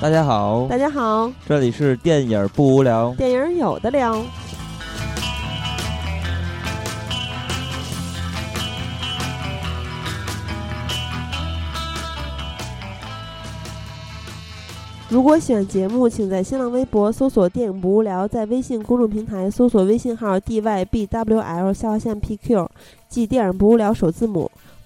[0.00, 4.24] 大家好，大家好，这里是电影不无聊，电影有的聊。
[15.08, 22.68] 如果喜欢节目，请在新浪微博搜索“电影不无聊”，在微信公众平台搜索微信号 “dybwl” 下划线 “pq”，
[23.08, 24.48] 即“电影不无聊”首字母，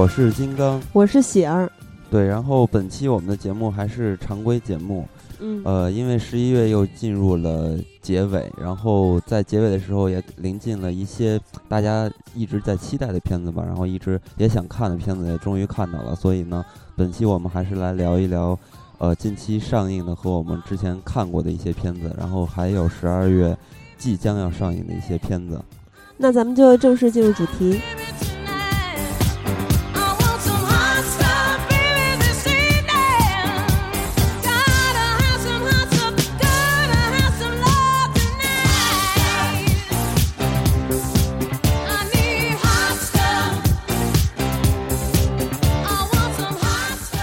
[0.00, 1.70] 我是金刚，我是喜儿。
[2.10, 5.06] 对，然后本期我们的节目还是常规节目，
[5.40, 16.64] 嗯，呃，因为十一月又进入了结尾，然后在结尾的时候也临近了一些大家一直在期待的片子吧，然后一直也想看的片子也终于看到了，所以呢，
[16.96, 18.58] 本期我们还是来聊一聊，
[18.96, 23.54] 呃，近期上映的和我们之前看过的一些片子，然后还有十二月
[23.98, 25.60] 即将要上映的一些片子。
[26.16, 27.78] 那咱们就正式进入主题。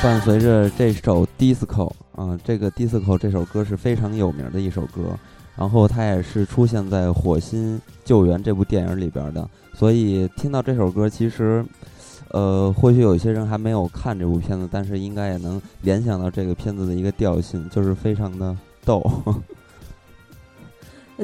[0.08, 1.66] 伴随着这首《Disco》
[2.16, 5.02] 啊，这个《Disco》这首歌是非常有名的一首歌，
[5.58, 9.46] 然后它也是出现在《火星救援》这部电影里边的。
[9.74, 11.62] 所以听到这首歌，其实，
[12.30, 19.06] 呃，或许有些人还没有看这部片子，但是应该也能联想到这个片子的一个调性，就是非常的逗。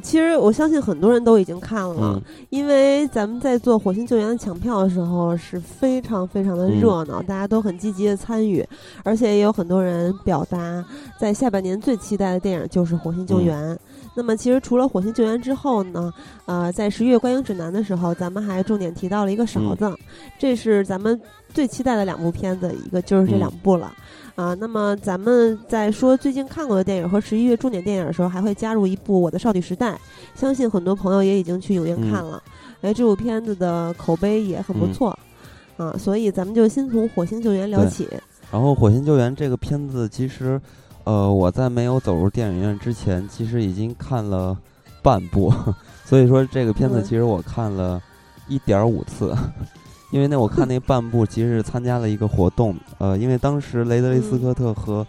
[0.01, 8.65] 其实我相信很多人都已经看了，嗯因为咱们在做火星救援抢票的时候是非常非常的热闹，大家都很积极的参与，
[9.03, 10.83] 而且也有很多人表达
[11.19, 13.77] 在下半年最期待的电影就是火星救援。
[14.15, 16.13] 那么其实除了火星救援之后呢，
[16.45, 19.91] 呃，在十一月观影指南的时候，咱们还重点提到了一个勺子，
[20.37, 21.19] 这是咱们
[21.53, 23.93] 最期待的两部片子，一个就是这两部了。
[24.35, 29.91] 啊，那么咱们在说最近看过的电影和十一月重点电影的时候，还会加入一部《我的少女时代》，
[30.33, 32.41] 相信很多朋友也已经去影院看了。
[32.81, 35.17] 哎、这部片子的口碑也很不错，
[35.77, 38.07] 啊，所以咱们就先从《火星救援》聊起。
[38.51, 40.59] 然后《火星救援》这个片子，其实，
[41.03, 44.57] 呃，我在没有走入电影院之前，其实已经看了
[45.01, 45.53] 半部，
[46.05, 47.03] 所以说这个片子嗯。
[47.03, 48.01] 其实我看了
[48.47, 49.35] 一点五次。
[50.11, 55.03] 因为那我看那半部其实是参加了一个活动，呃，因为当时雷德利·斯科特和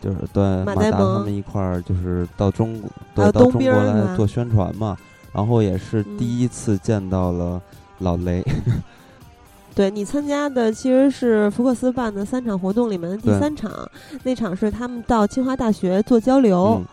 [0.00, 4.96] 就是对马达他们一块儿就是到中国对到中国来做宣传嘛，
[5.32, 6.16] 然后也是嗯。
[6.16, 7.60] 第一次见到了
[7.98, 8.44] 老雷，
[9.74, 13.70] 对你参加的其实是福克斯办的三场活动里面的第三场，
[14.22, 16.80] 那场是他们到清华大学做交流。
[16.80, 16.84] 嗯，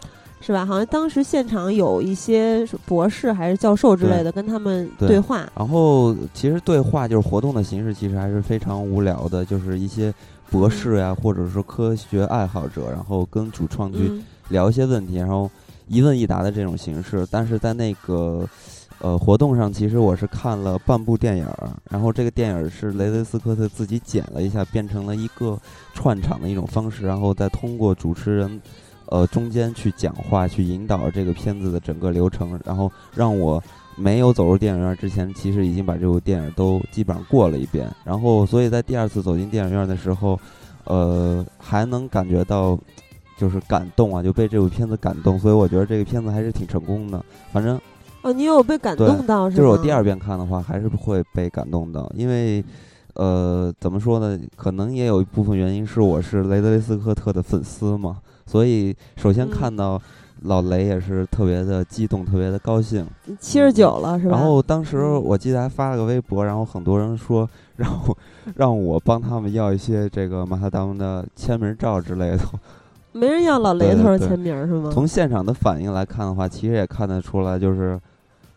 [0.42, 0.66] 是吧？
[0.66, 5.48] 好像当时现场有一些博士还是教授之类的跟他们对对话。
[5.56, 10.12] 然后其实对话就是活动的形式，其实还是非常无聊的，就是一些
[10.50, 15.48] 博士呀，或者说科学爱好者，然后跟主创去嗯聊一些问题，然后
[15.88, 17.28] 一问一答的这种形式。
[17.30, 18.44] 但是在那个
[19.02, 25.60] 呃活动上，其实我是看了半部电影儿，然后这个电影儿是雷德斯科特自己剪了一下，变成了一个
[25.94, 28.62] 串场的一种方式，然后再通过主持人。
[29.08, 33.62] 呃，中间去讲话，去引导这个片子的整个流程，然后让我
[33.98, 37.94] 没有走入电影院之前，其实已经把这部电影都基本上过了一遍。
[38.06, 40.40] 然后，所以在第二次走进电影院的时候，
[40.86, 42.80] 呃，还能感觉到
[43.38, 45.38] 就是感动啊，就被这部片子感动。
[45.38, 47.22] 所以我觉得这个片子还是挺成功的。
[47.52, 47.78] 反正
[48.24, 49.58] 哦，你有被感动到是吗？
[49.58, 52.64] 就是我第二遍看的话，还是会被感动到，因为。
[53.16, 54.40] 呃，怎么说呢？
[54.56, 60.02] 可能也有一部分原因是我是雷德利·斯科特的粉丝嘛，所以首先嗯看到
[60.44, 63.06] 老雷也是特别的激动，特别的高兴。
[63.38, 64.38] 七十九了是吧？
[64.38, 68.18] 然后当时嗯我记得还发了个微博，然后很多人说让我
[68.56, 72.40] 让我帮他们要一些这个马萨达姆的签名照之类的。
[73.12, 74.90] 没人要老雷头对对对签名是吗？
[74.90, 78.00] 从现场的反应来看的话，其实也看得出来，就是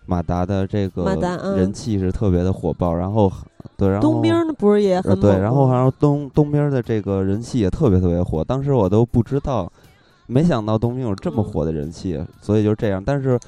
[0.06, 1.15] 马达的这个
[1.56, 2.95] 人气是特别的火爆。
[2.95, 3.31] 然后
[3.77, 9.71] 对，然后东兵儿不是也很呃对，然后吗然后东东边的这个人气也特别特别火，当时我都不知道，
[10.27, 13.03] 没想到东兵有这么嗯火的人气，所以就这样。
[13.05, 13.39] 但是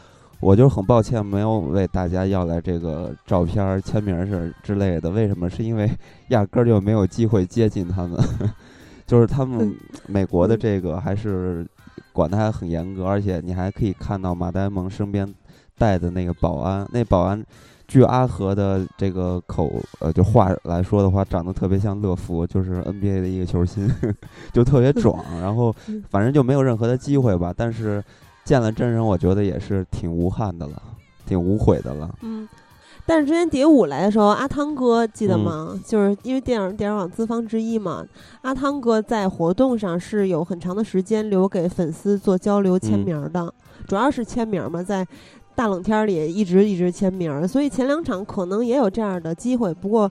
[0.40, 5.10] 我就很抱歉没有为大家要来这个照片儿、签名儿是之类的。
[5.10, 5.48] 为什么？
[5.48, 5.90] 是因为
[6.28, 8.18] 压根儿就没有机会接近他们。
[9.06, 9.72] 就是他们
[10.08, 11.64] 美国的这个还是
[12.12, 15.32] 管的还很严格，而且你还可以看到马达蒙身边
[15.78, 17.44] 带的那个保安，那保安。
[17.88, 19.70] 据阿和的这个口
[20.00, 23.88] 呃就话来说的话，长得特别像乐福，就是 NBA 的一个球星，
[24.52, 25.22] 就特别壮。
[25.40, 25.72] 然后
[26.10, 27.54] 反正就没有任何的机会吧。
[27.56, 28.02] 但是
[28.44, 30.82] 见了真人，我觉得也是挺无憾的了，
[31.26, 32.12] 挺无悔的了。
[32.22, 32.48] 嗯。
[33.06, 35.80] 但是之前蝶舞来的时候，阿汤哥记得吗？
[35.86, 38.04] 就是因为电影电影网资方之一嘛，
[38.42, 43.54] 阿汤哥在活动上是有很长的时间留给粉丝做交流签名的，
[43.86, 45.06] 主要是签名嘛，在。
[45.56, 49.72] 大冷天里一直一直签名，所以前两场可能也有这样的机会。
[49.72, 50.08] 不过，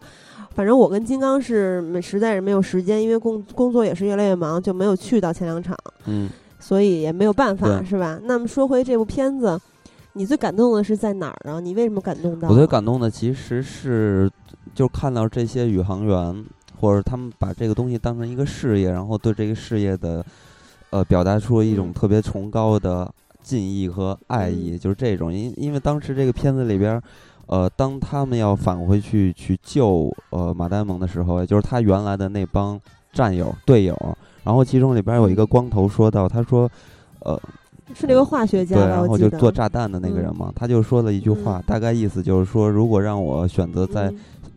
[0.56, 5.78] 反正我跟金刚是实在是没有时间，因为工工作也是越来越忙，就没有去到前两场。
[6.08, 6.28] 嗯，
[6.60, 8.20] 所以也没有办法，是吧？
[8.24, 9.60] 那么说回这部片子，
[10.14, 11.60] 你最感动的是在哪儿啊？
[11.60, 12.50] 你为什么感动到？
[12.50, 14.28] 我最感动的其实是
[14.74, 16.44] 就看到这些宇航员，
[16.80, 20.26] 或者他们把这个东西当成一个事业，然后对这个事业的
[20.90, 23.08] 呃表达出了一种特别崇高的。
[23.46, 27.00] 敬意和爱意就是这种，因因为当时这个片子里边，
[27.46, 32.80] 呃，当他们要返回去去救呃马丹蒙的时候，也就是他原来的那帮
[33.14, 33.96] 战友队友，
[34.44, 36.68] 然后其中里边有一个光头说到，他说，
[37.20, 37.40] 呃，
[37.94, 44.12] 是那个化学家，对，然后就做炸弹的那个人嘛，他就说了一句话，大概意思就是说，如果让我选择在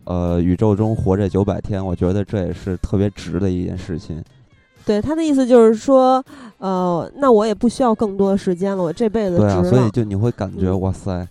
[0.05, 4.23] 呃宇宙中活着九百天，我觉得这也是特别值的一件事情。
[4.89, 6.23] 对他的意思就是说，
[6.57, 9.63] 呃，那我也不需要更多的时间了，我这辈子值了。
[9.63, 11.27] 所以就你会感觉哇塞，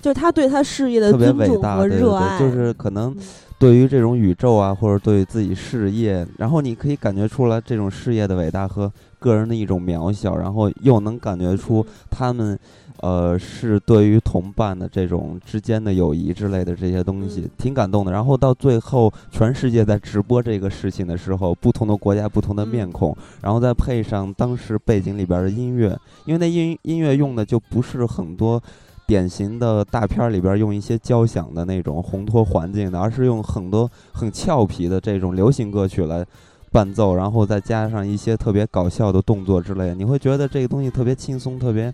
[0.00, 3.14] 就是他对他事业的尊重和热爱，就是可能
[3.56, 8.90] 对于这种宇宙啊，或者对自己事业，然后你可以感觉出来这种事业的伟大和
[9.20, 12.58] 个人的一种渺小，然后又能感觉出他们。
[13.00, 18.10] 呃，是对于同伴的这种之间的友谊之类的这些东西，挺感动的。
[18.10, 28.62] 然后到最后，全世界在直播这个事情的时候，不同的国家、不同的面孔，然后再配上当时背景里边的音乐，因为那音音乐用的就不是很多
[29.06, 36.24] 典型的大片里边用一些交响的那种烘托环境的，而是用很多很俏皮的这种流行歌曲来
[36.72, 41.92] 伴奏，然后再加上一些特别搞笑的动作之类的，你会觉得这个东西特别轻松，特别。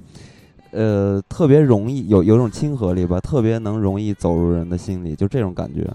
[0.73, 5.87] 呃，特别容易有有种亲和力吧，特别能容易走入人的心里，就这种感觉。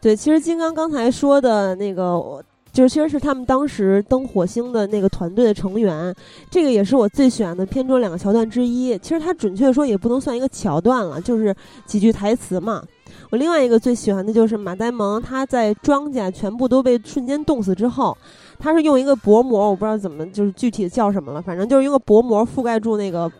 [0.00, 6.14] 对，其实金刚刚才说的那个，就是其实是他们当时登火星的那个团队的成员，
[6.50, 8.98] 这个也是我最喜欢的片中两个桥段之一。
[8.98, 11.54] 其实它准确说也不能算一个桥段了，就是
[11.86, 12.82] 几句台词嘛。
[13.30, 18.16] 我另外一个最喜欢的就是马呆萌，他在庄稼全部都被瞬间冻死之后。
[18.58, 23.30] 他是用一个薄膜，我不知道怎么就是具体叫什么了，反正就是用个薄膜覆盖住那个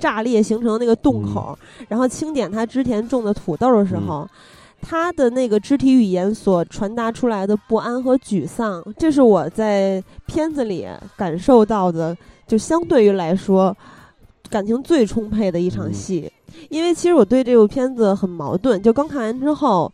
[0.00, 1.56] 炸裂形成的那个洞口，
[1.88, 4.26] 然后清点他之前种的土豆的时候，
[4.80, 12.16] 他的那个肢体语言所传达出来的不安和沮丧，这是我在片子里感受到的，
[12.46, 13.76] 就相对于来说
[14.48, 16.32] 感情最充沛的一场戏。
[16.68, 19.92] 因为其实我对这部片子很矛盾，就刚看完之后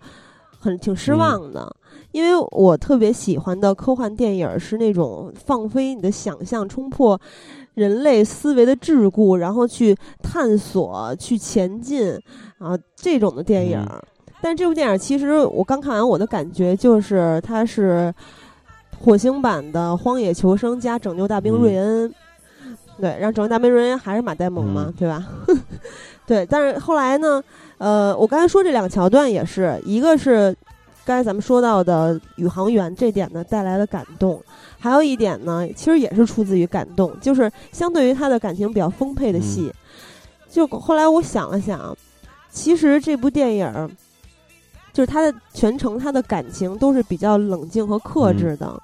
[0.59, 1.75] 很挺失望的。
[2.13, 7.21] 因为我特别喜欢的科幻电影是那种放飞你的想象，冲破
[7.77, 12.19] 人类思维的桎梏，然后去探索、去前进
[12.59, 13.87] 啊这种的电影。
[14.41, 18.13] 但这部电影其实我刚看完，我的感觉就是它是
[18.99, 22.09] 火星版的《荒野求生》加《拯救大兵瑞恩》。
[22.99, 25.23] 对，然后《拯救大兵瑞恩》还是马戴蒙嘛，对吧？
[26.27, 27.43] 对，但是后来呢？
[27.77, 30.57] 呃，我刚才说这两个桥段也是一个是。
[31.05, 34.43] 刚才咱们说到的宇航员这点呢带来了感动，
[34.87, 39.73] 还有一点呢，其实也是出自于感动，就是相对于他的感情比较丰沛的戏，
[40.49, 41.93] 就后来我想了想，
[42.53, 43.91] 其实这部电影
[44.93, 48.81] 就是他的全程他的感情都是比较冷静和克制的，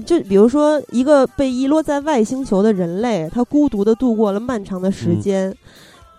[0.00, 5.54] 就比如说一个被遗落在外星球的人类，他孤独的度过了漫长的时间。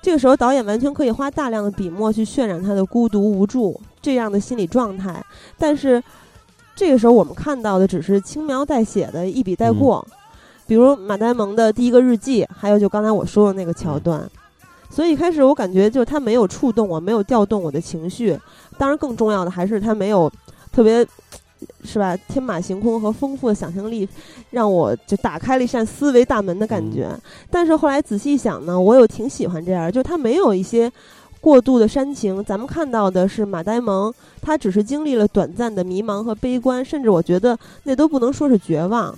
[0.03, 5.25] 这个时候，导演完全可以花大量的笔墨去渲染他的孤独无助这样的心理状态，
[5.57, 6.03] 但是
[6.75, 10.05] 这个时候我们看到的只是轻描淡写的一笔带过，
[10.67, 14.29] 比如马呆萌的第一个日记，还有就刚才我说的那个桥段，
[14.89, 18.37] 所以一开始我感觉就他没有触动我，没有调动我的情绪，
[18.77, 20.31] 当然更重要的还是他没有
[20.71, 21.05] 特别。
[21.85, 22.13] 是吧？
[22.27, 24.07] 天马行空和丰富的想象力，
[24.49, 27.07] 让我就打开了一扇思维大门的感觉。
[27.49, 30.91] 但是后来仔细想呢，我又挺喜欢这样，就他没有一些
[31.43, 32.41] 过度的煽情。
[32.41, 39.13] 咱们看到的是马呆萌，他只是经历了短暂的迷茫和悲观，甚至我觉得那都不能说是绝望。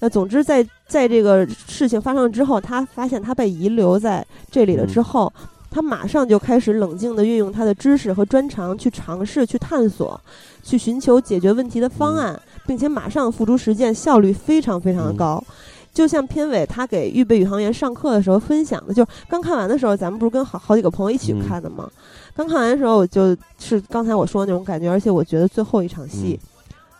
[0.00, 5.32] 那总之，在在这个事情发生之后，他发现他被遗留在这里了之后。
[5.72, 10.20] 他马上就开始冷静地运用他的知识和专长去尝试、去探索、
[10.64, 12.36] 去寻求解决问题的方案，
[12.66, 15.44] 并且马上付诸实践，效率非常非常的嗯高。
[15.92, 21.90] 就像片尾他给预备宇航员上课的时候分享的，就是刚看完的时候，咱们不是跟好好几个朋友一起嗯看的吗？
[22.34, 26.38] 刚看完的时候，我就是刚才我说的那种感觉，而且我觉得最后一场戏，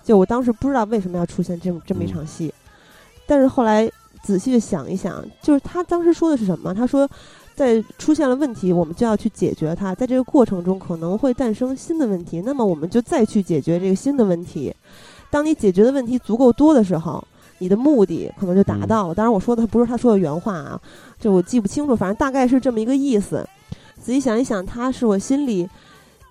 [0.04, 2.52] 就我当时不知道为什么要出现这么这么一嗯场戏，
[3.26, 3.90] 但是后来
[4.22, 6.74] 仔细的想一想，就是他当时说的是什么？
[6.74, 7.08] 他说，
[7.54, 14.74] 在出现了问题，我们就要去解决它，在这个过程中可能会诞生新的问题，那么我们就再去解决这个新的问题。
[15.30, 17.22] 当你解决的问题足够多的时候，
[17.60, 19.14] 你的目的可能就达嗯到了。
[19.14, 20.80] 当然，我说的不是他说的原话啊，
[21.20, 23.46] 就我记不清楚，反正大概是这么一个意思。
[24.02, 25.68] 仔细想一想，他是我心里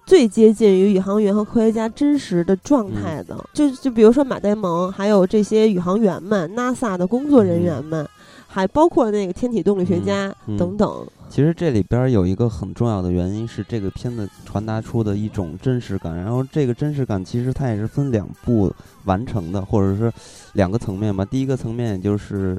[0.06, 3.38] 最接近于宇航员和科学家真实的状态的。
[3.54, 8.06] 就就比如说马呆蒙，还有这些宇航员们、NASA 的工作人员们，
[8.52, 11.08] 还包括那个天体动力学家、等等。
[11.30, 18.74] 其实这里边有一个很重要的原因是这个片子传达出的一种真实感，然后这个真实感其实它也是分两步
[19.06, 20.12] 完成的，或者是
[20.54, 21.24] 两个层面吧。
[21.24, 22.58] 第一个层面也就是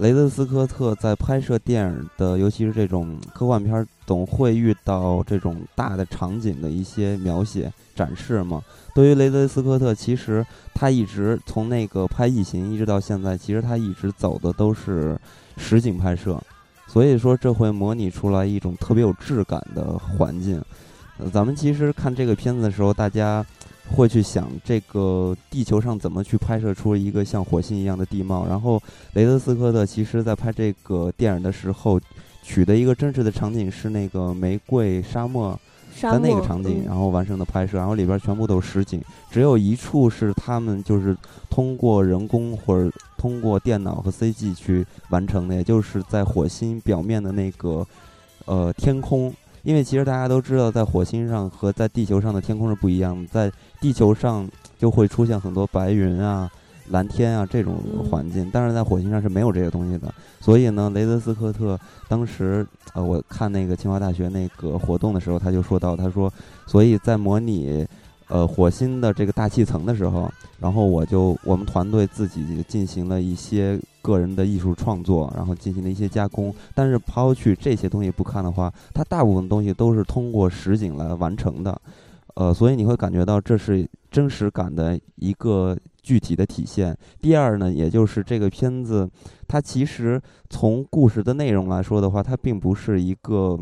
[0.00, 8.62] 雷德斯科特在拍摄电影的，尤其是这种科幻片，总会遇到这种大的场景的一些描写展示嘛。
[8.94, 15.18] 对于雷德斯科特，其实他一直从那个拍《异形》一直到现在，其实他一直走的都是
[15.58, 16.40] 实景拍摄。
[16.86, 20.62] 所以说，这会模拟出来一种特别有质感的环境。
[21.30, 23.44] 咱们其实看这个片子的时候，大家
[23.96, 28.46] 会去想这个地球上怎么去拍摄出一个像火星一样的地貌。
[28.46, 28.80] 然后，
[29.14, 32.00] 雷德斯科特其实在拍这个电影的时候，
[32.42, 35.58] 取的一个真实的场景是那个玫瑰沙漠
[35.94, 41.16] 沙在那个场景，嗯然后完成的拍摄，然后里边全部都是实景，只有一处是他们就是
[41.50, 47.86] 通过人工或者通过电脑和 CG 去完成的，也就是在火星表面的那个
[48.46, 49.34] 呃天空。
[49.62, 54.48] 因为其实大家都知道，在火星上和在地球上的天空是不一样的，在地球上
[54.78, 56.50] 就会出现很多白云啊、
[56.88, 60.12] 蓝天啊这种嗯环境，但是在火星上是没有这些东西的。
[60.40, 66.32] 所以呢，雷德斯科特当时呃，我看那个清华大学那个活动的时候，他就说到，他说，
[66.66, 67.86] 所以在模拟
[68.30, 76.54] 呃火星的这个大气层的时候，然后我就我们团队自己进行了一些个人的艺术创作，然后进行了一些加工。
[76.74, 81.80] 但是抛去这些东西不看的话，它大部分东西都是通过实景来完成的，
[82.34, 86.96] 呃，所以你会感觉到这是真实感的一个具体的体现。
[87.20, 89.10] 第二呢，也就是这个片子，
[89.48, 93.58] 它其实从故事的内容来说的话，它并不是一个。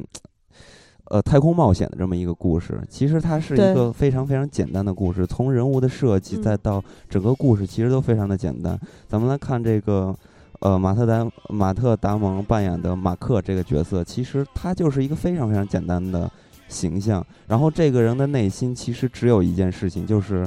[1.10, 8.78] 呃，太空冒险的这么一个故事，其实它是一个非常非常简单的故事，从人物的设计嗯再到整个故事，其实都非常的简单。
[9.06, 10.14] 咱们来看这个，
[10.60, 16.30] 呃，马特达马特达蒙扮演的马克这个角色，其实他就是一个非常非常简单的
[16.68, 17.24] 形象。
[17.46, 20.46] 然后这个人的内心其实只有一件事情，就是，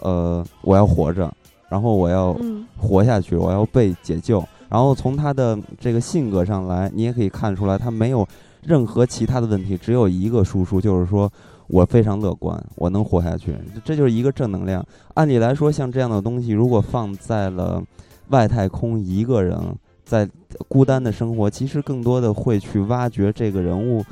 [0.00, 1.32] 呃，我要活着，
[1.70, 4.44] 然后我要嗯活下去，我要被解救。
[4.68, 8.26] 然后从他的这个性格上来，你也可以看出来，他没有
[8.62, 11.30] 任何其他的问题，只有一个输出，就是说
[11.66, 13.54] 我非常乐观，我能活下去，
[13.84, 14.84] 这就是一个正能量。
[15.14, 17.82] 按理来说，像这样的东西，如果放在了
[18.28, 19.58] 外太空，一个人
[20.04, 20.28] 在
[20.68, 24.04] 孤单的生活，其实更多的会去挖掘这个人物。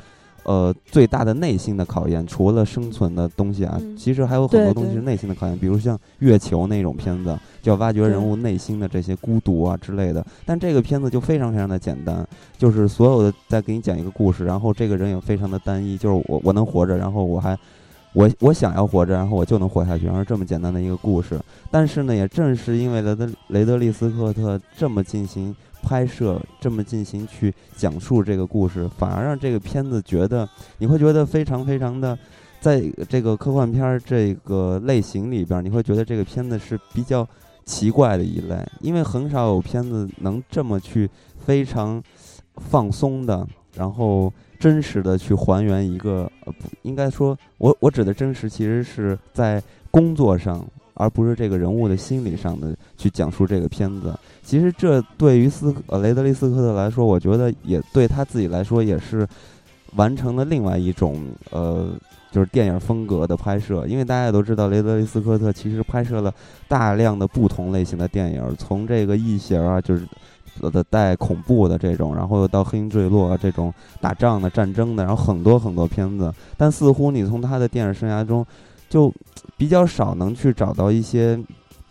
[0.43, 10.25] 呃，最大的内心的考验，除了生存的东西啊，嗯其实还有很多东西是内心的考验，比如像月球那种片子，就要挖掘人物内心的这些孤独啊之类的。
[10.43, 17.55] 但这个片子就非常非常的简单，就是所有的在给你讲一个故事，然后这个人也非常的单一，就是我我能活着，然后我还
[18.13, 21.39] 我我想要活着，然后我就能活下去，然后这么简单的一个故事。
[21.69, 30.47] 但是呢，也正是因为雷德雷德利斯科特这么进行拍摄，这么进行去讲述这个故事，反而让这个片子觉得
[30.77, 32.17] 你会觉得非常非常的。
[32.59, 37.27] 在这个科幻片儿这个类型里边儿，你会觉得这个片子是比较
[37.65, 41.09] 奇怪的一类，因为很少有片子能这么去
[41.43, 41.99] 非常
[42.57, 49.59] 放松的，然后真实的去还原一个呃，不应该说，我我指的真实，其实是在
[49.89, 54.13] 工作上，而不是这个人物的心理上的去讲述这个片子。
[54.43, 59.27] 其实这对于斯呃雷德利·斯科特来说，我觉得也对他自己来说也是
[59.95, 61.89] 完成了另外一种呃。
[62.31, 66.33] 就是电影风格的拍摄，因为大家也都知道，雷德利·斯科特其实拍摄了
[66.65, 70.07] 大量的不同类型的电影，从这个异形啊，就是
[70.71, 76.33] 的带恐怖的这种，然后又到黑鹰坠落、这种打仗的、战争的，然后很多很多片子。
[76.55, 78.47] 但似乎你从他的电影生涯中，
[78.91, 79.11] 就
[79.57, 81.39] 比较少能去找到一些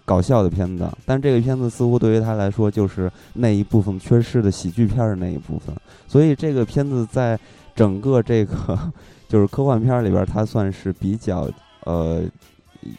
[0.05, 0.89] 搞笑的片子。
[1.05, 5.75] 但这个片子似乎对于他来说，就是那一部分缺失的喜剧片的那一部分。
[6.07, 7.37] 所以这个片子在
[7.75, 8.79] 整个这个。
[9.31, 11.49] 就是科幻片里边，它算是比较
[11.85, 12.21] 呃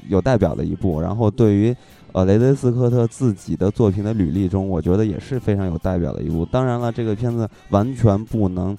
[0.08, 1.02] 有代表的一部。
[1.02, 1.76] 然后对于
[2.14, 6.46] 呃雷德斯科特自己的作品的履历中，我觉得也是非常有代表的一部。
[6.46, 8.78] 当然了，这个片子完全不能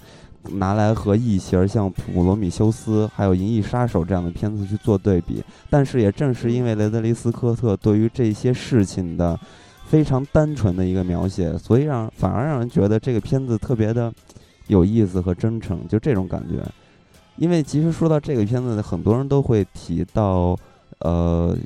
[0.50, 5.42] 拿来和异形像《普罗米修斯》还有《银翼杀手》这样的片子去做对比。
[5.70, 9.38] 但是也正是因为雷德利斯科特对于这些事情的
[9.86, 14.12] 非常单纯的一个描写，所以让反而让人觉得这个片子特别的
[14.66, 16.62] 有意思和真诚，就这种感觉。
[17.36, 20.56] 因为其实说到这个片子，很多人都会提到
[20.98, 21.56] 呃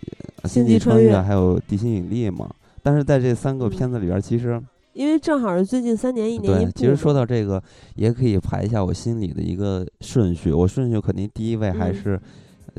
[0.49, 2.49] 《星际穿越》还有《地心引力》嘛。
[2.83, 4.63] 但是在这三个片子里边，其实
[4.97, 7.63] 因为正好是最近三年一年一对，其实说到这个，
[7.95, 10.51] 也可以排一下我心里的一个顺序。
[10.51, 12.21] 我顺序肯定第一位还是。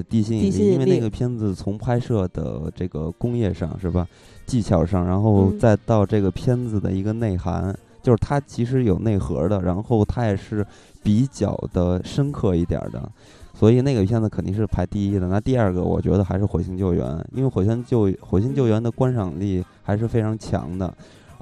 [0.09, 4.07] 地心引力，因为那个片子从拍摄的这个工业上是吧，
[4.45, 10.63] 技巧上，然后再到这个片子的一个内涵，就是它其实有内核的，然后它也是
[11.01, 13.11] 比较的深刻一点的，
[13.55, 15.27] 所以那个片子肯定是排第一的。
[15.29, 20.95] 那第二个，我觉得还是《火星救援》，因为《火星救火星救援》的观赏力还是非常强的，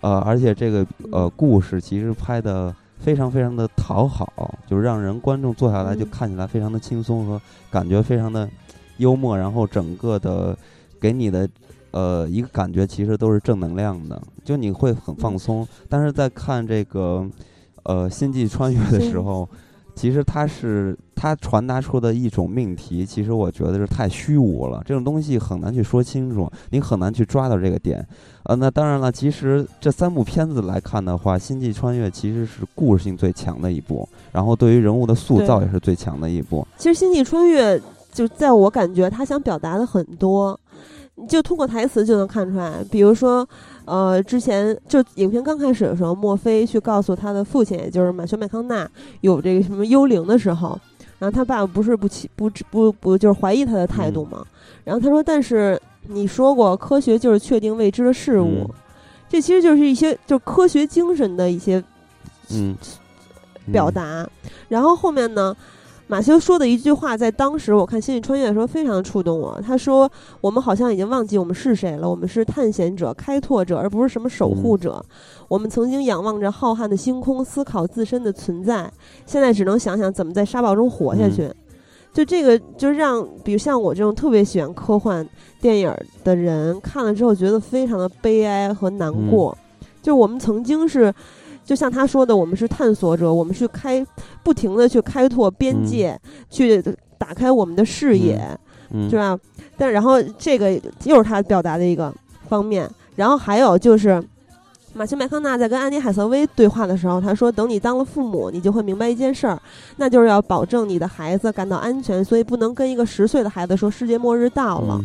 [0.06, 2.74] 呃，而且这个呃故事其实拍的。
[2.98, 8.50] 非常非常的讨好，就是让人观众坐下来就看起来非常的轻松和感觉非常的
[8.98, 10.58] 幽默，然后整个的
[11.00, 11.48] 给你的
[11.92, 15.68] 呃一个感觉其实都是正能量的，就你会很放松。
[15.90, 17.30] 但是在看这个
[17.84, 19.48] 呃星际穿越的时候。
[19.96, 28.06] 其实它是它传达出的一种命题，其实我觉得是太虚无了，这种东西很难去说清楚，你很难去抓到这个点。
[28.44, 36.68] 呃，那当然了，其实这三部片子来看的话，《星际穿越》其实是故事性最强的一部，然后对于人物的塑造也是最强的一部。
[36.78, 37.78] 其实《星际穿越》
[38.12, 40.60] 就在我感觉，他想表达的很多。
[41.30, 43.48] 就通过台词就能看出来，比如说，
[43.86, 48.90] 呃，之前就影片刚开始的时候，墨菲去告诉他的父亲，也就是马修麦康纳
[49.22, 50.78] 有这个什么幽灵的时候，
[51.18, 54.46] 然后他爸爸不是不起不不不就是怀疑他的态度吗？
[54.84, 58.70] 然后他说：“但是你说过，科学就是确定未知的事物，
[59.30, 61.82] 这其实就是一些就科学精神的一些
[62.52, 62.76] 嗯
[63.72, 64.30] 表达。”
[64.68, 65.56] 然后后面呢？
[66.08, 69.60] 马修说的一句话，在当时我看《星际穿越》的时候，非常触动我。
[69.66, 70.08] 他说
[70.40, 75.04] ：“我们好像已经忘记我们是谁了，我们是探险者、开拓者，而不是什么守护者。
[75.48, 78.92] 我们曾经仰望着浩瀚的星空，思考自身的存在，
[79.26, 81.52] 现在只能想想怎么在沙暴中活下去。”
[82.14, 85.28] 就这个，就让比如像我这种特别喜欢科幻
[85.60, 85.92] 电影
[86.24, 89.58] 的人看了之后，觉得非常的悲哀和难过。
[90.04, 91.12] 就我们曾经是。
[91.66, 94.06] 就像他说的，我们是探索者，我们去开，
[94.44, 96.80] 不停的去开拓边界，去
[97.18, 98.40] 打开我们的视野，
[99.10, 99.38] 是吧？
[99.76, 102.14] 但然后这个又是他表达的一个
[102.48, 102.88] 方面。
[103.16, 104.24] 然后还有就是，
[104.94, 109.60] 马修麦康纳在跟安妮海瑟薇对话的时候，他说：“等你当了父母，你就会明白一件事儿，
[109.96, 115.02] 那就是要保证你的孩子感到安全，所以不能跟一个十岁的孩子说世界末日到了。”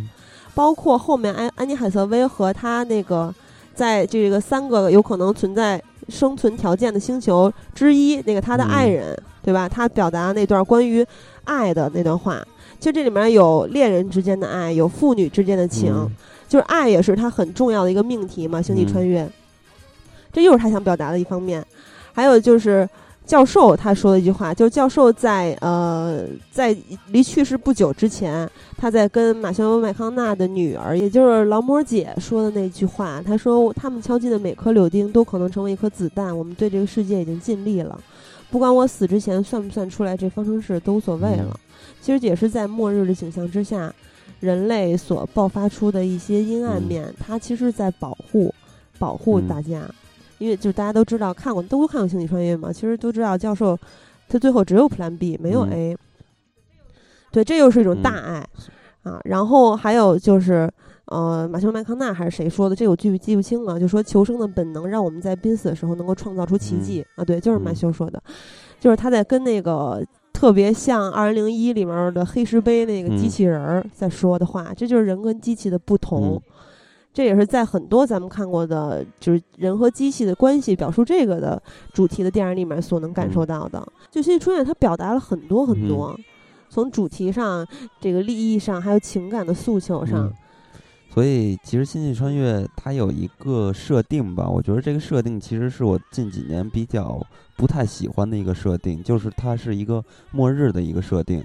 [0.55, 3.33] 包括后面安安妮海瑟薇和他那个
[3.75, 5.83] 在这个三个有可能存在。
[6.09, 9.69] 生存条件的星球之一，那个他的爱人，对吧？
[9.69, 11.07] 他表达那段关于
[11.45, 12.43] 爱的那段话，
[12.79, 15.95] 其实这里面有恋人之间的爱，有父女之间的情，
[16.49, 18.63] 就是爱也是他很重要的一个命题嘛。
[18.63, 19.29] 星际穿越，
[20.33, 21.65] 这又是他想表达的一方面。
[22.13, 22.89] 还有就是。
[23.31, 26.77] 教授他说的一句话，就是教授在呃在
[27.13, 33.23] 离去世不久之前，他在跟马修麦康纳的女儿，也就是劳模姐说的那句话。
[33.25, 36.37] 他说：“他们敲击的每颗柳钉都可能成为一颗子弹。
[36.37, 37.97] 我们对这个世界已经尽力了，
[38.51, 41.57] 不管我死之前算不算出来这方程式都无所谓了。
[42.03, 43.95] 其实也是在末日的景象之下，
[44.41, 48.53] 人类所爆发出的一些阴暗面，他其实在保护
[48.99, 49.89] 保护大家。”
[50.41, 53.79] 因为就大家都知道看过都看过《星际穿越》嘛，其实都知道教授
[54.27, 55.95] 他最后只有 Plan B 没有 A，
[57.31, 58.49] 对，这又是一种大爱
[59.03, 59.21] 啊。
[59.25, 60.71] 然后还有就是
[61.05, 62.75] 呃，马修麦康纳还是谁说的？
[62.75, 63.79] 这我记不记不清了。
[63.79, 67.25] 就说求生的本能让我们在濒死的时候能够创造出奇迹啊。
[67.25, 68.23] 对，就是马修说的，
[68.79, 76.41] 就是他在跟那个特别像《二零零一》里面的黑石碑那个机器人儿在说的话，这就是人跟机器的不同。
[77.13, 81.61] 这也是在很多咱们看过的，就是人和机器的关系表述这个的
[81.93, 83.85] 主题的电影里面所能感受到的。
[84.11, 86.17] 就《星际穿越》，它表达了很多很多，
[86.69, 87.67] 从主题上、
[88.01, 90.33] 这个利益上，还有情感的诉求上。
[91.13, 97.21] 所以，其实《星际穿越》它有一个设定吧，我觉得这个设定其实是我近几年比较
[97.57, 101.45] 不太喜欢的一个设定，就是它是一个末日的一个设定。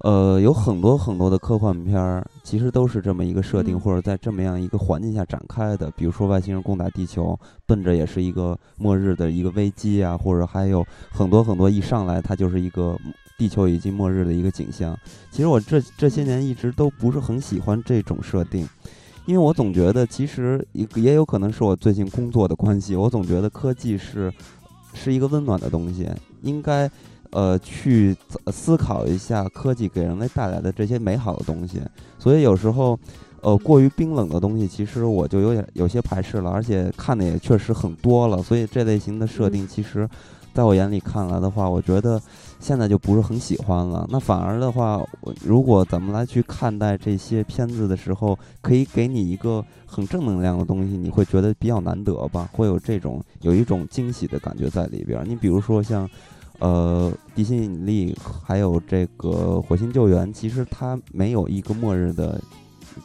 [0.00, 5.90] 呃，有很多很多的科幻片儿，其实都是这么一个设定，或者在这么样一个环境下展开的。
[5.90, 12.96] 比如说外星人攻打地球，奔着也是一个末日的一个危机啊，或者还有很多很多一上来它就是一个
[13.36, 14.96] 地球已经末日的一个景象。
[15.30, 18.66] 其实我这这些年一直都不是很喜欢这种设定，
[19.26, 24.32] 因为我总觉得其实也也有可能是我最近工作的关系，我总觉得科技是
[24.94, 26.08] 是一个温暖的东西，
[26.40, 26.90] 应该
[27.30, 28.16] 呃去
[28.52, 31.80] 思考一下科技给人类带来的这些美好的东西。
[32.18, 32.98] 所以有时候。
[33.42, 40.06] 呃，过于冰冷的东西，其实我就有点有些排斥了，而且看的也确实很多了，所以这类型的设定，其实
[40.52, 42.20] 在我眼里看来的话，我觉得
[42.58, 44.06] 现在就不是很喜欢了。
[44.10, 45.02] 那反而的话，
[45.42, 52.46] 如果咱们来去看待这些片子的时候，可以给你一个很正能量的东西，你会觉得比较难得吧？
[52.52, 55.26] 会有这种有一种惊喜的感觉在里边。
[55.26, 56.06] 你比如说像
[56.60, 59.28] 呃《地心引力》，还有这个
[59.60, 62.40] 《火星救援》，其实它没有一个末日的。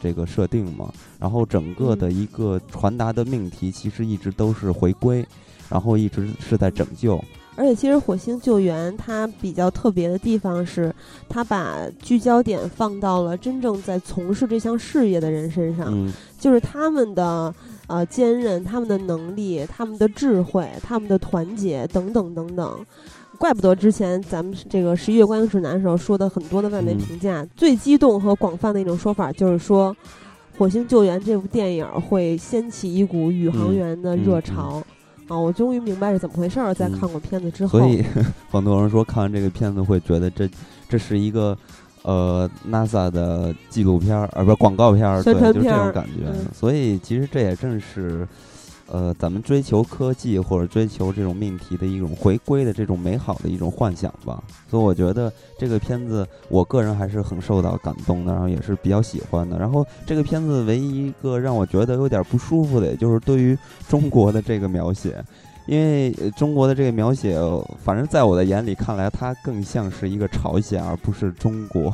[0.00, 5.24] 这个设定嘛，然后整个的一个传达的命题其实一直都是回归，
[5.70, 7.22] 然后一直是在拯救。
[7.54, 10.94] 而且其实火星救援它比较特别的地方是，
[11.28, 17.54] 它把聚焦点放到了真正在从事这项事业的人身上，就是他们的
[17.86, 22.84] 呃坚韧、他们的能力、他们的智慧、他们的团结等等等等。
[23.36, 29.94] 怪不得之前咱们这个十一月观影指南的时候说的很多的外媒评价，最激动和广泛的一种说法就是说，
[30.58, 34.82] 《火星救援》这部电影会掀起一股宇航员的热潮。
[35.28, 37.78] 啊，我终于明白是怎么回事儿，在看过片子之后。
[37.78, 38.04] 所以
[38.50, 40.48] 很多人说看完这个片子会觉得这
[40.88, 41.56] 这是一个
[42.02, 46.32] 呃 NASA 的纪录片儿，而不是广告片儿，对，就这种感觉。
[46.54, 48.26] 所以其实这也正是。
[48.88, 59.58] 呃，咱们追求科技或者追求这种命题的一种回归的这种美好的一种幻想吧，所以我觉得这个片子，我个人还是很受到感动的，然后也是比较喜欢的。
[59.58, 65.24] 然后这个片子唯一一个让我觉得有点不舒服的，也就是对于中国的这个描写，
[65.66, 67.36] 因为中国的这个描写，
[67.82, 71.92] 反正在我的眼里看来，它更像是一个朝鲜，而不是中国。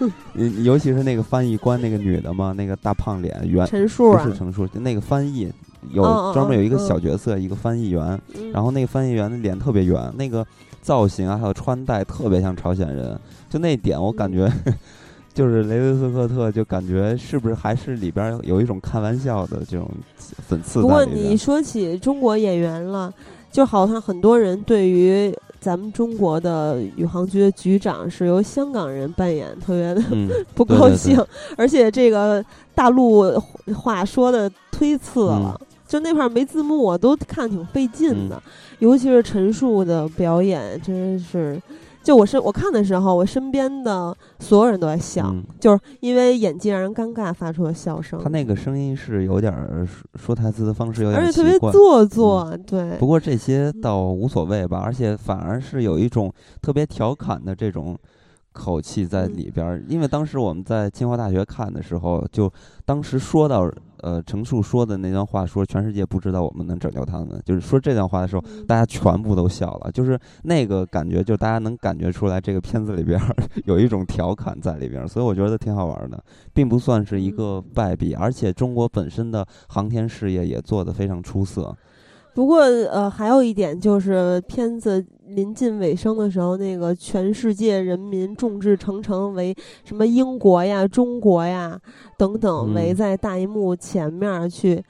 [0.64, 5.52] 尤其是那个翻译官那个女的嘛，那个大胖脸圆，陈数不是陈数，那个翻译。
[5.90, 8.20] 有专门有一个小角色，一个翻译员，
[8.52, 10.46] 然后那个翻译员的脸特别圆，那个
[10.82, 13.18] 造型啊，还有穿戴特别像朝鲜人，
[13.48, 14.50] 就那点我感觉，
[15.32, 19.90] 就是雷德斯科特就感觉是不是还是里边有一种开玩笑的这种
[20.48, 20.80] 讽刺。
[20.80, 23.12] 不过你说起中国演员了，
[23.50, 30.02] 就好像很多人对于咱们中国的宇航局的局长是由香港人扮演，特别的
[30.54, 31.18] 不高兴，
[31.56, 32.44] 而且这个
[32.74, 33.24] 大陆
[33.74, 35.58] 话说的忒次了。
[35.94, 38.42] 就那块没字幕，我都看挺费劲的，
[38.80, 41.56] 尤其是陈数的表演，真是，
[42.02, 48.20] 就我身我看的时候，我身边的所有人都在笑，就是因为演技让人尴尬，发出了笑声。
[48.20, 49.54] 他那个声音是有点
[50.16, 52.96] 说台词的方式有点，而且特别做作，对。
[52.98, 56.28] 不过这些倒无所谓吧，而且反而是有一种
[56.60, 57.96] 特别调侃的这种
[58.52, 62.52] 口气在里边，因为当时我们在清华大学看的时候，就
[62.84, 63.70] 当时说到。
[64.04, 73.18] 呃，程述说的那段话，说全世界不知道我们能拯救他们，就是说这段话的时候，大家全部都笑了，就是那个感觉，就大家能感觉出来，这个片子里边
[73.64, 81.74] 有一种调侃在里边，所以我觉得挺好玩的，并不算是一个败笔，而且中国本身的航天事业也做得非常出色。
[82.34, 91.78] 不过，呃，还有一点就是片子临近尾声的时候，那个全世界人民众志成城，为什么英国呀、中国呀
[92.16, 94.82] 等等，围在大荧幕前面去，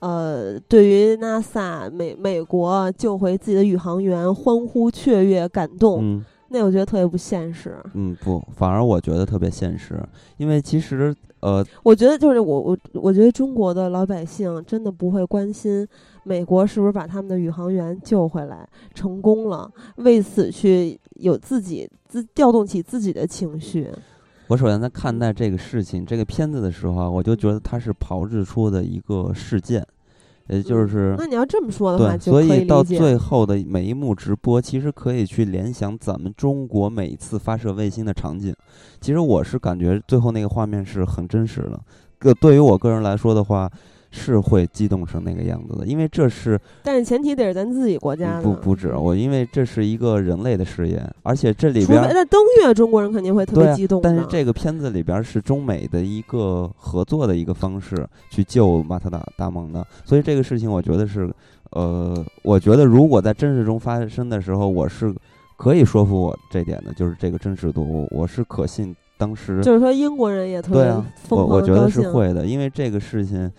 [0.00, 7.76] 呃，对于 NASA 美美国救回自己的宇航员欢呼雀跃、感动，那我觉得特别不现实。
[7.94, 9.98] 嗯，不，反而我觉得特别现实，
[10.36, 15.86] 因为其实，呃，我觉得就是我我我觉得中国的老百姓真的不会关心。
[16.24, 19.70] 美国是不是把他们的宇航员救回来成功了？
[19.96, 23.88] 为此去有自己自调动起自己的情绪。
[24.48, 29.86] 我首先在看待这个事情、这个片子的时候啊，我就觉得它是炮制出的一个事件，
[30.48, 38.54] 也就是那你要这么说的话，所以到最后的每一幕直播，其实可以去联想咱们中国每一次发射卫星的场景。
[39.00, 41.80] 其实我是感觉最后那个画面是很真实的。
[42.18, 43.70] 个对于我个人来说的话。
[44.14, 48.42] 是会激动成那个样子的，因为这是，但是前提得是咱自己国家的。
[48.42, 54.00] 不不止我，因为这是一个人类的事业，而且这里边那登月，中国人肯定会特别激动。
[54.00, 61.28] 但是这个片子里边是中美的一个合作的一个方式去救马特达达蒙的，所以这个事情我觉得是，
[61.72, 65.12] 呃，我觉得如果在真实中发生的时候，我是
[65.58, 68.94] 可以说服我这点的，就是这个真实度，我我是可信。
[69.16, 73.50] 当时就是说英国人也特别对啊，我我觉得是会的，因为这个事情。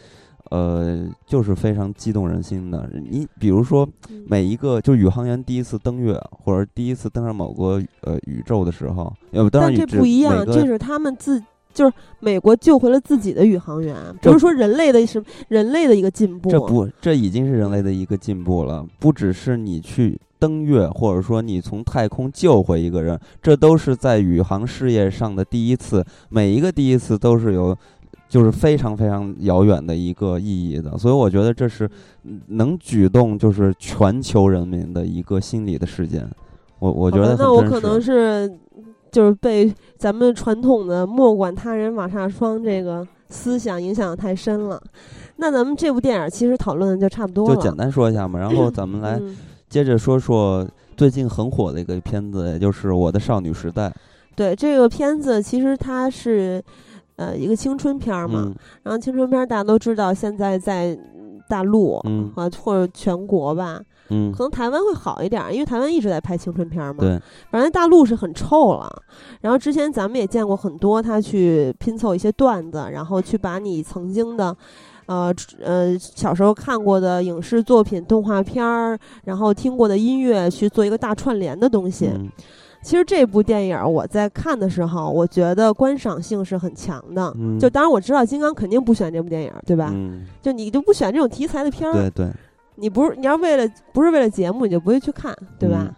[0.51, 2.89] 呃，就是非常激动人心的。
[3.09, 3.87] 你比如说，
[4.27, 11.41] 每一个就宇航员第一次登月，或者第一次登上某个呃宇宙的时候，呃，当然这不一样，这是他们自
[11.73, 16.49] 就是美国救回了自己的宇航员，不是说人类的是人类的一个进步。
[16.49, 18.85] 这不，这已经是人类的一个进步了。
[18.99, 26.05] 不只是你去登月，或者说你从太空救回一个人，这都是在宇航事业上的第一次。
[26.29, 27.75] 每一个第一次都是有。
[28.27, 31.89] 就是非常非常遥远的一个意义的，所以我觉得这是
[32.47, 36.27] 能举动就是全球人民的一个心理的事件。
[36.79, 38.51] 我我觉得那我可能是
[39.11, 44.81] 就是被咱们传统的莫管他人瓦煞霜这个思想影响太深了。
[45.37, 48.39] 那咱们这部电影其实讨论的就差不多了，就简单说一下嘛。
[48.39, 49.21] 然后 咱们来
[49.69, 53.87] 接着说说最近很火的一个片子，也就是《我的少女时代》。
[54.35, 56.61] 对这个片子，其实它是。
[57.15, 58.51] 呃，一个青春片儿嘛，
[58.83, 60.97] 然后青春片儿大家都知道，现在在
[61.47, 66.99] 大陆啊或者全国吧，嗯，可能台湾会好一点，因为台湾一直在拍青春片儿嘛。
[66.99, 68.89] 对，反正大陆是很臭了。
[69.41, 74.57] 然后之前咱们也见过很多他去拼凑一些段子，然后去把你曾经的，
[75.05, 82.09] 呃呃小时候看过的影视作品、动画片儿，然后听过的音乐去做一个大串联的东西。
[82.85, 87.33] 其实这部电影我在看的时候，我觉得观赏性是很强的。
[87.35, 89.89] 嗯，就当然我知道金刚肯定不选这部电影，对吧？
[89.91, 91.93] 嗯，就你就不选这种题材的片儿。
[91.93, 92.31] 对对。
[92.75, 95.91] 你不是你要为了不是为了节目，你就不会去看，对吧？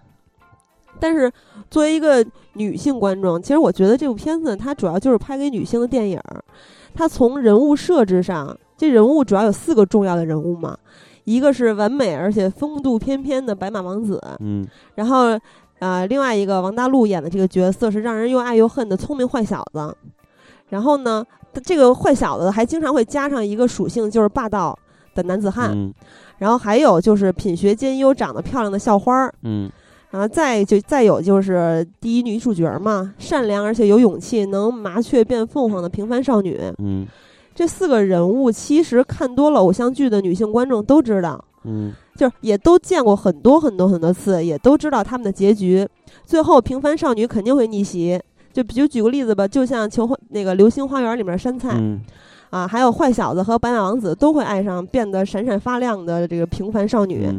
[0.98, 1.30] 但是
[1.70, 6.18] 作为一个女性观众，其实我觉得这部片子它主要就是拍给女性的电影。
[6.94, 10.78] 它从人物设置上，这人物主要有四个重要的人物嘛，
[11.26, 14.22] 一个是完美而且风度翩翩的白马王子。
[14.40, 15.38] 嗯，然后。
[15.80, 19.96] 啊，另外一个王大陆演的这个角色是让人又爱又恨的聪明坏小子，
[20.70, 21.26] 然后呢，
[21.64, 24.78] 这个坏小子还经常会加上一个属性，就是霸道
[25.14, 25.94] 的男子汉，
[26.40, 29.70] 然后还有就是品学兼优、长得漂亮的校花儿，嗯，
[30.10, 37.06] 然后再就再有就是第一女主角嘛，善良而且有勇气，能麻雀变凤凰的平凡少女，嗯，
[37.54, 41.44] 这四个人物其实看多了偶像剧的女性观众都知道。
[41.64, 45.88] 嗯，就是也都见过很多很多很多次，也都知道他们的结局。
[46.26, 48.20] 最后平凡少女肯定会逆袭。
[48.52, 51.80] 就比如举个例子吧，就像求婚那个《流星花园》里面杉菜，
[52.50, 57.30] 啊，还有坏小子和白马王子都会爱上变得闪闪发亮的这个平凡少女。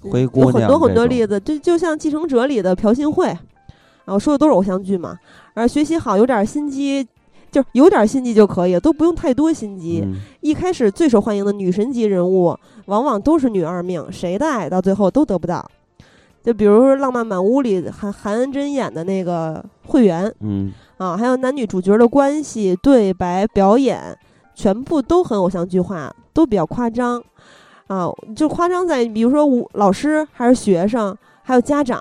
[0.00, 5.18] 灰姑娘有很多很多例子，就就像《继承者》里的朴信惠，啊，我说的都是偶像剧嘛。
[5.54, 7.04] 而学习好，有点心机。
[7.50, 10.04] 就有点心机就可以，都不用太多心机。
[10.40, 12.56] 一开始最受欢迎的女神级人物，
[12.86, 15.68] 往往都是女二命，谁的爱到最后都得不到。
[16.42, 24.16] 就比如说《浪漫满屋》里韩韩恩贞演的那个会员，嗯，啊，还有男女主角的关系、对白、表演，
[24.54, 27.22] 全部都很偶像剧化，都比较夸张。
[27.88, 32.00] 啊，就夸张在比如说舞老师还是学生，还有家长。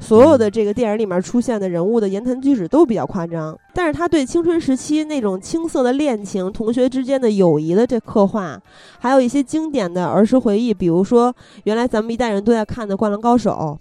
[0.00, 8.58] 所有的这个电影里面出现的人物的言谈举止都比较夸张，但是他对青春时期那种青涩的恋情、同学之间的友谊的这刻画，
[8.98, 11.34] 还有一些经典的儿时回忆，比如说
[11.64, 13.78] 原来咱们一代人都在看的《灌篮高手》，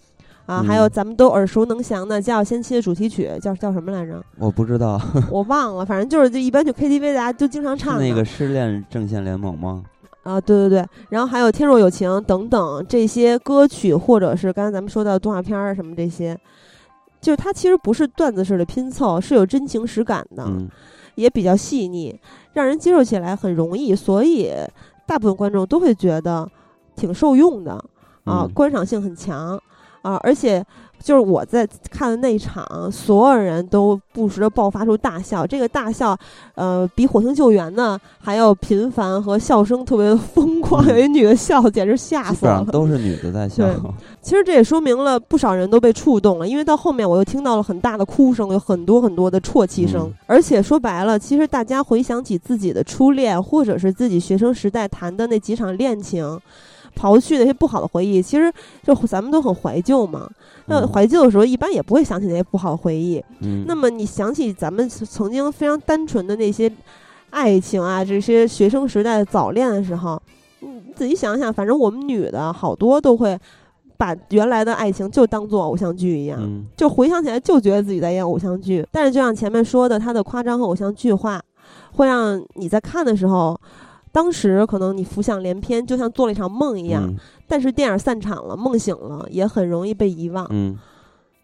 [0.51, 4.21] 啊，还有咱们都耳熟能详的《家有仙妻》的主题曲，叫叫什么来着？
[4.39, 4.99] 我不知道，
[5.29, 9.83] 我忘了，反正就是就一般就 KTV 大家就经常唱那个《失恋阵线联盟》吗？
[10.27, 16.37] 啊，对对对，然后还有《天若有情》等等这些歌曲，或者是刚才咱们说到的动画片儿什么这些，
[17.21, 20.45] 就是它其实不是段子式的拼凑，是有真情实感的，
[21.15, 22.19] 也比较细腻，
[22.51, 24.51] 让人接受起来很容易，所以
[25.05, 26.45] 大部分观众都会觉得
[26.97, 27.81] 挺受用的
[28.25, 29.57] 啊，观赏性很强
[30.01, 30.61] 啊，而且。
[31.01, 35.45] 就是我在看的那一场，所有人都不时的爆发出大笑。
[35.47, 36.17] 这个大笑，
[36.55, 40.85] 呃，比《火星救援》呢还要频繁和笑声特别的疯狂。
[40.87, 42.65] 有一女的笑，简直吓死了。
[42.71, 43.65] 都是女的在笑。
[44.21, 50.11] 其实这也说明了不少人都被触动了，因为到后面我又听到了很大的哭声，有很多很多的啜泣声。
[50.25, 56.37] 而且说白了，其实大家回想起自己的初恋，或者是自己学生时代谈的那几场恋情。
[56.97, 58.51] 刨去那些不好的回忆，其实
[58.83, 60.27] 就咱们都很怀旧嘛。
[60.65, 63.23] 那怀旧的时候，一般也不会想起那些不好的回忆。
[63.41, 63.63] 嗯。
[63.67, 66.69] 那么你想起咱们曾经非常单纯的那些
[67.29, 70.19] 爱情啊，这些学生时代的早恋的时候，
[70.61, 73.39] 你自己想想，反正我们女的好多都会
[73.95, 76.39] 把原来的爱情就当做偶像剧一样，
[76.75, 78.85] 就回想起来就觉得自己在演偶像剧。
[78.91, 81.41] 但是就像前面说的，它的夸张和偶像剧化，
[81.93, 83.57] 会让你在看的时候。
[84.17, 87.07] 当时可能你浮想联翩，就像做了一场梦一样。
[87.45, 90.43] 但是电影散场了，梦醒了，也很容易被遗忘。
[90.49, 90.75] 嗯，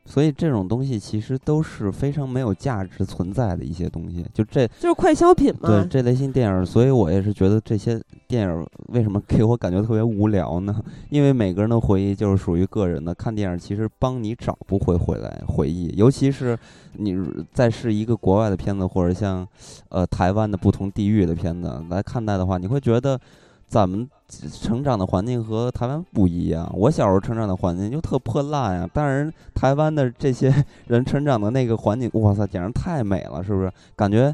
[0.05, 4.25] 所以这种东西其实都是非常没有价值存在的一些东西。
[4.33, 5.69] 就这就是快消品嘛。
[5.69, 10.81] 对这类型电影，所以我也是觉得这些电影为什么给我感觉特别无聊呢？
[11.09, 16.57] 因为每个人的回忆就是属于个人的，看电影其实帮你找不回回来回忆，尤其是
[16.93, 17.17] 你
[17.53, 19.47] 再是一个国外的片子，或者像
[19.89, 23.19] 呃台湾的不同地域的片子来看待的话，你会觉得。
[23.65, 24.07] 咱们
[24.49, 26.69] 成长的环境和台湾不一样。
[26.75, 30.53] 我小时候成长的环境就特破烂呀，当然台湾的这些
[30.87, 33.71] 人成长的那个环境，哇塞，简直太美了，是不是？
[33.95, 34.33] 感觉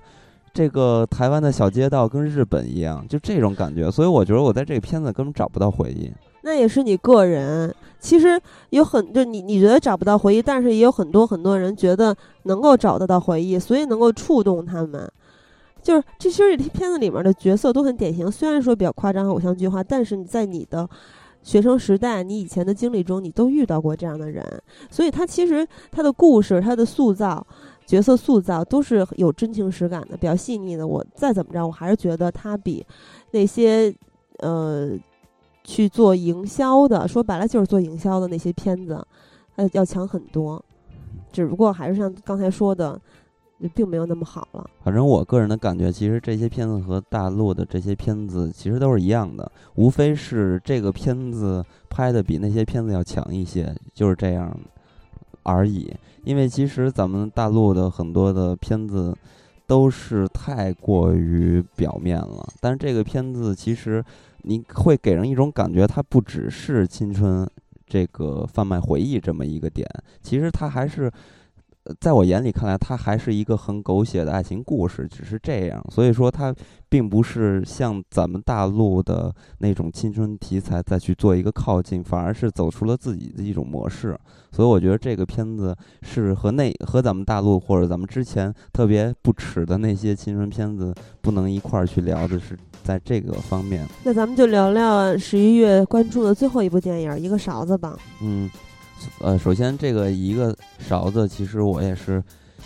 [0.54, 3.90] 这个台湾的小街道跟日本一样，就这种感觉。
[3.92, 6.12] 所以我觉得我在这个片子根本找不到回忆。
[6.42, 15.12] 那也是你个人，其实有很就你你觉得找不到回忆，但是也有很多很多人觉得能够找得到回忆，所以能够触动他们。
[15.82, 20.88] 就是这其实这片子里面的角色都很典型，虽然说比较夸张偶像剧化，但是你在你的
[21.42, 24.46] 学生时代，你以前的经历中，你都遇到过这样的人，
[24.92, 27.46] 所以他其实他的故事、他的塑造、
[27.86, 30.86] 角色塑造都是有真情实感的，比较细腻的。
[30.86, 32.86] 我再怎么着，我还是觉得他比
[33.32, 33.94] 那些
[34.40, 34.92] 呃
[35.64, 39.02] 去做营销的，说白了就是做营销的那些片子，
[39.56, 40.64] 呃要强很多。
[41.32, 43.00] 只不过还是像刚才说的。
[43.68, 44.70] 并没有那么好了。
[44.84, 54.58] 反正我个人的感觉，其实这些片子和大陆的这些片子其实都是一样的，无非是这个片子拍的比那些片子要强一些，就是这样
[55.44, 55.94] 而已。
[56.24, 59.14] 因为其实咱们大陆的很多的片子
[59.68, 64.04] 都是太过于表面了，但是这个片子其实
[64.44, 67.46] 你会给人一种感觉，它不只是青春
[67.86, 69.86] 这个贩卖回忆这么一个点，
[70.22, 71.12] 其实它还是。
[72.00, 75.84] 在我眼里看来，它还是一个很狗血的爱情故事，只是这样。
[75.92, 76.54] 所以说，它
[76.88, 84.18] 并不是像咱们大陆的那种青春题材再去做一个靠近，反而是走出了自己的一种模式。
[84.52, 93.88] 所以我觉得这个片子是和那和咱们大陆或者咱们之前特别不耻的那些青春片子不能一块儿去聊的，是在这个方面。
[94.04, 97.98] 那咱们就聊聊十一月关注的最后一部电影《一个勺子》吧。
[98.22, 98.50] 嗯。
[99.20, 102.24] 呃，首先这个一个勺子，其实我也是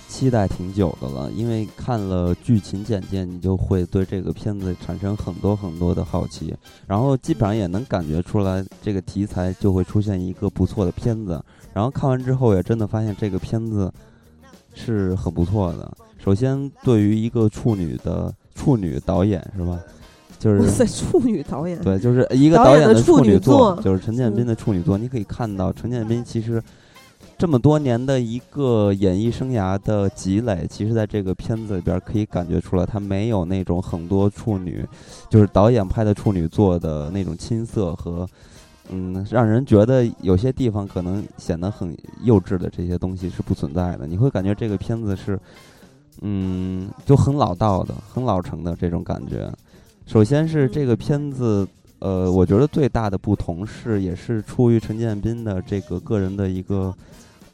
[0.08, 6.56] 期待挺久的了，因为看了剧情简介，你就会对这个片子产生很多很多的好奇，
[6.88, 11.44] 然后基本上也能感觉出来这个题材就会出现一个不错的片子，
[11.74, 13.92] 然后看完之后也真的发现这个片子
[14.74, 15.92] 是很不错的。
[16.24, 19.80] 首先，对于一个处女的处女导演是吧？
[20.44, 24.98] 就是处女导演，对，就是一个导演的处女作，就是陈建斌的处女作。
[24.98, 26.62] 你可以看到陈建斌其实
[27.38, 34.86] 这么多年的一个演艺生涯的积累，其实在这个片子里边可以感觉出来，他没有那种很多处女，
[35.30, 38.28] 就是导演拍的处女作的那种青涩和
[38.90, 44.06] 嗯，让人觉得有些地方可能显得很幼稚的这些东西是不存在的。
[44.06, 45.40] 你会感觉这个片子是
[46.22, 49.50] 嗯，就很老道的、很老成的这种感觉。
[50.06, 51.68] 首先是这个片子，
[52.00, 56.94] 呃，我觉得最大的不同是，也是出于陈建斌的这个个人的一个，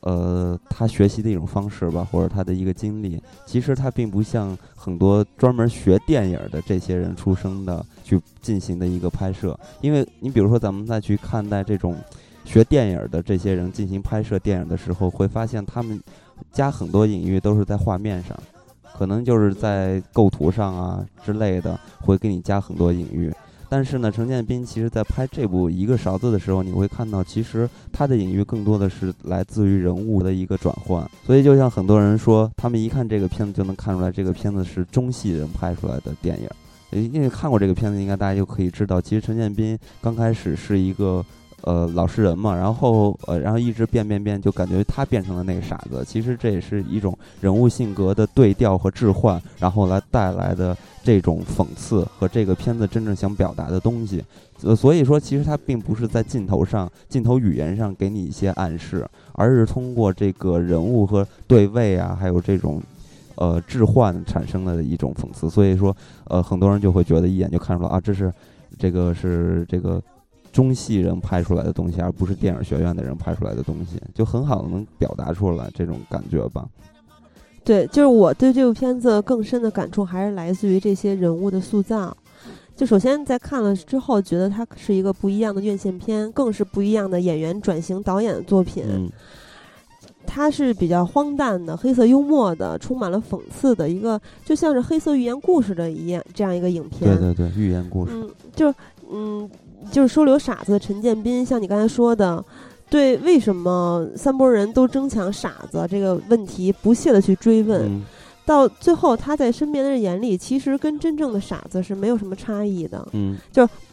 [0.01, 3.21] 呃，他学习的一种方式吧，或者他的一个经历。
[3.45, 9.57] 其实他并不像很多专门学电影的这些人出生的去进行的一个拍摄。
[9.79, 11.95] 因为你比如说，咱们再去看待这种
[12.43, 16.01] 学电影的这些人进行拍摄电影的时候，会发现他们
[16.51, 18.37] 加很多隐喻都是在画面上。
[18.99, 23.33] 可能就是在构图上啊之类的，会给你加很多隐喻。
[23.69, 31.09] 但是呢，陈建斌其实在拍这部《一个勺子》的时候，你会看到，其实他的隐喻更多的是来自于人物的一个转换。
[31.25, 36.49] 所以，就像很多人说，他们一看这个片子就能看出来，这个片子是中戏人拍出来的电影。
[37.13, 41.25] 因为看过这个片子，应该大家就可以知道，其实陈建斌刚开始是一个。
[41.61, 46.03] 呃，老实人嘛，然后呃，然后一直变变变，就感觉他变成了那个傻子。
[46.05, 54.23] 其实这也是一种人物性格的对调和置换，然后来带来的这种讽刺和这个片子真正想表达的东西。
[54.63, 62.81] 呃，所以说，其实他并不是在镜头上、镜头语言上给你一些暗示，而是通过这个人物和对位啊，还有这种
[63.35, 65.49] 呃置换产生的一种讽刺。
[65.49, 68.33] 所以说，呃，很多人就会觉得一眼就看出来啊，这是
[68.77, 70.01] 这个是这个。
[70.51, 76.67] 中戏人拍出来的东西，而不是电影学院的人拍出来的东西，就很好的能表达出来这种感觉吧。
[77.63, 82.15] 对，就是我对这部片子更深的感触，还是来自于这些人物的塑造。
[82.75, 89.11] 就首先在看了之后，觉得它是一个不一样的院线片，更是不一样的演员转型导演的作品。
[90.25, 97.15] 它是比较荒诞的、黑色幽默的、充满了讽刺的一个，就像是黑色寓言故事的一样这样一个影片。
[97.15, 98.13] 对对对，寓言故事。
[98.15, 98.73] 嗯，就
[99.11, 99.49] 嗯。
[99.91, 102.43] 就是收留傻子的陈建斌，像你刚才说的，
[102.89, 108.01] 对为什么三拨人都争抢傻子这个问题不懈的去追问，嗯。
[108.45, 113.07] 到最后他在身边的人眼里，其实跟真正的傻子是没有什么差异的。
[113.11, 113.37] 嗯。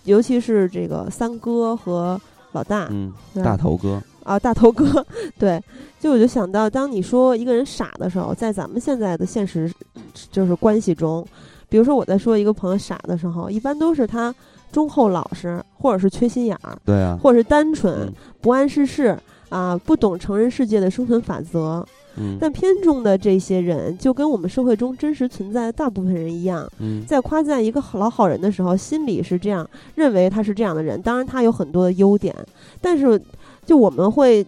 [0.05, 2.19] 尤其是这个三哥和
[2.53, 3.13] 老大，嗯，
[3.45, 5.05] 大头哥，啊，大头哥，
[5.39, 5.63] 对，
[6.01, 9.71] 就我就想到，当你说一个人傻的时候，在咱们现在的现实
[10.31, 11.27] 就是关系中，
[11.69, 14.35] 比如说我在说一个朋友傻的时候，一般都是他
[14.77, 18.13] 忠厚老实，或者是缺心眼儿，对啊，或者是单纯嗯
[18.43, 19.19] 不谙世事
[19.49, 21.83] 啊，不懂成人世界的生存法则。
[22.19, 31.01] 嗯但片中的这些人，就跟我们社会中真实存在的大部分人一样，嗯在夸赞一个好老好人的时候，心里是这样认为他是这样的人。
[31.01, 32.37] 当然，他有很多的优点，
[32.83, 33.19] 但是
[33.65, 34.45] 就我们会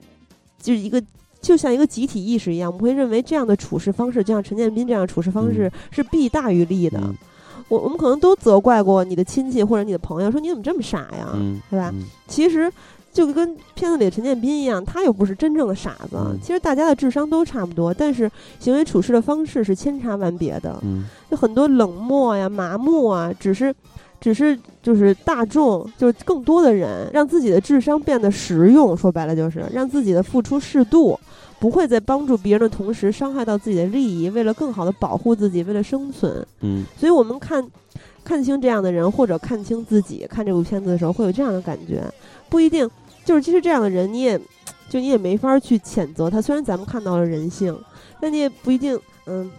[0.60, 1.02] 就是一个。
[1.40, 6.98] 就像一个集体意识一样，我们会认为这样的处事方式，就像陈建斌这样的处事方式、是弊大于利的。
[7.00, 7.14] 嗯
[7.68, 11.90] 我我们可能都责怪过你的亲戚或者你的朋友，说你怎么这么傻呀，嗯，对吧？
[11.94, 12.70] 嗯其实
[13.12, 16.16] 就跟片子里的陈建斌一样，他又不是真正的傻子。
[16.16, 20.78] 嗯其实大家的智商都差不多，但是行为处事的方式是千差万别的。
[20.82, 23.74] 嗯就很多冷漠呀、麻木啊，只是，
[24.20, 31.18] 只是就是大众，就是更多的人让自己的智商变得实用，说白了就是让自己的付出适度，
[31.60, 36.46] 不会在帮助别人的同时伤害到自己的利益，为了更好的保护自己，为了生存。
[36.60, 37.66] 嗯所以我们看
[38.24, 42.02] 看清这样的人，或者看清自己，看这部片子的时候会有这样的感觉，
[42.48, 42.88] 不一定
[43.24, 44.38] 就是其实这样的人，你也
[44.88, 46.40] 就你也没法去谴责他。
[46.40, 47.76] 虽然咱们看到了人性，
[48.20, 49.50] 但你也不一定嗯。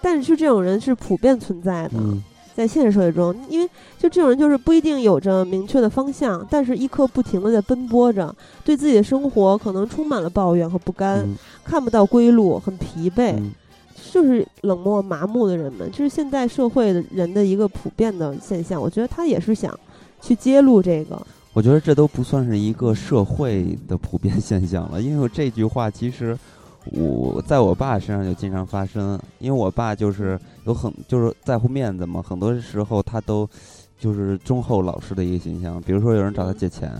[0.00, 2.22] 但是这种人是普遍存在的，嗯
[2.58, 8.34] 在现实社会中，因为就这种人就是不一定有着明确的方向，但是一刻不停的在奔波着，
[8.64, 13.34] 对自己的生活可能充满了抱怨和不甘，嗯看不到归路，很疲惫。
[13.36, 13.52] 嗯
[14.10, 18.80] 就是冷漠麻木的人们，这是现代社会的人的一个普遍的现象。
[18.80, 19.78] 我觉得他也是想
[20.20, 21.20] 去揭露这个，
[21.52, 26.36] 我觉得这都不算是一个社会的普遍现象了，因为这句话其实
[26.92, 33.48] 我在我爸身上就经常发生，因为我爸就是有很就是在乎面子嘛，很多时候他都
[33.98, 35.80] 就是忠厚老实的一个形象。
[35.82, 36.90] 比如说有人找他借钱，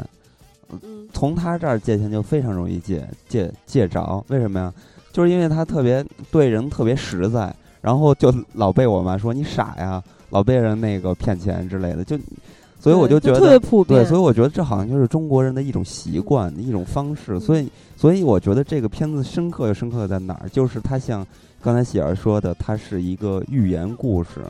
[0.70, 4.72] 嗯从他这儿借钱就非常容易借借借着，为什么呀？
[5.12, 12.16] 就是因为他特别对人特别实在，然后就老被我妈说你傻呀，老被人那个骗钱之类的，就
[12.80, 14.00] 所以我就觉得特别普遍。
[14.00, 17.38] 对，所以我觉得这好像就是中国人的一种习惯，一种方式。
[17.40, 20.48] 所以，所以我觉得这个片子深刻又深刻在哪儿？
[20.48, 21.26] 就是它像
[21.60, 24.40] 刚才喜儿说的，它是一个寓言故事，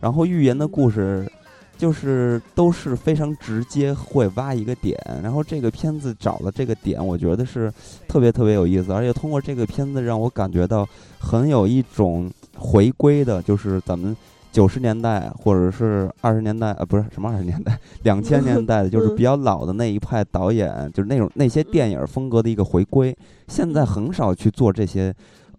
[0.00, 1.28] 然后寓言的故事
[1.76, 4.96] 就是都是非常直接，会挖一个点。
[5.20, 7.72] 然后这个片子找了这个点，我觉得是
[8.06, 14.16] 特别特别有意思，而且通过这个片子让我感觉到很有一种回归的，就是咱们。
[14.52, 19.16] 九十年代或者是二十年代，呃，不是什么二十年代， 两千年代的，就是嗯。
[19.16, 23.16] 比较老的那一派导演，就是那种那些电影风格的一个回归。
[23.48, 25.12] 现在很少去做这些，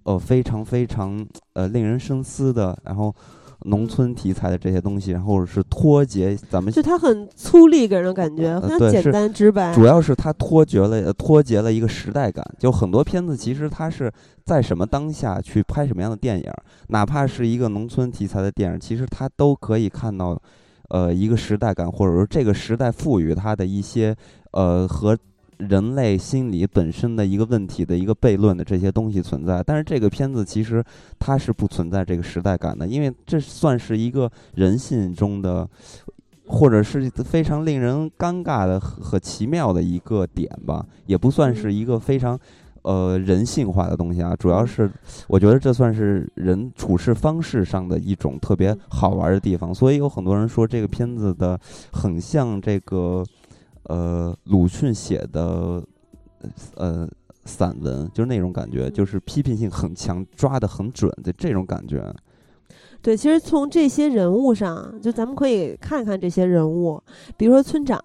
[0.04, 3.14] 呃，非常非常呃令人深思的，然后
[3.66, 9.74] 农村题材的这些东西，然后是脱节咱们就它很粗粝，给人的感觉呃非常对是简单直白。
[9.74, 12.46] 主要是它脱节了，呃脱节了一个时代感。
[12.60, 14.12] 就很多片子其实它是
[14.46, 16.52] 在什么当下去拍什么样的电影，
[16.88, 20.38] 哪怕是一个农村题材的电影，其实它都可以看到，
[20.90, 24.16] 呃，一个时代感，或者说这个时代赋予它的一些
[24.52, 25.18] 呃和
[25.68, 29.64] 人类心理本身的一个问题的一个悖论的这些东西存在。
[29.64, 30.84] 但是这个片子其实
[31.20, 35.68] 它是不存在这个时代感的，因为这算是一个人性中的。
[36.46, 42.38] 或者是非常令人尴尬的和和奇妙的一个点吧，也不算是一个非常
[42.82, 44.92] 呃人性化的东西啊，主要是
[45.30, 51.58] 我觉得这算是人处事方式上的一种特别好玩的地方，所以有很多人说这个片子的
[51.94, 53.24] 很像这个
[53.84, 55.84] 呃鲁迅写的
[56.76, 57.08] 呃
[57.46, 62.14] 散文，就是那种感觉，就是批评性很强，抓得很准的这种感觉。
[63.02, 67.02] 对，其实从这些人物上，就咱们可以看看这些人物，
[67.36, 68.02] 比如说村长，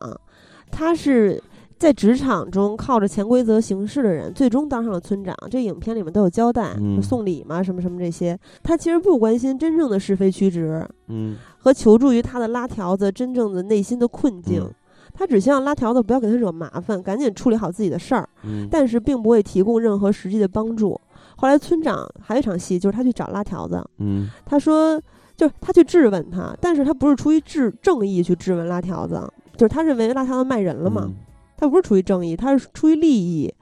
[0.73, 1.41] 他是
[1.79, 5.33] 在职场中靠着潜规则行事的人，最终当上了村长。
[5.49, 14.61] 这影片里面都有交代，嗯送礼嘛，什么什么这些，他其实不关心真正的是非曲直嗯和求助于他的拉条子真正的内心的困境。
[14.65, 14.75] 嗯
[15.19, 20.99] 他只希望拉条子不要给他惹麻烦，赶紧处理好自己的事儿，嗯，但是并不会提供任何实际的帮助。
[21.37, 25.01] 后来村长还有一场戏，就是他去找拉条子，嗯他说，
[25.37, 29.21] 就是他去质问他，但是他不是出于质正义去质问拉条子，
[29.57, 31.15] 就是他认为拉条子卖人了嘛，嗯
[31.57, 33.53] 他不是出于正义，他是出于利益，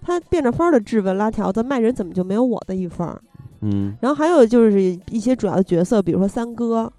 [0.00, 3.20] 他变着法儿的质问拉条子卖人怎么就没有我的一份儿？
[3.60, 6.90] 嗯，然后还有就是一些主要的角色，比如说三哥，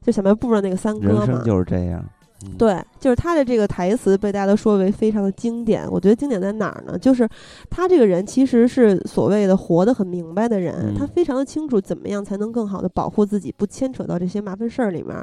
[0.00, 2.02] 就小卖部的那个三哥嘛人生，就是这样。
[2.58, 5.88] 对，就是他的这个台词被大家都说为非常的经典。
[5.90, 6.98] 我觉得经典在哪儿呢？
[6.98, 7.28] 就是
[7.70, 15.16] 他这个人其实是所谓的活得很明白的人，他非常的清楚怎么样才能更好的保护自己，不牵扯到这些麻烦事儿里面。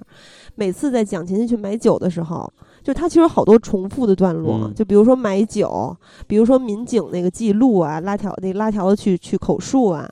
[0.55, 2.51] 每次在蒋勤勤去买酒的时候，
[2.83, 5.95] 就他其实好多重复的段落，就比如说买酒，
[6.27, 10.09] 比如说民警那个记录啊，拉条那拉条子去去口述啊。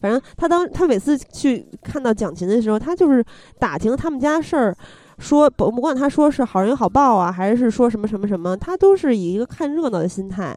[0.00, 3.24] 反正他当他每次去看到蒋勤的时候，他就是
[3.58, 4.76] 打听他们家事儿。
[5.18, 10.56] 说不不管他说是好人有好报啊，还是说什么什么什么，他都是以一个看热闹的心态。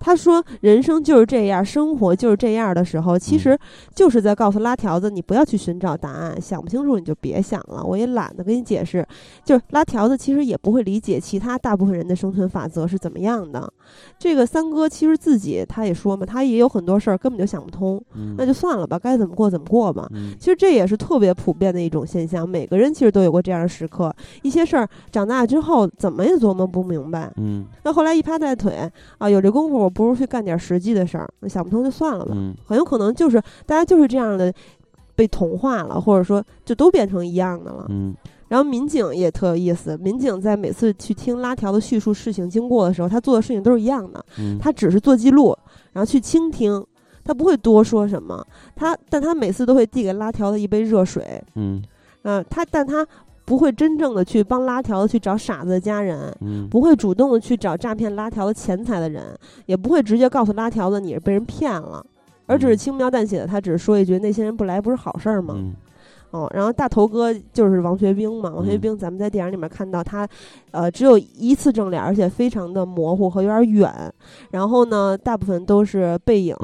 [0.00, 3.58] 他说：“人生就是这样，生活就是这样的时候，其实
[3.94, 7.82] 就是在告诉拉条子，你不要去寻找答案，想不清楚你就别想了。
[7.82, 9.04] 我也懒得跟你解释。
[9.44, 13.72] 就是拉条子其实也不会理解其他大部分人的生存法则是怎么样的。
[14.18, 18.00] 这个三哥其实自己他也说嘛，他也有很多事儿根本就想不通，
[18.36, 20.08] 那就算了吧，该怎么过怎么过吧。
[20.38, 24.14] 其实这也是特别普遍的一种现象，每个人其实都有过这样的时刻。
[24.42, 27.32] 一些事儿长大之后怎么也琢磨不明白。
[27.36, 28.88] 嗯，那后来一拍大腿
[29.18, 32.36] 啊，有这功夫。”我不如去干点实际的事儿，想不通就算了吧。
[32.66, 34.52] 很有可能就是大家就是这样的
[35.16, 37.86] 被同化了，或者说就都变成一样的了。
[37.88, 38.14] 嗯。
[38.48, 44.22] 然后民警也特有意思，民警在每次去听拉条的叙述事情经过的时候，他做的事情都是一样的。
[44.38, 44.58] 嗯。
[44.58, 45.56] 他只是做记录，
[45.92, 46.84] 然后去倾听，
[47.24, 48.46] 他不会多说什么。
[48.76, 51.42] 他但他每次都会递给拉条的一杯热水。
[51.54, 51.82] 嗯。
[52.24, 53.06] 嗯，他但他。
[53.48, 59.34] 不会真正的去帮拉条子去找傻子的家人，嗯，不会主动的去找诈骗拉条子钱财的人，
[59.64, 62.04] 也不会直接告诉拉条子你是被人骗了，
[62.44, 65.54] 而只是轻描淡写的，他只是说一句那些人不来不是好事儿吗？
[66.30, 70.28] 哦，然后大头哥就是王学兵嘛，王学兵咱们在电影里面看到他，
[70.72, 74.12] 呃，只有一次正脸，而且非常的模糊和有点远，
[74.50, 76.54] 然后呢，大部分都是背影。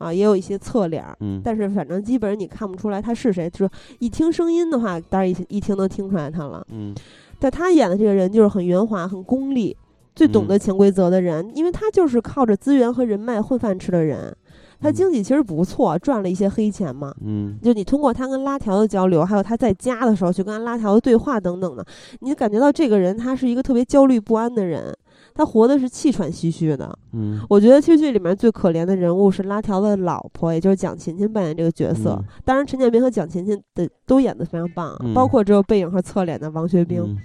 [0.00, 6.94] 啊，也有一些侧脸，嗯，但是反正基本上你看不出来他是谁，就是一听声音的话，当然一一听能听出来他了，嗯，
[7.38, 9.76] 但他演的这个人就是很圆滑、很功利，
[10.14, 14.34] 最懂得潜规则的人，因为他就是靠着资源和人脉混饭吃的人，
[14.80, 21.84] 他经济其实不错，赚了一些黑钱嘛，嗯，就你通过他跟拉条的交流，还有他在家的时候去跟拉条的对话等等的，
[22.20, 24.96] 你感觉到这个人他是一个特别焦虑不安的人。
[25.34, 32.22] 他活的是气喘吁吁的，嗯，我觉得其实剧里面最可怜的人物是拉条的老婆，也就是蒋勤勤扮演这个角色。
[32.44, 37.16] 当然，陈建斌和蒋勤勤的都演得非常棒，包括只有背影和侧脸的王学兵。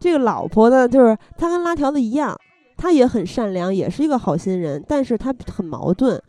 [0.00, 2.36] 这个老婆呢，就是她跟拉条的一样，
[2.76, 6.20] 她也很善良，也是一个好心人，但是她很矛盾。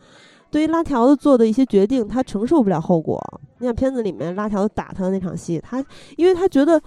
[0.50, 3.20] 对于拉条子做的一些决定，她承受不了后果。
[3.58, 5.84] 你看片子里面拉条子打他的那场戏，他
[6.16, 6.80] 因为他觉得。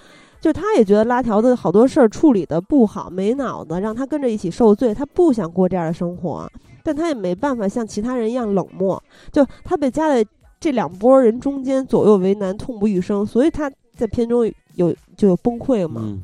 [0.47, 4.93] 就他也觉得拉条子好多事儿处理的不好，没脑子，让他跟着一起受罪。
[4.93, 6.49] 他不想过这样的生活，
[6.83, 9.03] 但他也没办法像其他人一样冷漠。
[9.29, 10.25] 就他被夹在
[10.57, 13.25] 这两拨人中间，左右为难，痛不欲生。
[13.25, 16.17] 所以他在片中有就有崩溃嘛。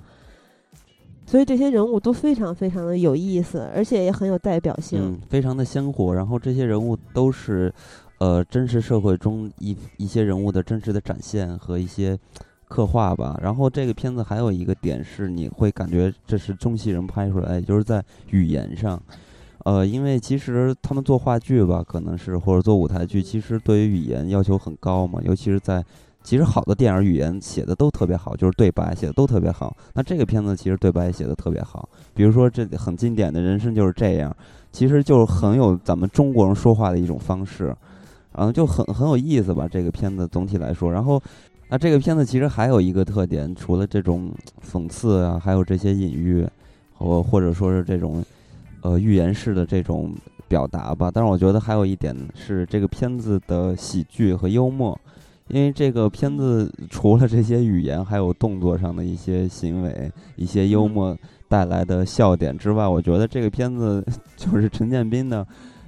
[1.26, 6.16] 所以这些人物都非常非常的有意思，而且也很有代表性，非常的鲜活。
[6.16, 7.74] 然后这些人物都是，
[8.20, 12.18] 呃，真实社会中一一些人物的真实的展现和一些。
[12.74, 19.00] 刻画吧，然后这个片子还有一个点是，你会感觉这是中戏人拍出来，就是在语言上，
[19.60, 25.86] 呃，因为其实他们做话剧吧，可能是或者做舞台剧，其实对于语言要求很高嘛，尤其是在
[26.24, 29.78] 其实好的电影语言写的都特别好，就是对白写的都特别好。
[29.94, 34.36] 那这个片子其实对白写的特别好，比如说这很经典的人生就是这样，
[34.72, 37.66] 其实就是很有咱们中国人说话的一种方式，
[38.36, 39.68] 然后就很很有意思吧。
[39.72, 41.22] 这个片子总体来说，然后。
[41.74, 44.32] 那这个片子其实还有一个特点，除了这种
[44.64, 46.48] 讽刺啊，还有这些隐喻，
[46.94, 48.24] 或或者说是这种
[48.84, 50.14] 呃寓言式的这种
[50.48, 51.10] 表达吧。
[51.12, 54.96] 但是我觉得还有一点是这个片子的喜剧和幽默，
[55.48, 61.18] 因为这个片子除了这些语言，还有动作上的一些行为、一些幽默
[61.50, 64.06] 带来的笑点之外，我觉得这个片子
[64.38, 65.44] 就是陈建斌的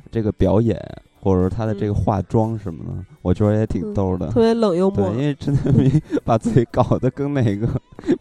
[0.09, 0.83] 这个表演。
[1.25, 2.91] 或者说他的这个化妆什么的，
[3.23, 5.09] 我觉得也挺逗的，特别冷幽默。
[5.09, 7.67] 对，因为陈建斌把自己搞得跟那个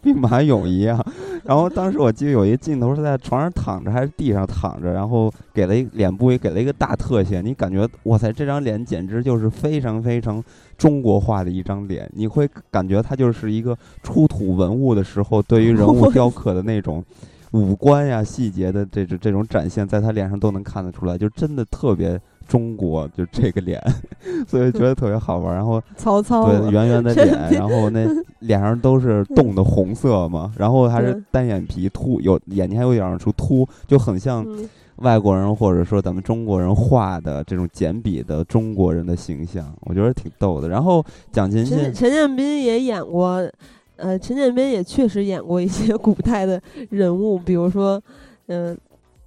[0.00, 1.04] 兵马俑一样。
[1.44, 10.42] 然后当时我记得有一个镜头是在床上躺着还是地上躺着，然后给了一脸部也给了一个大特写，你感觉哇塞，这张脸简直就是非常非常
[10.78, 17.04] 中国化的一张脸，你会感觉它就是一个出土文物的时候对于人物 雕刻的那种
[17.54, 22.20] 五官呀细节的这种这种展现，在他脸上都能看得出来，就真的特别。
[22.46, 23.82] 中国就这个脸，
[24.46, 25.54] 所以觉得特别好玩。
[25.54, 28.06] 然后 曹操对圆圆的脸， 然后那
[28.40, 34.46] 脸上都是冻的红色嘛，然后还是单眼皮凸，有眼睛还有点出凸，就很像
[34.96, 40.68] 外国人或者说咱们中国人画的这种简笔的中国人的形象，我觉得挺逗的。
[40.68, 41.02] 然后
[41.32, 43.42] 蒋勤勤、陈建斌也演过。
[43.96, 48.00] 呃，陈建斌也确实演过一些 古代的人物，比如说，
[48.46, 48.76] 嗯、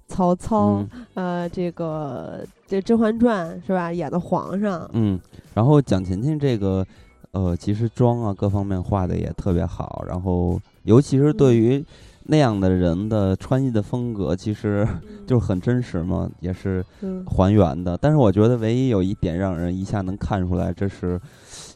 [0.06, 3.92] 曹操，嗯呃，这个这《甄嬛传》是吧？
[3.92, 5.18] 演的皇上，嗯，
[5.54, 6.86] 然后蒋勤勤这个，
[7.32, 11.84] 呃，其实妆啊各方面画的也特别好，然后尤其是对嗯于
[12.30, 14.86] 那样的人的穿衣的风格，其实
[15.26, 17.96] 就是很真实嘛，也是嗯还原的。
[17.96, 21.18] 但是我觉得唯一有一点让人一下能看出来，这是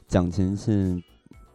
[0.06, 1.02] 蒋勤勤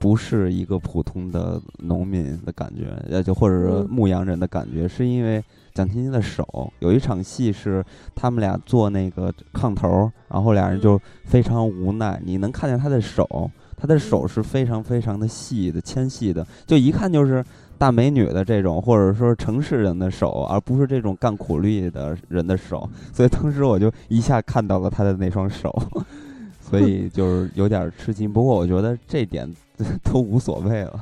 [0.08, 5.44] 不是一个普通的农民的感觉，呃，就或者说嗯牧羊人的感觉，是因为
[5.74, 7.84] 蒋勤勤的手有一场戏是
[8.16, 17.44] 他们俩做那个炕头，然后俩人就非常无奈，你能看见他的手，他的手是非常非常的细的、纤细的，就一看就是。
[17.80, 25.72] 大美女的这种，或者说城市人的手，而不是这种干苦力的人的手， 所以当时我就一下看到了他的那双手，
[26.60, 28.34] 所以就是有点吃惊。
[28.34, 29.48] 不过我觉得这点
[30.04, 31.00] 都无所谓了。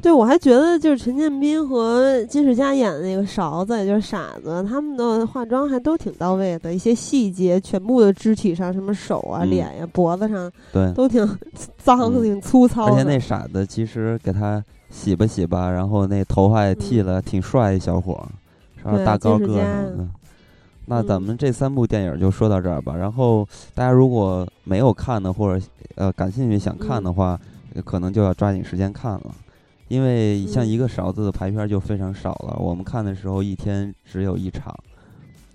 [0.00, 11.26] 对，我还觉得就是陈建斌和金世佳演的那个勺子，也就是傻子，他们的化妆还都挺到位的，一些细节，全部的肢体上，什么手啊、嗯脸呀、脖子上，对，都挺
[11.82, 12.92] 脏、嗯挺粗糙的。
[12.92, 18.28] 而且那傻子其实给他洗吧洗吧，然后那头发也剃了，挺帅一小伙儿，
[18.78, 18.92] 是吧？
[18.92, 20.08] 嗯对大高个什么的。
[20.86, 22.94] 那嗯咱们这三部电影就说到这儿吧。
[22.94, 25.66] 然后大家如果没有看的，或者
[25.96, 27.40] 呃感兴趣想看的话，呃
[27.82, 29.34] 可能就要抓紧时间看了。
[29.88, 30.68] 因为像嗯。
[30.68, 34.74] 一个勺子的排片就非常少了，我们看的时候一天只有一场，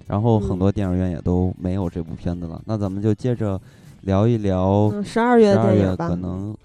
[0.08, 0.60] 然后很嗯。
[0.60, 2.60] 多电影院也都没有这部片子了。
[2.66, 3.62] 那咱们就接着
[4.02, 6.56] 聊一聊嗯，十二月十二月可能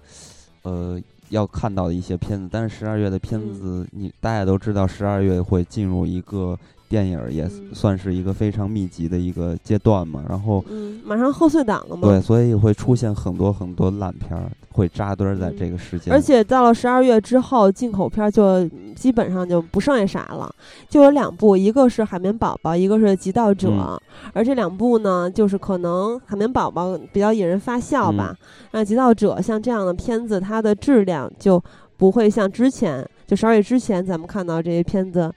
[0.63, 0.99] 呃
[1.29, 3.53] 要看到的一些片子，但是十二月的片嗯。
[3.53, 6.57] 子，你大家都知道，十二月会进入一个
[6.87, 7.69] 电影儿，也嗯。
[7.71, 10.25] 算是一个非常密集的一个阶段嘛。
[10.27, 16.13] 然后嗯，马上贺岁档了嘛，对，所以会出现很多很多烂片儿，会扎堆儿在嗯这个时间。
[16.13, 20.53] 而且到了十二月之后，进口片就基本上就不剩下啥了，
[20.87, 23.99] 就有两部，一个是《海绵宝宝》，一个是《极道者》嗯
[24.33, 28.35] 而这两部呢，就是可能《海绵宝宝》比较引人发笑吧，
[28.71, 31.61] 那《极道者》像这样的片子，它的质量就
[31.97, 35.31] 不会像之前就十二月之前咱们看到这些片子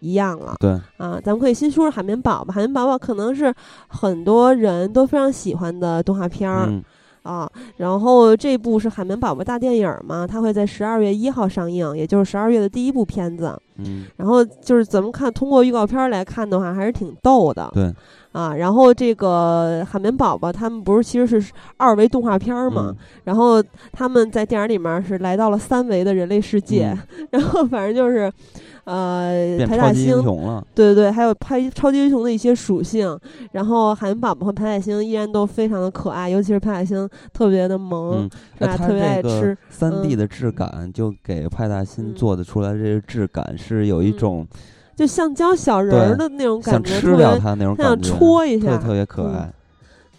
[0.00, 0.54] 一样了。
[0.58, 2.52] 对，啊，咱们可以先说说海绵宝宝。
[2.52, 3.52] 海绵宝宝可能是
[3.88, 6.82] 很多人都非常喜欢的动画片儿、嗯
[7.26, 7.50] 啊。
[7.78, 13.58] 然后这部是海绵宝宝大电影嘛，它会在十二月一号上映，也就是十二月的第一部片子。
[13.78, 17.92] 嗯，然后就是咱们看通过预告片儿来看的话，还是挺逗的对，
[18.32, 18.54] 啊。
[18.54, 23.62] 然后这个海绵宝宝他们不是其实是二维动画片儿嘛，嗯然后
[23.92, 26.96] 他们在电影里面是来到了三维的人类世界，
[27.30, 28.32] 然后反正就是，
[28.86, 30.64] 呃，派大级英星雄了。
[30.74, 33.18] 对对对，还有拍超级英雄的一些属性，
[33.50, 38.72] 然后海绵宝宝和派大星依然都非常的可爱，尤其是派大星特别的萌，嗯，是吧？
[38.72, 44.46] 哎，它特别爱这个吃，三 D 嗯的质感，就给派大星嗯做的出来这个质感是有一嗯种
[44.94, 49.52] 就橡胶小人儿的那种想感觉，吃特别掉它那种他想感觉，戳一下，特别特别可嗯爱。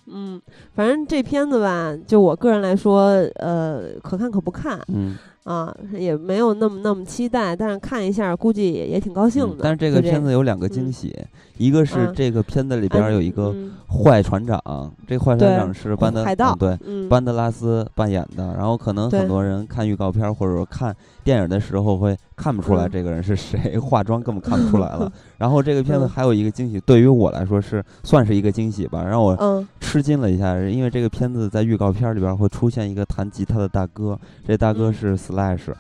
[0.10, 0.42] 嗯，
[0.74, 5.18] 反正这片子吧，就我个人来说，呃，可看可不看嗯，
[5.48, 9.56] 啊，也没有那么那么期待，但是看一下，估计也也挺高兴的。
[9.56, 11.16] 嗯但是这个片子有两个惊嗯喜，
[11.58, 14.62] 一个是啊这个片子里边儿有一个嗯坏船长，
[15.08, 18.54] 这坏船长是班德海盗嗯对嗯，班德拉斯扮演的。
[18.58, 20.94] 然后可能很多人看预告片儿或者说看
[21.28, 25.12] 电影的时候会看不出来嗯这个人是谁，化妆根本看不出来了。
[25.38, 34.18] 然后这个片子嗯还有一个惊喜，对于我来说是算是一个惊喜吧，让我嗯吃惊了一下，因为这个片子在预告片里边会出现一个弹吉他的大哥，
[34.48, 35.74] 这大哥嗯是 Slash，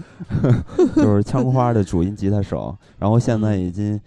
[0.97, 3.97] 就是枪花的主音吉他手，然后现在已经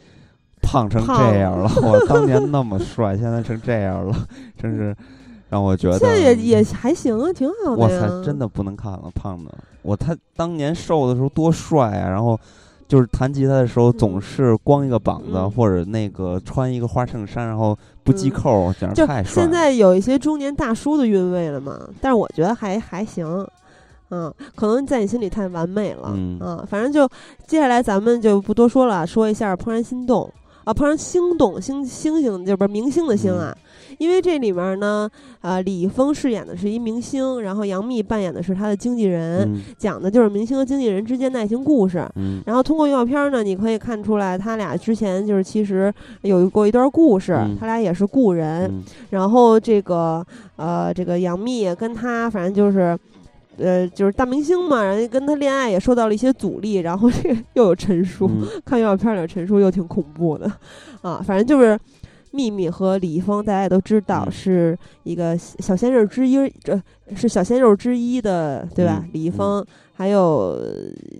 [0.61, 1.71] 胖成这样了。
[1.83, 4.15] 我当年那么帅，现在成这样了，
[4.59, 4.95] 真是
[5.51, 8.01] 让我觉得现在也也还行啊，挺好的呀。
[8.01, 9.53] 哇塞，真的不能看了，胖的。
[9.83, 12.39] 我他当年瘦的时候多帅啊，然后。
[12.91, 19.49] 就是弹吉他的时候，总是光一个膀子，嗯或者那个穿一个花衬衫，然后不系嗯扣，简直就太帅了。
[19.49, 23.25] 现在有一些中年大叔的韵味了嘛，但是我觉得还还行，
[24.11, 27.09] 嗯，可能在你心里太完美了，嗯反正就
[27.47, 30.23] 接下来咱们就不多说了，说一下《怦然心动》
[30.65, 33.57] 啊，《怦然心动》星星星就不是明星的星啊，
[34.01, 35.09] 因为这里面呢，
[35.43, 42.09] 呃，李易峰饰演的是一明星，然后杨幂扮演的是他的经纪人，嗯讲的就是明星和经纪人之间的爱情故事。
[42.17, 45.93] 嗯然后通过预告片呢，你可以看出来，他俩之前就是其实
[46.23, 48.63] 有过一段故事，嗯他俩也是故人。
[48.71, 50.25] 嗯然后这个
[50.57, 52.99] 呃，这个杨幂跟他反正就是。
[53.59, 60.51] 呃，就是大明星嘛，然后跟他恋爱也受到了一些阻力，然后这 又有陈叔，嗯看预告片里陈叔又挺恐怖的，
[61.03, 61.79] 啊，反正就是
[62.33, 66.81] 秘密和李易峰，大家也都知道嗯是一个小鲜肉之一，这
[67.15, 69.01] 是小鲜肉之一的，对吧？
[69.05, 70.59] 嗯李易峰还有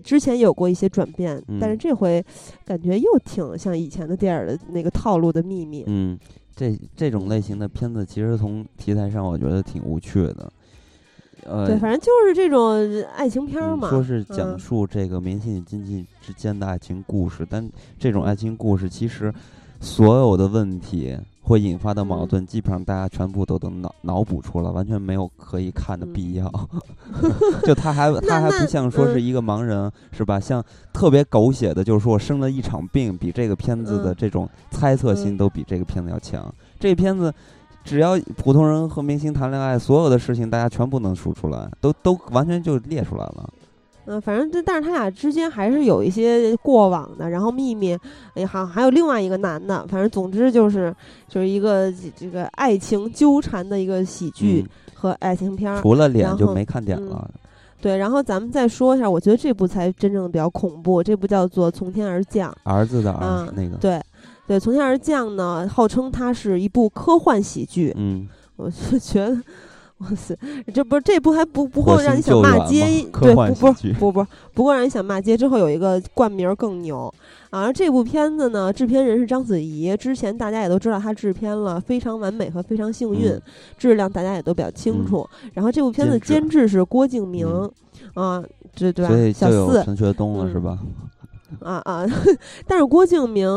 [0.05, 2.25] 之前有过一些转变，嗯但是这回
[2.65, 5.85] 感觉又挺像以前的电影的那个套路的秘密。
[5.87, 6.19] 嗯，
[6.55, 10.53] 这这种类型的片子，其实从题材上我觉得挺无趣的。
[11.45, 12.75] 呃，对，反正就是这种
[13.17, 13.89] 爱情片嘛。
[13.89, 17.67] 说是讲嗯述这个明星与经济之间的爱情故事，但
[17.99, 19.33] 这种爱情故事其实
[19.81, 26.53] 所有的问题会引发的矛嗯盾，基本上大家全部都能脑脑补出来，完全没有可以看的嗯必要。
[27.65, 30.39] 就他还他还不像说是嗯一个盲人，是吧？
[30.39, 30.63] 像
[30.93, 36.55] 特别狗血的，就是说我生了一场病，比这个片子的嗯这种猜测性嗯都比这个片子要强。
[36.79, 37.33] 这片子。
[37.83, 43.49] 只要普通人和明星谈恋爱，所有的事情大家全部能数出来，都都完全就列出来了。
[44.11, 47.97] 嗯，反正这但是他俩之间还是有一些过往的，然后秘密，
[48.35, 50.93] 哎，好还有另外一个男的，反正总之就是
[51.29, 55.81] 就是一个这这个爱情纠缠的一个喜剧和爱情片儿。
[55.81, 57.31] 除了脸就没看点嗯了。
[57.81, 62.51] 对，然后咱们再说一下，我觉得这部才真正比较恐怖，这部叫做《从天而降》。
[62.65, 63.99] 儿子的儿嗯那个，对，
[64.47, 67.95] 对，《从天而降》呢，号称它是一部科幻喜剧。
[67.97, 69.41] 嗯，我就觉得，
[70.03, 70.35] 哇塞，
[70.73, 72.87] 这不这部还不不火够让你想骂街
[73.21, 77.13] 对，不不不不不过让你想骂街之后有一个冠名儿更牛。
[77.51, 83.43] 啊而这部片子呢，制片人是章子怡，之前大家也都知道她制片了《非常完美》和《非常幸运》嗯
[83.77, 85.29] 质量大家也都比较清楚。
[85.53, 87.47] 然后这部片子监制是郭敬明，
[88.15, 88.43] 啊，
[88.75, 89.39] 这对吧？
[89.39, 90.79] 小四陈学冬了，嗯是吧？
[91.61, 92.07] 啊啊！
[92.67, 93.49] 但是郭敬明，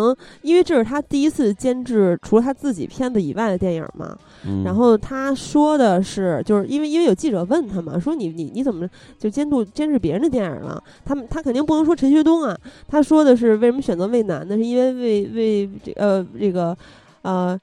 [0.41, 8.87] 因为这是他第一次监制除了他自己片子以外的电影嘛，嗯，然后他说的是，就是因为因为有记者问他嘛，说你你你怎么
[9.17, 10.83] 就监督监制别人的电影了？
[11.05, 14.57] 他们他肯定不能说陈学冬啊，他说的是为什么选择魏楠呢？
[14.57, 16.75] 是因为为为这呃这个
[17.21, 17.59] 呃。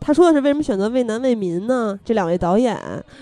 [0.00, 1.98] 他说的是为什么选择魏楠、为民呢？
[2.04, 2.76] 这两位导演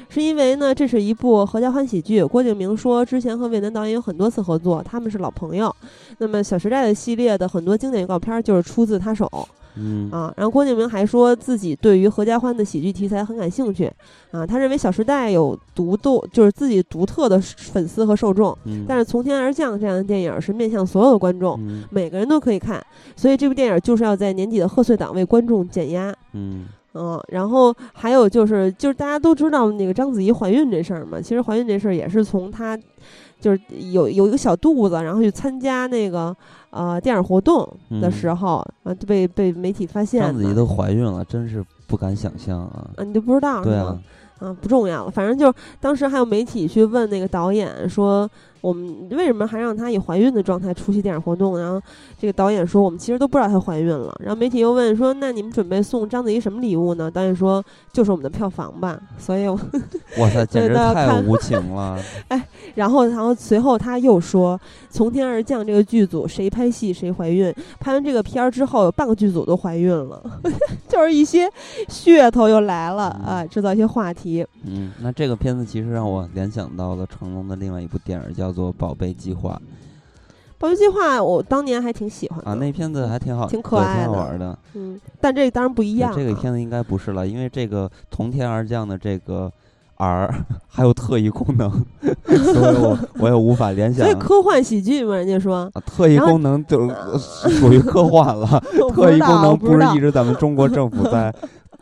[0.09, 2.25] 是因为呢，这是一部合家欢喜剧。
[2.25, 5.75] 郭敬明说，之前和魏楠导演有很多次合作，他们是老朋友。
[6.19, 9.29] 那么《小时代》的系列的很多经典预告片就是出自他手。
[9.77, 10.11] 嗯。
[10.11, 13.91] 啊，然后郭敬明还说自己对于合家欢的喜剧题材很感兴趣，
[14.31, 21.85] 啊，他认为《小时代》有独斗，就是自己独特的粉丝和受众，嗯，但是《从天而降》这样的电影是面向所有的观众，嗯。
[21.91, 22.85] 每个人都可以看，
[23.17, 26.15] 所以这部电影就是要在年底的贺岁档为观众减压。
[26.33, 26.67] 嗯。
[26.97, 32.79] 嗯，然后还有就是，就是大家都知道那个章子怡怀孕这事儿嘛，其实怀孕这事儿也是从她
[33.41, 33.61] 就是
[33.91, 36.35] 有有一个小肚子，然后去参加那个
[36.75, 37.65] 呃电影活动
[38.01, 42.91] 的嗯时候，啊，就被被媒体发现的章子怡都怀孕了，真是不敢想象啊！
[42.97, 44.01] 啊，你都不知道是对吗
[44.41, 48.29] 啊？，啊，不重要了，反正就是当时还有媒体去问那个导演说，
[48.65, 51.59] 我们为什么还让她以怀孕的状态出席电影活动？
[51.59, 51.79] 然后
[52.19, 54.11] 这个导演说，我们其实都不知道她怀孕了。
[54.21, 57.11] 然后媒体又问说，那你们准备送章子怡什么礼物呢？
[57.11, 57.63] 导演说，
[57.93, 58.99] 就是我们的票房吧。
[59.19, 59.55] 所以我，
[60.17, 62.01] 哇塞，简直太无情了！
[62.29, 64.59] 哎然后然后随后他又说，
[64.89, 70.23] 《从天而降》这个剧组谁拍戏谁怀孕，拍完这个片儿之后，有半个剧组都怀孕了，
[70.89, 71.47] 就是一些
[71.89, 74.47] 噱头又来了嗯啊，制造一些话题。
[74.65, 79.61] 嗯，那这个片子其实让我联想到了成龙的另外一部电影，叫做《宝贝计划
[80.57, 84.59] 宝贝计划我当年还挺喜欢》的啊，那片子还挺好，挺可爱的挺好玩的。
[84.75, 86.15] 嗯，但这个当然不一样、啊。
[86.17, 89.53] 这个片子应该不是了，因为这个从天而降的这个
[89.97, 90.33] 儿
[90.67, 91.71] 还有特异功能，
[92.27, 94.19] 所以我 我也无法联想所以。
[94.19, 98.47] 科幻喜剧嘛，人家说啊，特异功能就呃属于科幻了。
[98.95, 101.35] 特异功能不是一直咱们中国政府在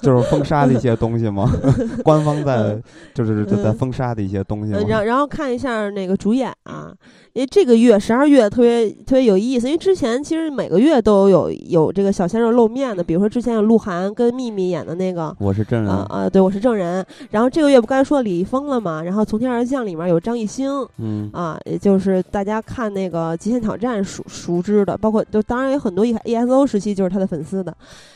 [0.05, 1.49] 就是封杀的一些东西吗？
[2.03, 2.77] 官方在
[3.15, 4.73] 就是就在嗯封杀的一些东西？
[4.89, 6.93] 然然后看一下那个主演啊，
[7.33, 15.35] 因为这个月十二月特别特别有意思，因为之前其实每个月都有有这个小鲜肉露面的，比如说之前有鹿晗跟秘密演的那个。
[15.39, 17.05] 我是证人，啊啊，对，我是证人。
[17.31, 19.03] 然后这个月不刚才说李易峰了嘛？
[19.03, 27.73] 然后《从天而降》里面有张艺兴嗯啊，也就是大家看那个《极限挑战》熟熟知的，包括就当然有很多 E E S O 时期就是他的粉丝的。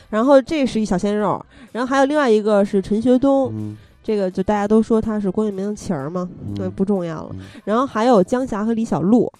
[0.09, 1.43] 然后这是一小鲜肉，
[1.77, 7.29] 然后还有另外一个是陈学冬，嗯这个就大家都说他是郭敬明的情儿嘛，那、嗯不重要了。
[7.33, 9.31] 嗯然后还有江霞和李小璐，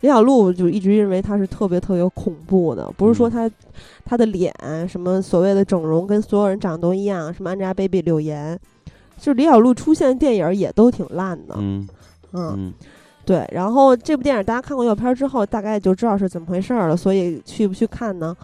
[0.00, 3.50] 李小璐就一直认为她是特别特别恐怖的，不是说嗯她
[4.04, 4.52] 她的脸
[4.88, 8.58] 什么所谓的整容跟所有人长得都一样，什么 Angelababy、柳岩，
[9.18, 11.86] 就是李小璐出现的电影也都挺烂的，嗯
[12.32, 12.74] 嗯，嗯
[13.24, 13.46] 对。
[13.52, 18.34] 然后这部电影大家看过预告片之后，大概就知道是怎么回事了，所以去不去看呢？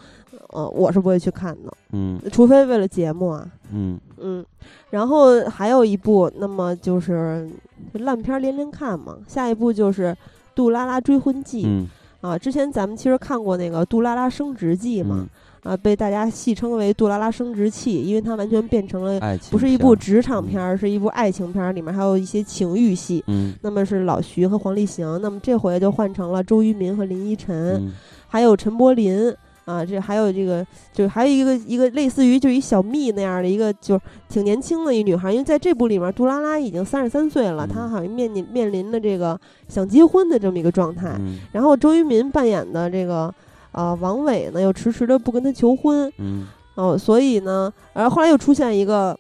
[0.52, 3.46] 呃，我是不会去看的，嗯除非为了节目啊。
[3.72, 4.44] 嗯嗯，
[4.90, 7.48] 然后还有一部，那么就是
[7.92, 9.16] 烂片儿连连看嘛。
[9.26, 10.06] 下一部就是
[10.54, 11.88] 《杜拉拉追婚记》嗯
[12.20, 12.36] 啊。
[12.36, 15.26] 之前咱们其实看过那个《杜拉拉升职记》嘛，
[15.64, 23.22] 嗯啊，被大家戏称为“杜拉拉升职器”，因为它完全变成了不是一部职场片儿，是一部爱情片儿，里面还有一些情欲戏。
[23.28, 27.92] 嗯那么是老徐和黄立行，那么这回就换成了周渝民和林依晨，嗯
[28.26, 29.34] 还有陈柏霖
[29.64, 39.38] 啊，这还有这个，就还有一个一个类似于就一小蜜那样的一个，就是挺年轻的一女孩，因为在这部里面，杜拉拉已经三十三岁了，嗯她好像面临面临的这个
[39.68, 41.14] 想结婚的这么一个状态。
[41.18, 43.32] 嗯然后周渝民扮演的这个
[43.72, 49.16] 呃王伟呢，又迟迟的不跟她求婚，嗯哦，所以呢，然后后来又出现一个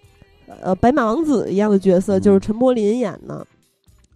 [0.60, 3.46] 呃白马王子一样的角色，就是嗯陈柏霖演的。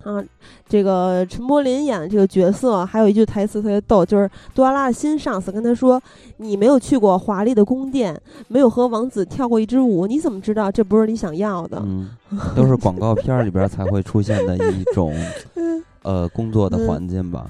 [0.05, 0.22] 啊，
[0.68, 6.00] 这个陈柏霖演的这个角色，还有一句台词特别逗，就是杜拉拉的新上司跟他说
[6.38, 12.11] ：“你没有去过华丽的宫殿，没有和王子跳过一支舞，你怎么知道这不是你想要的？”嗯，
[12.55, 15.14] 都是广告片儿里边儿才会出现的一种
[16.02, 17.48] 呃工作的嗯环境吧。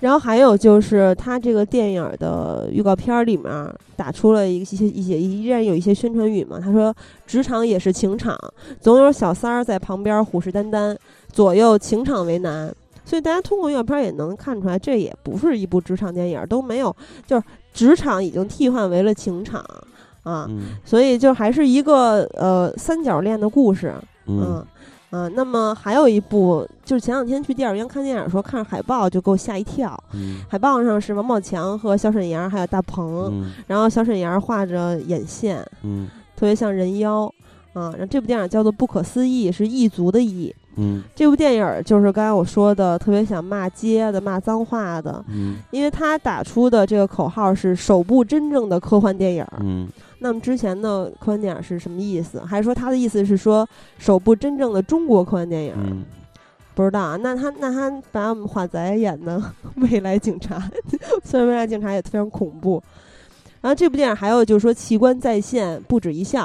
[0.00, 6.94] 然后还有就是他这个电影的预告片儿里面打出了一些一些依然有一些宣传语嘛，他说
[7.26, 8.38] 职场也是情场，
[8.80, 10.96] 总有小三儿在旁边虎视眈眈，
[11.32, 12.72] 左右情场为难。
[13.04, 16.94] 所以大家通过预告片儿也能看出来，这也不是一部职场电影，都没有，
[17.26, 17.42] 就是
[17.72, 19.60] 职场已经替换为了情场
[20.24, 23.94] 啊，嗯所以就还是一个呃三角恋的故事。
[24.26, 24.66] 嗯嗯
[25.10, 29.98] 啊，那么还有一部，就是前两天去电影院看电影的时候，看着海报就给我吓一跳。
[30.14, 37.32] 嗯海报上是王宝强和小沈阳还有大鹏，嗯然后小沈阳画着眼线，嗯特别像人妖。
[37.72, 40.54] 啊，然后这部电影叫做《不可思议》，是异族的异。
[40.76, 49.46] 嗯这部电影就是刚才我说的，特别想骂街的、骂脏话的，嗯因为他打出的这个口号是首部真正的科幻电影。
[49.60, 49.86] 嗯
[50.26, 52.40] 那么之前的科幻电影是什么意思？
[52.44, 53.68] 还是说他的意思是说
[53.98, 55.74] 首部真正的中国科幻电影？
[55.76, 56.04] 嗯
[56.74, 57.16] 不知道啊。
[57.16, 59.40] 那他那他把我们华仔演的
[59.76, 60.60] 未来警察，
[61.24, 62.82] 虽然未来警察也非常恐怖。
[63.62, 66.44] 然后这部电影还有就是说奇观再现不止一项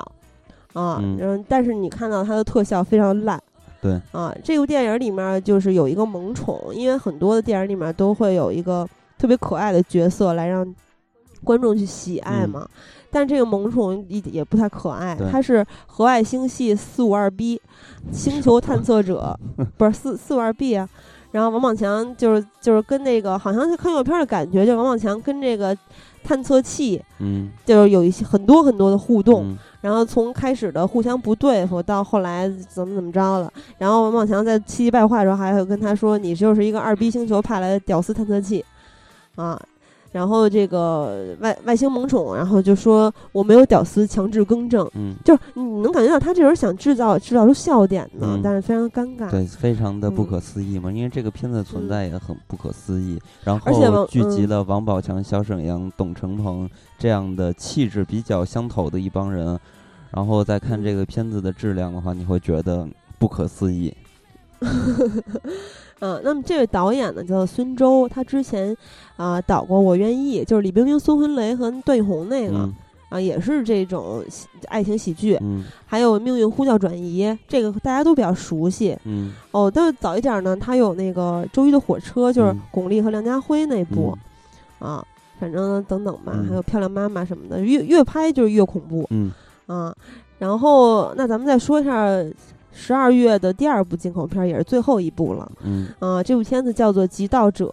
[0.74, 3.42] 啊，嗯嗯，但是你看到它的特效非常烂。
[3.82, 10.64] 对啊，这部电影里面就是有一个萌宠，因为很多的电影里面都会有一个特别可爱的角色来让
[11.44, 12.70] 观众去喜爱嗯嘛。
[13.12, 17.62] 但这个萌宠也也不太可爱对，它是河外星系四五二 B
[18.12, 19.38] 星球探测者，
[19.78, 20.88] 不是四四五二 B 啊。
[21.32, 25.78] 然后王宝强就是就是跟那个好像是看预告片的感觉，就王宝强跟这个
[26.24, 38.64] 探测器嗯就是有一些很多很多的互动，嗯然后从开始的互相不对付，到后来怎么怎么着了，然后王宝强在气急败坏的时候，还会跟他说：“你就是一个二 B 星球派来的屌丝探测器，
[39.36, 39.60] 啊。”
[40.12, 49.30] 然后这个外外星萌宠，然后就说我没有屌丝强制更正，嗯，就是你能感觉到他这人想制造制造出笑点呢，嗯但是非常尴尬。
[49.30, 59.58] 对，非常的不嗯可思议嘛，因为这个片子存在也很不可思议，然后聚集嗯了王宝强、小沈阳、董成鹏这样的气质比较相投的一帮人，
[60.12, 62.86] 然后再看这个片子的质量的话，你会觉得
[63.18, 63.94] 不可思议。
[66.00, 68.76] 嗯， 那么这位导演呢叫做孙周，他之前
[69.18, 72.74] 啊、导过《我愿意》，就是李冰冰、孙红雷和段奕宏那个、嗯
[73.10, 75.38] 啊，也是这种喜爱情喜剧。
[75.42, 79.70] 嗯还有《命运呼叫转移》，这个大家都比较熟悉嗯哦。
[79.74, 84.18] 但是早一点呢，他有那个《周一的火车》，就是嗯巩俐和梁家辉那部、
[84.80, 85.06] 啊，
[85.40, 89.32] 反正等等吧，嗯还有《漂亮妈妈》什么的，越越拍就是越恐怖嗯
[89.68, 89.94] 啊。
[90.40, 92.08] 然后，那咱们再说一下
[92.72, 95.52] 十二月的第二部进口片，也是最后一部了。
[95.64, 95.88] 嗯。
[96.00, 97.66] 啊，这部片子叫做《极道者》，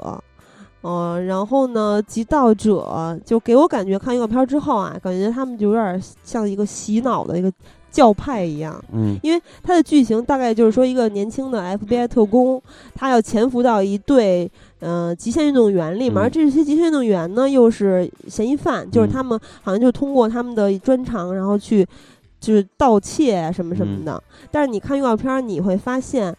[0.81, 2.87] 呃，然后呢，《极道者》
[3.25, 7.53] 就给我感觉看预告片之后啊，感觉他们就有点像一个洗脑的一个
[7.91, 9.19] 教派一样，嗯。
[9.23, 12.63] 因为它的剧情大概就是说，一个年轻的 FBI 特工，
[12.95, 16.19] 他要潜伏到一队呃极限运动员里面，嗯。
[16.23, 19.11] 而这些极限运动员呢又是嫌疑犯，就是嗯。
[19.11, 21.87] 他们好像就通过他们的专长，然后去
[22.41, 24.23] 就是盗窃啊什么什么的。
[24.51, 26.35] 但是你看预告片儿，你会发现。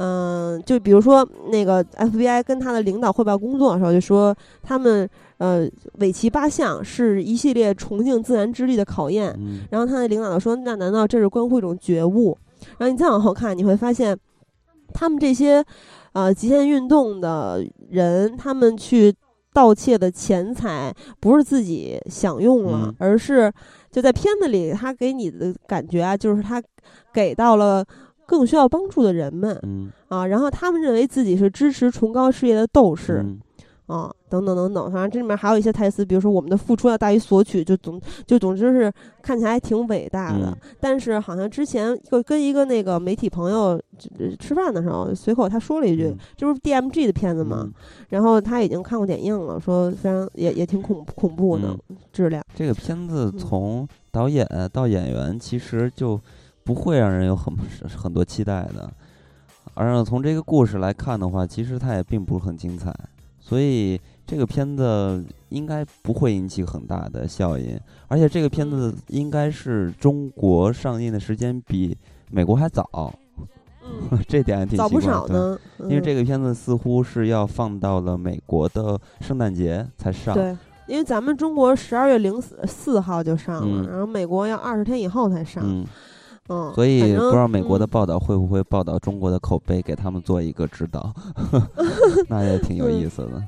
[0.00, 4.32] 嗯，就比如说那个 FBI 跟他的领导汇报工作的时候，就说
[4.62, 12.38] 他们呃尾崎八项是一系列崇敬自然之力的考验，嗯然后他的领导说：“那难道这是关乎一种觉悟？”
[12.78, 14.16] 然后你再往后看，你会发现，
[14.94, 15.64] 他们这些
[16.12, 19.12] 呃极限运动的人，他们去
[19.52, 23.52] 盗窃的钱财不是自己享用了，嗯而是
[23.90, 26.62] 就在片子里，他给你的感觉啊，就是他
[27.12, 27.84] 给到了
[28.26, 33.22] 更需要帮助的人们嗯啊，然后他们认为自己是支持崇高事业的斗士。
[33.24, 33.40] 嗯
[33.86, 40.46] 啊，等等等等，反正这里面还有一些台词，比如说我们的付出要大于索取，就总就总之是看起来还挺伟大的。
[40.46, 43.80] 嗯但是好像之前就跟一个那个媒体朋友
[44.18, 47.72] 呃吃饭的时候，随口他说了一句：“嗯这不是 DMG 的片子吗？”嗯
[48.10, 52.42] 然后他已经看过点映了，说非常也也挺恐恐怖的、嗯质量。
[52.54, 56.18] 这个片子嗯从导演到演员，其实就
[56.64, 57.54] 不会让人有很
[57.96, 58.90] 很多期待的。
[59.74, 62.92] 而从这个故事来看的话，其实它也并不是很精彩，
[63.38, 67.80] 所以这个片子应该不会引起很大的效应。
[68.08, 71.96] 而且这个片子应该是中国上映的时间比
[72.30, 73.12] 美国还早，
[73.82, 75.58] 嗯， 这点还挺早不少呢。
[75.80, 80.34] 因为这个个片子似乎是要放到了美国的圣诞节才上。
[80.34, 80.54] 对。
[80.86, 85.62] 因为咱们中国十二月零四四号就上了，嗯然后美国要二十天以后才上。
[85.66, 85.84] 嗯，
[86.48, 91.12] 嗯，所以不知道美国的嗯报道会不会报道中国的口碑，给他们做一个指导
[92.28, 93.42] 那也挺有意思的。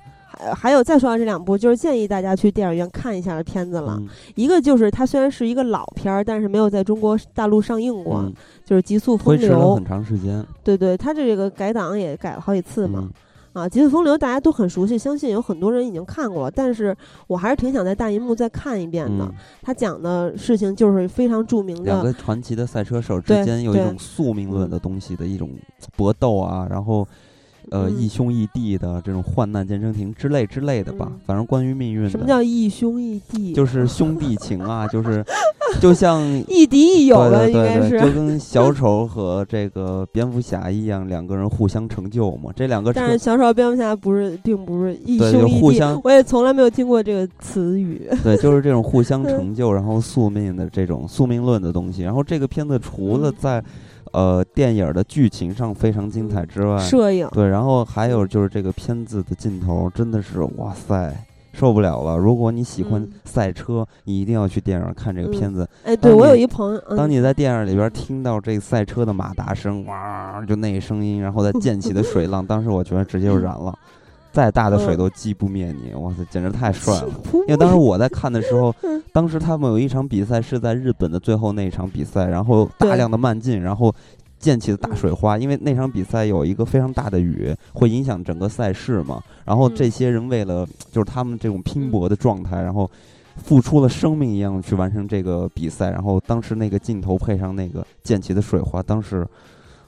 [0.54, 3.96] 还还有再说到这两部，就是建议大家去电影院看一下的片子了。
[3.98, 8.32] 嗯一个就是它虽然是一个老片儿，但是没有在中国大陆上映过，嗯，
[8.64, 9.84] 就是《极速风流很》。
[9.86, 10.46] 长时间。
[10.62, 13.00] 对对，它这个改档也改了好几次嘛。
[13.02, 13.10] 嗯
[13.52, 16.50] 啊，《极速风流》大家都很熟悉，相信有很多人已经看过了。
[16.50, 19.24] 但是我还是挺想在大银幕再看一遍的。
[19.24, 25.50] 嗯，他讲的事情就是非常著名的，两个传奇的赛车手之间有一种宿命论的东西的一种
[25.96, 27.06] 搏斗啊，然后。
[27.70, 33.52] 呃，嗯义兄义弟的这种患难见真情之类之类的吧，嗯反正关于命运的，什么叫义兄义弟？
[33.52, 35.24] 就是 兄弟情啊，就是
[35.80, 38.06] 就像 亦敌亦友了，对应该对对，是。
[38.06, 42.50] 就跟小丑和这个蝙蝠侠一样，两个人互相成就嘛。
[42.54, 48.02] 这两个但是小丑蝙蝠侠不是，并不是义兄义弟互相，我也从来没有听过这个词语。
[48.22, 52.02] 对，就是这种互相成就，然后宿命的这种宿命论的东西。
[52.02, 53.64] 然后这个片子除了嗯在
[54.12, 61.26] 呃电影的剧情上非常精彩之外，摄影，对，然后还有就是这个片子的镜头真的是哇塞。
[61.52, 62.16] 受不了了！
[62.16, 65.68] 如果你喜欢嗯赛车，你一定要去电影院看这个嗯片子。
[65.84, 73.76] 哎，对当我有你一朋友，嗯当你在电影里边听到这个赛车的马达声，哇，就那声音，然后再溅起的水浪，当时我觉得直接就燃了，
[74.32, 77.08] 再大的水嗯都击不灭你，哇塞，简直太帅了！
[77.32, 83.92] 因为当时我在看的时候 嗯，当时他们有一场比赛是在日本的最后那一场比赛，然后大量的慢进，然后
[84.38, 89.20] 溅起的大水花，因为那场比赛有一个非常大的雨，会影响整个赛事嘛。
[89.44, 92.88] 然后嗯这些人为了就是他们这种拼搏的状态，然后
[93.36, 95.90] 付出了生命一样去完成这个比赛。
[95.90, 99.26] 然后当时那个镜头配上那个溅起的水花，当时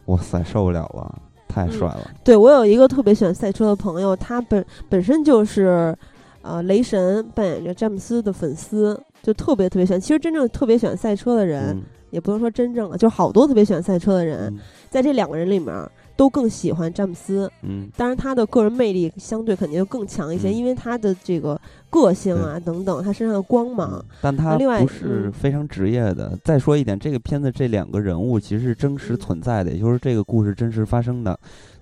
[0.06, 1.14] 哇塞受不了了，
[1.52, 2.10] 太嗯帅了。
[2.24, 5.94] 对我有一个特别喜欢赛车的朋友，他本本身就是
[6.40, 10.00] 呃雷神扮演着詹姆斯的粉丝，就特别特别喜欢。
[10.00, 14.58] 其实真正特别喜欢赛车的人，嗯也不能说真正的，就好多特别喜欢赛车的人，嗯
[14.90, 15.74] 在这两个人里面
[16.22, 17.50] 都更喜欢詹姆斯。
[17.62, 17.88] 嗯。
[17.96, 20.54] 当然，他的个人魅力相对肯定就更强一些，嗯。
[20.54, 21.60] 因为他的这个
[21.90, 24.04] 个性啊等等，他身上的光芒嗯。
[24.20, 25.32] 但他另外不是嗯。
[25.32, 26.38] 非常职业的。
[26.44, 29.16] 再说一点，这个片子这两个人物其实是真实嗯。
[29.16, 31.36] 存在的，也就是这个故事真实发生的。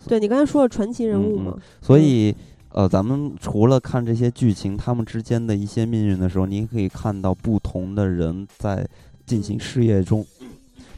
[0.09, 2.35] 对你刚才说的传奇人物嗯嘛，所以，
[2.73, 8.89] 呃，咱们除了看这些剧情，他们之间的一些命运的时候，你也可以看到不同的人在
[9.27, 10.25] 进行事业中，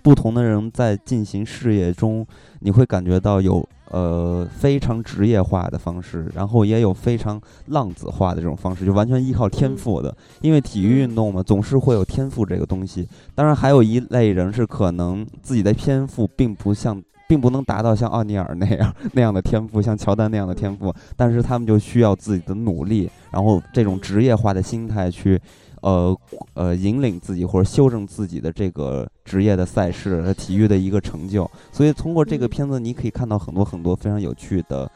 [0.02, 2.26] 不同的人在进行事业中，
[2.60, 10.12] 你会感觉到有呃非常职业化的方式，然后也有非常浪子化的这种方式，就完全依靠天赋的。
[10.40, 13.08] 因为体育运动嘛，总是会有天赋这个东西。
[13.34, 25.40] 当然，还有一类人是可能自己的天赋并不像，并不能达到像奥尼尔那样那样的天赋，像乔丹那样的天赋，但是他们就需要自己的努力，然后这种职业化的心态去。
[25.82, 26.16] 呃
[26.54, 34.90] 呃，引领自己或者修正自己的这个职业的赛事和体育的一个成就，所以通过这个嗯片子，你可以看到很多很多非常有趣的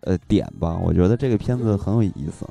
[0.00, 0.78] 呃点吧。
[0.82, 2.46] 我觉得这个片子很有意思。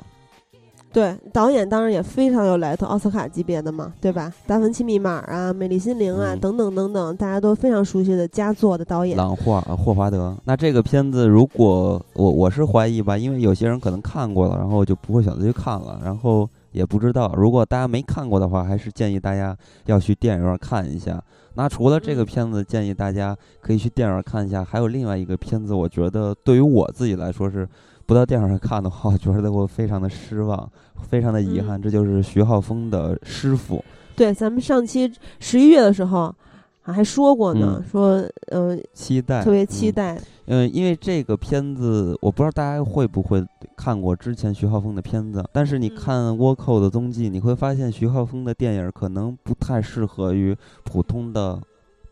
[0.90, 4.32] 对，导演当然也非常有来头，奥斯卡级别的嘛，对吧？
[4.48, 9.14] 《达芬奇密码》啊，《美丽心灵》啊，嗯等等等等，大家都非常熟悉的佳作的导演。
[9.14, 10.34] 朗霍呃霍华德。
[10.44, 17.32] 那这个片子，如果我我是怀疑吧，因为有些人可能看过了，然后就不会选择去看了，然后也不知道。
[17.36, 19.56] 如果大家没看过的话，还是建议大家
[19.86, 21.22] 要去电影院看一下。
[21.54, 24.64] 那除了这个嗯片子，建议大家可以去电影院看一下。
[24.64, 27.68] 还有另外一个片子，我觉得对于我自己来说是
[28.06, 30.70] 不到电影院看的话，我觉得我非常的失望，
[31.08, 31.80] 非常的遗憾。
[31.80, 33.76] 嗯这就是徐浩峰的《师傅》。
[34.14, 36.34] 对，咱们上期十一月的时候
[36.82, 40.20] 啊还说过呢，嗯说呃期待，特别期嗯待。
[40.46, 43.44] 嗯，因为这个片子，我不知道大家会不会
[43.78, 51.60] 看过之前徐浩峰的片子，但是你嗯看倭寇的踪迹，你会发现徐浩峰的电影可能不太适合于普通的，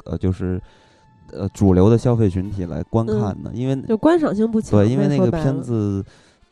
[0.04, 0.62] 呃，就是
[1.32, 4.78] 呃主流的消费群体来观看的，因为就观赏性不强。
[4.78, 6.04] 对，因为那个片子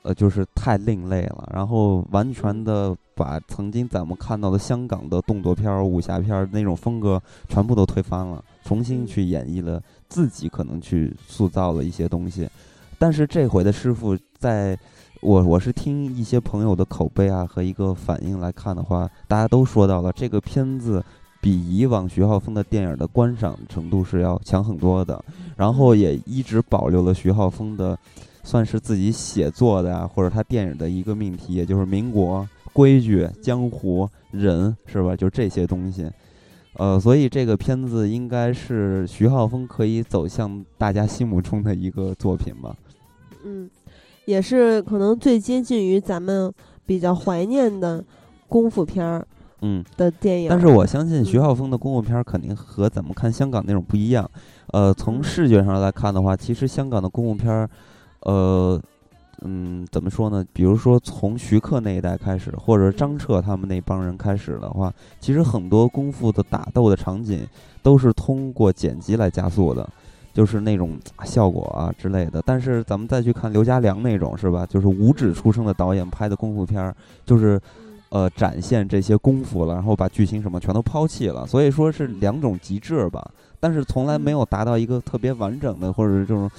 [0.03, 12.49] 呃，就是太另类了，然后完全的把曾经咱们看到的香港的动作片儿、武侠片儿那种风格全部都推翻了，重新去演绎了自己可能去塑造了一些东西。
[12.99, 14.79] 但是这回的师傅，在
[15.25, 21.03] 我我是听一些朋友的口碑啊和一个反应来看的话，大家都说到了这个片子
[21.41, 25.25] 比以往徐浩峰的电影的观赏程度是要强很多的，
[25.57, 27.99] 然后也一直保留了徐浩峰的。
[28.47, 35.17] 算是自己写作的啊，或者他电影的一个命题，也就是民国规矩、江湖人，是吧？
[35.17, 36.07] 就这些东西。
[36.75, 42.77] 呃，所以这个片子应该是徐浩峰可以走向大家心目中的一个作品吧。
[43.47, 43.67] 嗯，
[44.27, 46.53] 也是可能最接近于咱们
[46.87, 48.05] 比较怀念的
[48.49, 49.27] 功夫片儿，
[49.63, 50.49] 嗯的电影。
[50.49, 54.31] 但是我相信徐浩峰的功夫片儿肯定和咱们看香港那种不一样。
[54.69, 57.69] 呃，从视觉上来看的话，其实香港的功夫片儿。
[58.21, 58.81] 呃，
[59.43, 60.43] 嗯，怎么说呢？
[60.55, 67.47] 比如说从徐克那一代开始，或者张彻他们那帮人开始的话，其实很多功夫的打斗的场景
[67.83, 69.87] 都是通过剪辑来加速的，
[70.35, 72.43] 就是那种效果啊之类的。
[72.45, 74.67] 但是咱们再去看刘家良那种，是吧？
[74.67, 77.59] 就是五指出生的导演拍的功夫片儿，就是
[78.11, 81.47] 呃展现这些功夫了，然后把剧情什么全都抛弃了。
[81.47, 83.27] 所以说是两种极致吧，
[83.59, 86.51] 但是从来没有达到一个特别完整的，或者这种。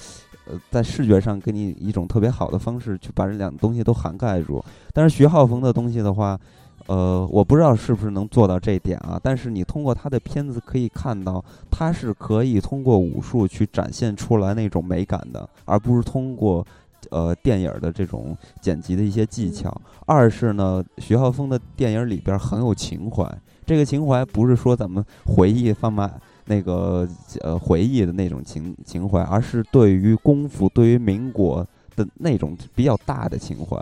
[0.48, 4.64] 呃，在视觉上给你一种特别好的方式，去把这两个东西都涵盖住。
[4.92, 6.38] 但是徐浩峰的东西的话，
[6.86, 9.20] 呃，我不知道是不是能做到这一点啊。
[9.22, 16.66] 但是你通过他的片子可以看到，他是可以通过武术去展现出来那种美感的，而不是通过
[17.10, 19.74] 呃电影的这种剪辑的一些技巧。
[20.06, 23.26] 二是呢，徐浩峰的电影里边很有情怀，
[23.64, 26.10] 这个情怀不是说咱们回忆贩卖。
[26.48, 27.04] 那个
[27.40, 31.66] 呃回忆的那种情情怀，而是对于功夫、对于民国
[31.96, 33.76] 的那种比较大的情怀，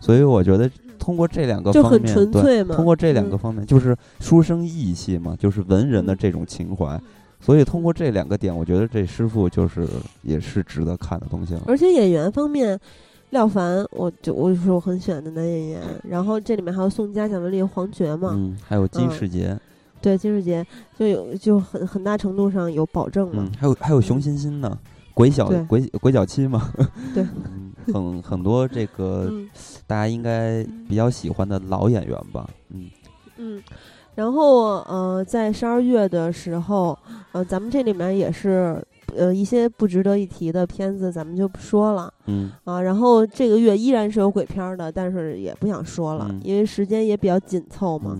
[0.00, 0.66] 所以我觉得
[0.96, 7.00] 通过这两个方面，对，通过这两个方面，就是书生意气嘛，就是文人的这种情怀，
[7.40, 9.86] 所以通过这两个点，我觉得这师傅就是
[10.22, 11.62] 也是值得看的东西了。
[11.66, 12.78] 而且演员方面，
[13.30, 19.58] 廖凡，我就我是我很喜欢的男演员，然后这里面还有宋佳、蒋雯丽、黄觉嘛，嗯，还有金世杰。
[20.02, 20.64] 对金世杰
[20.96, 24.78] 就有就很很大程度上有保证嘛，还有还有熊欣欣呢，
[25.14, 26.70] 鬼小鬼鬼脚七嘛，
[27.14, 27.26] 对，
[27.92, 29.32] 很很多这个
[29.86, 32.86] 大家应该比较喜欢的老演员吧，嗯。
[33.38, 33.62] 嗯，
[34.14, 36.98] 然后呃在十二月的时候，
[37.32, 38.82] 呃咱们这里面也是
[39.14, 42.50] 呃一些不值得一提的片子，咱们就不说了，嗯。
[42.64, 48.18] 啊，然后这个月依然是有鬼片的，但是也不想说了，因为时间也比较紧凑嘛。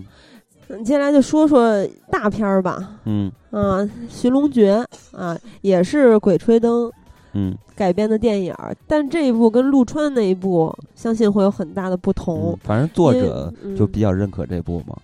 [0.85, 2.99] 接下来就说说大片儿吧。
[3.05, 3.33] 嗯。
[3.51, 3.79] 啊，
[4.11, 4.85] 《寻龙诀》
[5.17, 6.89] 啊，也是《鬼吹灯》
[7.33, 8.55] 嗯改编的电影，
[8.87, 12.59] 但这一部跟陆川那一部，相信会有很大的不同。
[12.65, 14.97] 反正作者就比较认可这部嘛。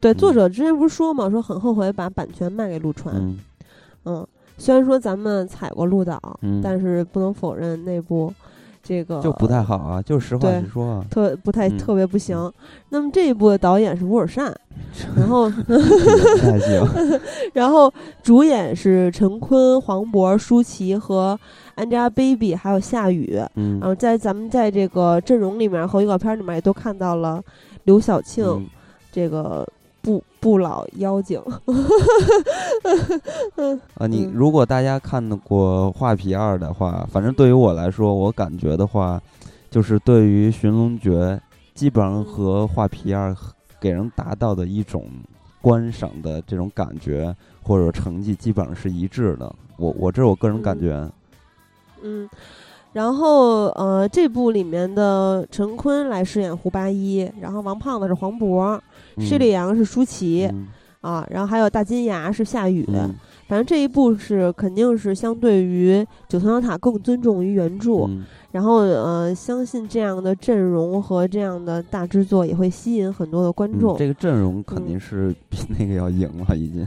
[0.00, 3.14] 对，作者之前不是说嘛，说很后悔把版权卖给陆川。
[4.04, 4.26] 嗯，
[4.56, 8.32] 虽然说咱们踩过鹿岛，但是不能否认那部。
[8.82, 12.50] 这个就不太好啊，就实话实说啊，特不太特别不行。
[12.88, 14.54] 那么这一部的导演是乌尔善，
[15.16, 15.50] 然后
[16.40, 16.82] 太行，
[17.52, 21.38] 然后主演是陈坤、黄渤、舒淇和
[21.76, 23.40] Angelababy，还有夏雨。
[23.56, 27.42] 嗯，然后在咱们在这个阵容里面和预告片里面也都看到了
[27.84, 28.66] 刘晓庆，
[29.12, 29.66] 这个。
[30.02, 31.38] 不不老妖精，
[33.96, 34.06] 啊！
[34.06, 39.20] 你如果大家看过《画皮二》的话，反正对于我来说，我感觉的话，
[39.70, 41.12] 就是对于《寻龙诀》，
[41.74, 43.30] 基本上和《画皮二》
[43.78, 45.04] 给人达到的一种
[45.60, 49.54] 观赏的这种感觉或者成绩，基本上是一致的。
[49.76, 51.06] 我我这是我个人感觉。
[52.02, 52.26] 嗯，
[52.94, 58.80] 然后呃，这部里面的陈坤来饰演胡八一，然后王胖子是黄渤。
[59.20, 60.50] 施利阳是舒淇，
[61.00, 62.86] 啊，然后还有大金牙是夏雨，
[63.48, 65.94] 反正这一部是肯定是相对于
[66.28, 68.08] 《九层妖塔》更尊重于原著，
[68.52, 73.96] 然后呃，相信这样的阵容和这样的大制作也会吸引很多的观众。
[73.96, 76.86] 这个阵容肯定是比那个要赢了，已经。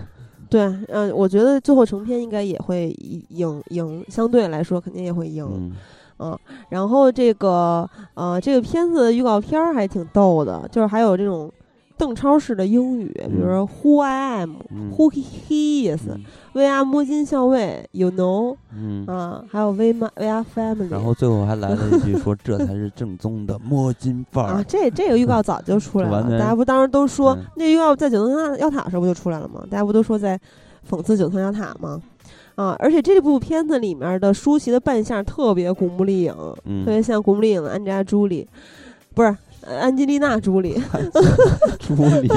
[0.49, 2.95] 对，嗯，我觉得最后成片应该也会
[3.30, 5.73] 赢赢，相对来说肯定也会赢，
[6.19, 6.38] 嗯，
[6.69, 11.51] 然后这个呃，这个片子的预告片儿还挺逗的，就是还有这种。
[11.97, 20.89] 邓超式的英语，比如说 Who I am，Who he is，We are 摸金校尉，You know，嗯啊，还有 We We are family。
[20.89, 29.63] 然后最后还来了一句说：“这才是正宗的摸金范儿。”啊，这这个预告早就出来了， 大家不当时都说那预告在九层妖塔时候不就出来了吗？
[29.69, 30.39] 大家不都说在
[30.89, 32.01] 讽刺九层妖塔吗？
[32.55, 38.47] 啊，而且这部片子里面的舒淇的扮相特别古墓丽影，嗯特别像古墓丽影的安吉拉·朱莉，
[39.15, 39.37] 不是呃
[39.68, 40.73] 安吉丽娜·朱莉。
[41.80, 42.27] 朱莉，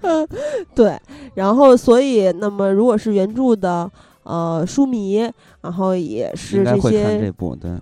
[0.74, 0.98] 对，
[1.34, 3.90] 然后所以那么如果是原著的
[4.22, 5.30] 呃书迷，
[5.62, 7.32] 然后也是这些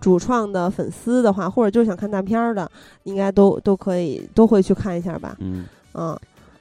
[0.01, 2.71] 主创的粉丝的话，或者就是想看大片儿的，
[3.05, 5.37] 应该都都可以都会去看一下吧。
[5.41, 5.65] 嗯，
[5.95, 6.17] 嗯，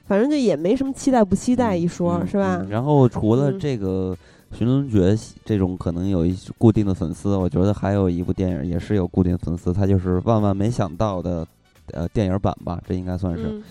[0.06, 2.58] 反正就也没什么期待不期待一说，嗯是吧？
[2.60, 4.16] 嗯然后除了嗯这个
[4.58, 5.12] 《寻龙诀》
[5.44, 11.46] 这种可能有一固定的粉丝，我觉得还有一部电影也是有固定粉丝，它就是《万万没想到》的
[11.92, 13.44] 呃电影版吧，这应该算是。
[13.44, 13.62] 嗯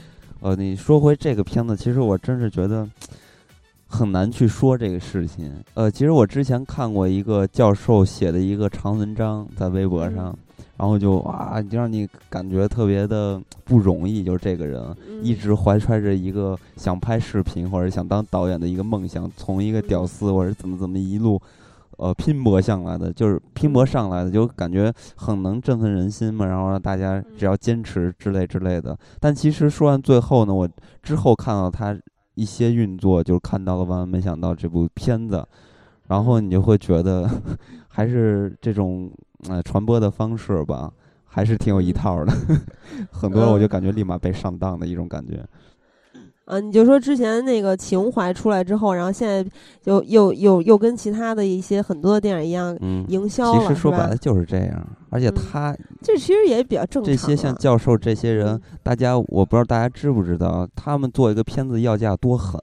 [0.41, 2.85] 呃，你说回这个片子，其实我真是觉得
[3.87, 5.49] 很难去说这个事情。
[5.73, 10.37] 呃，其实我之前看过一个教授写的一个长文章在微博上，嗯
[10.75, 14.83] 然后就哇，就让你感觉特别的不容易，就是这个人。
[15.07, 21.41] 嗯一直怀揣着一个想拍视频或者想当导演的一个梦想，从一个屌丝或者怎么怎么一路，
[21.97, 26.45] 呃，拼搏上来的，就是拼搏上来的，就感觉很能振奋人心嘛。
[26.45, 28.97] 然后让大家只要坚持之类之类的。
[29.19, 30.69] 但其实说完最后呢，我
[31.01, 31.97] 之后看到他
[32.35, 35.45] 一些运作，就是看到了万万没想到这部片子，
[36.07, 37.29] 然后你就会觉得
[37.87, 39.11] 还是这种
[39.49, 40.91] 呃传播的方式吧。
[41.35, 42.31] 还是挺有一套的，
[43.09, 45.43] 很多人我就感觉立马被上当的一种感觉。
[46.45, 49.49] 啊，你就说之前那个情怀出来之后，然后现在
[49.85, 57.05] 又又又又跟其他的一些很多的电影一样嗯，营销了，其实说白了就是这样，而且嗯他这其实也比较正常。
[57.05, 62.59] 这些像教授这些人嗯，大家我不知道大家知不知道，他们做一个片子要价多狠。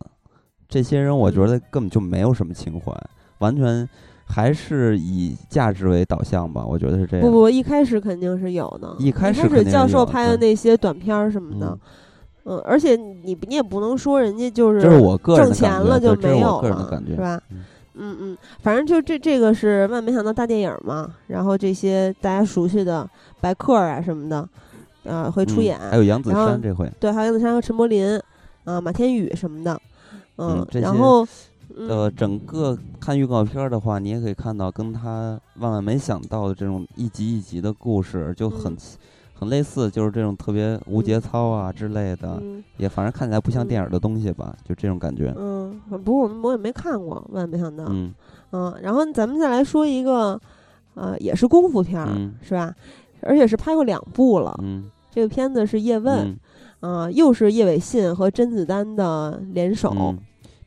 [0.68, 2.92] 这些人我觉嗯得根本就没有什么情怀，
[3.38, 3.88] 完全
[4.26, 6.64] 还是以价值为导向吧。
[6.64, 7.26] 我觉得是这样。
[7.26, 8.94] 不不，一开始肯定是有的。
[8.98, 11.78] 一开始始教肯定是有授拍的那些短片儿什么的嗯，
[12.50, 17.64] 嗯，而且你你也不能说人家就是这是我个人挣钱了就没有了，个人的感觉是吧嗯？
[17.94, 23.08] 嗯嗯，反正就这这个是万没想到大电影嘛，然后这些大家熟悉的
[23.40, 24.48] 白客啊什么的，
[25.04, 28.20] 呃，会出嗯演，还有杨子姗这回，对，还有杨子姗和陈柏霖，
[28.64, 29.80] 啊、马天宇什么的，
[30.36, 31.20] 嗯嗯，然后，
[31.76, 38.76] 呃，嗯整个看预告片儿的话，你也可以看到跟他万万没想到的这种一集一集的故事就很、嗯
[39.40, 45.34] 很类似，就是这种特别无节操啊之类的，嗯也反正看起来不像电影的东西吧，就这种感觉。
[45.38, 48.12] 嗯，不过我们我也没看过，万万没想到，嗯
[48.52, 50.38] 嗯，然后咱们再来说一个，
[50.92, 52.74] 呃，也是功夫片儿，嗯是吧？
[53.22, 54.54] 而且是拍过两部了。
[54.62, 56.28] 嗯这个片子是《叶问》
[56.82, 60.14] 嗯啊、又是叶伟信和甄子丹的联手。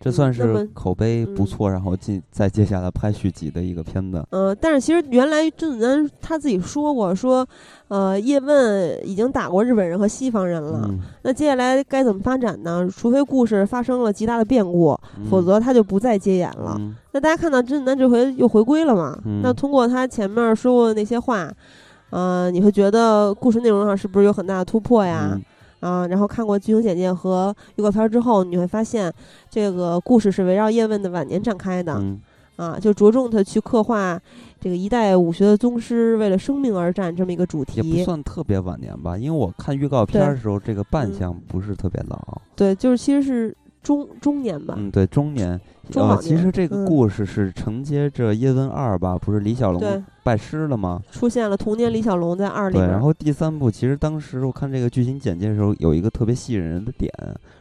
[0.04, 4.24] 嗯，这算是口碑不嗯错，然后进再接下来拍续集的一个片子。
[4.32, 7.48] 呃，但是其实原来甄子丹他自己说过，说，
[7.88, 12.88] 呃，叶问已经打过日本人和西方人了，嗯，那接下来该怎么发展呢？
[12.90, 16.76] 除非故事发生了极大的变故，嗯否则他就不再接演了。
[16.80, 19.18] 嗯那大家看到甄子丹这回又回归了嘛？
[19.26, 21.48] 嗯那通过他前面说过的那些话，
[22.10, 25.40] 呃，你会觉得故事内容上是不是有很大的突破呀？
[25.84, 29.14] 嗯啊，然后看过剧情简介和预告片之后，你会发现
[29.50, 32.20] 这个故事是围绕叶问的晚年展开的、嗯
[32.56, 34.20] 啊，就着重的去刻画
[34.60, 38.04] 这个一代武学的宗师为了生命而战这么一个主题也不。
[38.06, 42.42] 算特别晚年吧，因为我看预告片儿的时候，这个扮嗯相不是特别老。
[42.56, 44.76] 对，就是其实是中中年吧。
[44.78, 45.60] 嗯，对，中年。
[45.84, 51.02] 呃，其中老年实这个嗯故事是承接着《叶问二》吧，不是李小龙拜师了吗？
[51.12, 52.92] 出现了童年李小龙在二里对，边。
[52.92, 57.12] 然后第三部，其实当时我看这个剧情简介的时候，有一个特别吸引人的点，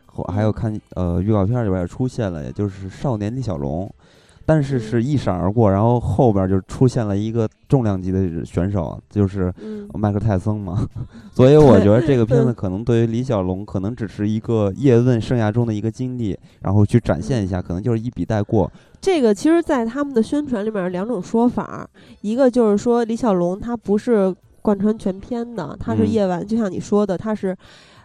[0.06, 3.92] 后还有嗯看呃预告片里边也出现了，也就是少年李小龙，
[4.52, 4.80] 但是嗯。
[4.80, 10.86] 是一闪而过，然后后边就出现了一个重量级的选手，就是嗯，迈克泰森嘛，
[11.32, 18.70] 所以我觉得这个片子嗯可能对于李小龙，可能只是一个叶问生涯中的一个经历，然后去展现一下，可能就是一笔带过。
[19.00, 21.88] 这个其实，在他们的宣传里面有两种说法，
[22.20, 26.10] 一个就是说李小龙他不是贯穿全片的，他是嗯。
[26.10, 27.56] 叶问，就像你说的，他是。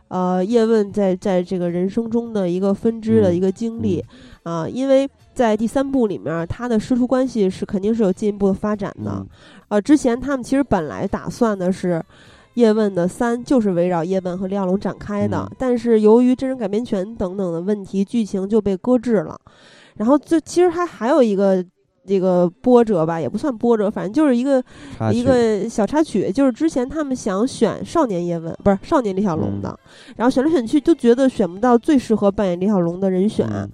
[0.10, 3.36] 呃，叶问在在这个人生中的一个分支的嗯。
[3.36, 4.02] 一个经历
[4.44, 5.06] 啊、因为
[5.38, 9.12] 在第三部里面，他的师徒关系是肯定是有进一步的发展的。
[9.18, 9.28] 嗯
[9.68, 12.04] 呃，之前他们其实本来打算的是，
[12.56, 19.40] 叶问的三就是围绕叶问和李小龙展开的，嗯但是由于真人改编权等等的问题，剧情就被搁置了。
[19.98, 21.64] 然后就其实还还有一个
[22.08, 24.64] 这个波折吧，也不算波折，反正就是一个
[25.12, 29.80] 一个小插曲，就是之前他们想选少年叶问，不是少年李小龙的，
[30.16, 33.70] 然后选来选去就觉得选不到最适合扮演李小龙的人选，嗯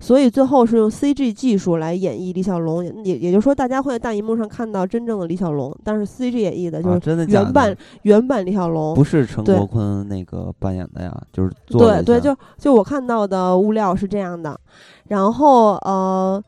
[0.00, 7.76] 所以最后是用 CG 技术来演绎李小龙，也也就是说，大家会在大荧幕上看到真正的李小龙，但是 CG 演绎的就啊，是原版、的？
[8.02, 8.94] 原版李小龙。
[8.94, 14.58] 不是陈国坤那个扮演的呀，就是做对对，就就我看到的物料是这样的，
[15.08, 16.42] 然后呃，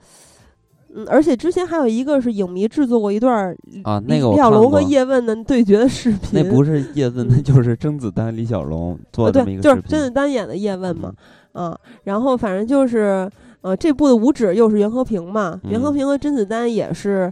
[0.94, 6.30] 嗯，而且之前还有一个是影迷制作过一段啊，那个李小龙和叶问的对决的视频。
[6.32, 9.90] 那不是叶问，那就是甄子丹、李小龙做这么一对，就是个视频。
[9.90, 11.12] 甄子丹演的叶问嘛，
[11.60, 13.30] 啊，然后反正就是
[13.60, 17.30] 呃，这部的五指又是袁和平嘛，袁和嗯平和甄子丹也是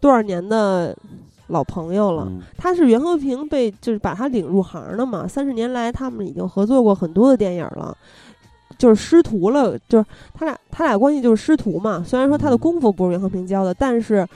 [0.00, 0.96] 多少年的
[1.48, 2.26] 老朋友了。
[2.28, 7.96] 嗯他是袁和平被就是把他领入行的嘛，三十年来他们已经合作过很多的电影了。
[8.76, 12.04] 就是师徒了，就是他俩他俩关系就是师徒嘛。
[12.06, 14.26] 虽然说他的嗯功夫不是袁和平教的，但是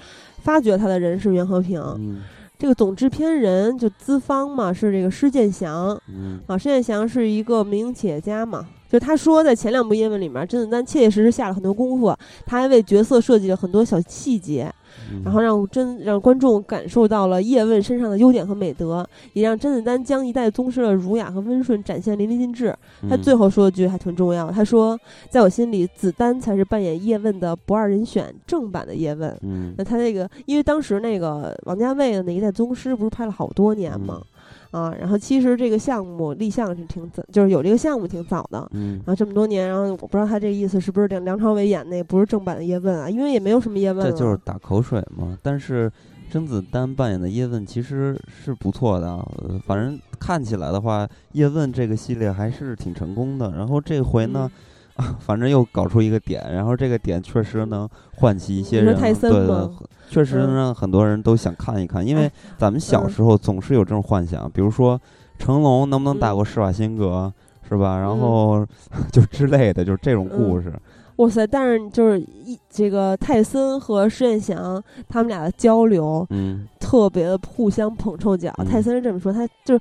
[0.43, 1.81] 发掘他的人是袁和平。
[1.99, 2.23] 嗯
[2.59, 12.15] 这个总制片人就资方嘛是这个施建祥，嗯啊，施建祥是一个民营企业家嘛，就他说在前两部叶问里面，甄子丹切切实实下了很多功夫，
[12.45, 14.71] 他还为角色设计了很多小细节，
[15.11, 22.77] 嗯，然后让真让观众感受到了叶问身上的优点和美德，也让甄子丹将一代宗师的儒雅和温顺展现淋漓尽致。
[23.09, 24.99] 他嗯最后说的句还挺重要，他说
[25.31, 34.27] ：“在我心里，子丹才是扮演叶问的不二人选，正版的叶问。”嗯那他那个，因为当时那个王家卫的那一代宗师不是拍了好多年吗，嗯
[34.73, 45.39] 啊，然后其实这个项目立项是挺早，就是有这个项目挺早的，嗯然后这么多年，然后我不知道他这个意思是不是梁梁朝伟演那不是正版的叶问啊，因为也没有什么叶问了，这就是打口水嘛。
[45.43, 45.93] 但是
[46.31, 53.53] 甄子丹扮演的叶问其实是不错的啊，呃反正看起来的话，叶问这个系列还是挺成功的。
[53.53, 54.51] 然后这回呢，啊，
[55.21, 59.69] 反正又搞出一个点，然后这个点确实能唤起一些人，对
[60.11, 65.01] 确实能让很多人都想看一看，因为哎咱们小嗯时候总是有这种幻想，比如说
[65.39, 67.33] 成龙能不能打嗯过施瓦辛格。
[67.69, 67.97] 是吧？
[67.97, 68.67] 然嗯后
[69.11, 70.71] 就之类的，就是这种故事。
[71.17, 71.47] 哇塞！
[71.47, 79.81] 但是就是一这个泰森和施建祥他们俩的交流嗯特别的互相捧臭脚，嗯泰森是这么说，他就是。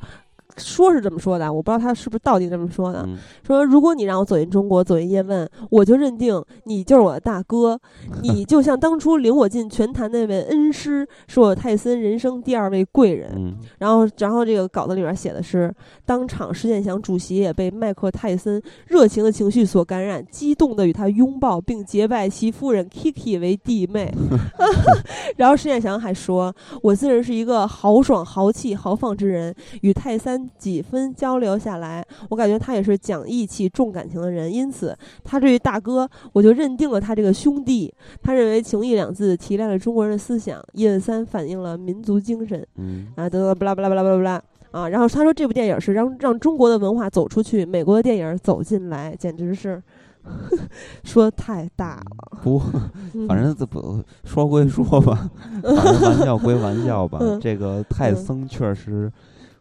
[0.58, 3.04] 说是这么说的，我不知道他是不是到底这么说的。
[3.08, 7.80] 嗯说如果你让我走进中国，走进叶问，我就认定你就是我的大哥，
[8.24, 13.32] 你就像当初领我进拳坛那位恩师，是我泰森人生第二位贵人。
[13.36, 15.74] 嗯然后，然后这个稿子里边写的是，
[16.06, 24.14] 当场施建祥主席也被麦克泰森热情的情绪所感染，激动的与他拥抱，并结拜其夫人 Kiki 为弟妹。
[25.38, 37.94] 然后施建祥还说：“我自认是一个豪爽、豪气、豪放之人，与泰森几分交流下来，我感觉他也是讲义气、重感情的人，因此他这位大哥，我就认定了他这个兄弟。
[38.22, 44.42] 他认为‘情义’两字提炼了中国人的思想，叶问三反映了民族精神。”嗯啊，等等，巴拉巴拉巴拉巴拉巴拉
[44.72, 44.88] 啊！
[44.88, 49.82] 然后他说这部电影是让让中国的文化走出去，美国的电影走进来，简直是
[51.04, 52.40] 说太大了。
[52.42, 52.62] 不，
[53.14, 55.30] 嗯反正这不说归说吧，
[55.62, 57.18] 反正玩笑归玩笑吧。
[57.22, 59.12] 嗯这个泰嗯森确实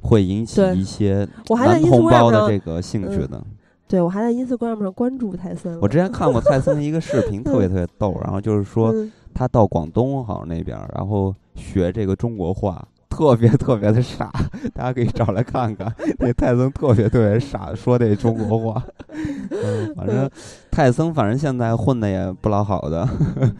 [0.02, 3.42] 会引起一些男同胞的，这个兴趣的。
[3.88, 5.78] 对我还在 Instagram 上关注泰森。
[5.80, 12.86] 我之前看过泰森的一个视频， 特别特别逗，然后就是说嗯他到广东好像那边，然后学这个中国话。
[13.10, 14.30] 特别特别的傻，
[14.72, 15.92] 大家可以找来看看。
[16.20, 18.82] 那泰森特别特别傻，说这中国话。
[19.50, 20.30] 嗯，反正
[20.70, 23.06] 泰森反正现在混的也不老好的。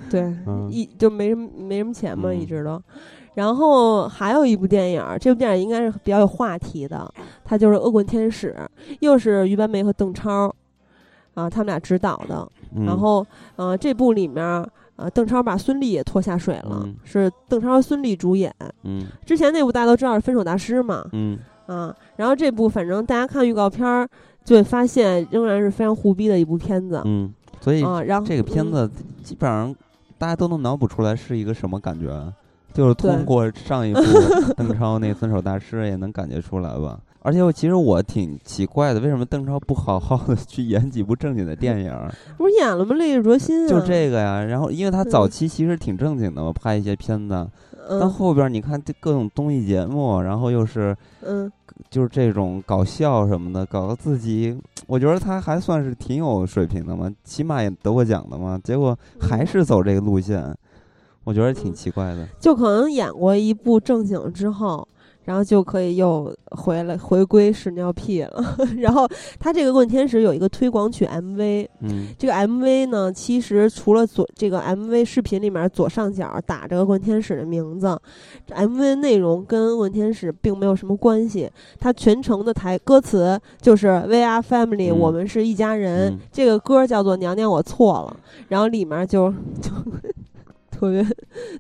[0.09, 2.81] 对，嗯一就没什么没什么钱嘛，嗯一直都。
[3.41, 7.11] 然后还有一部电影，这部电影应该是比较有话题的，
[7.43, 8.55] 它就是《恶棍天使》，
[9.01, 10.55] 又是于白眉和邓超
[11.33, 12.47] 啊他们俩执导的。
[12.77, 13.27] 嗯、然后，
[13.57, 14.45] 呃，这部里面，
[14.97, 18.55] 呃，邓超把孙俪也拖下水了，嗯是邓超和孙俪主演。
[18.85, 24.07] 嗯之前那部大家都知道是《分手大师》嘛，嗯啊，然后这部反正大家看预告片儿
[24.45, 27.01] 就会发现，仍然是非常胡逼的一部片子。
[27.07, 28.91] 嗯，所以啊，然后这个片嗯子
[29.25, 29.75] 基本上
[30.19, 32.31] 大家都能脑补出来是一个什么感觉，
[32.73, 34.01] 就是通过上一部
[34.57, 36.99] 邓超那《分手大师》也能感觉出来吧。
[37.23, 42.11] 而且我其实我挺奇怪的，为什么邓超不好好的去演几部正经的电影儿？
[42.39, 42.95] 不是演了吗？
[42.99, 44.43] 《烈日灼心》啊，就这个呀。
[44.45, 47.47] 然后因为他早嗯期其实挺正经的嘛，拍一些片子，
[47.91, 51.51] 但嗯后边儿你看这各种综艺节目，然后又是嗯，
[51.91, 58.59] 就是这种搞笑什么的，搞得自己，我觉得他还算是挺有水平的嘛，起码也得过奖的嘛。
[58.65, 60.57] 结果还是走这个路线，
[61.25, 62.27] 我觉得挺奇怪的。
[62.39, 64.87] 就可能演过一部正经之后。
[65.23, 68.57] 然后就可以又回来回归屎尿屁了。
[68.79, 69.07] 然后
[69.39, 77.97] 他这个《问天使》有一个推广曲 MV，嗯这个 MV 呢，其实除了左这个 MV 视频里面左上角打着问天使的名字
[78.49, 81.49] ，MV 内容跟问天使并没有什么关系。
[81.79, 86.13] 它全程的台歌词就是 “We are family”，、嗯我们是一家人。
[86.15, 88.17] 嗯这个歌叫做“娘娘我错了”，
[88.49, 89.31] 然后里面就
[89.61, 89.71] 就
[90.81, 91.05] 特别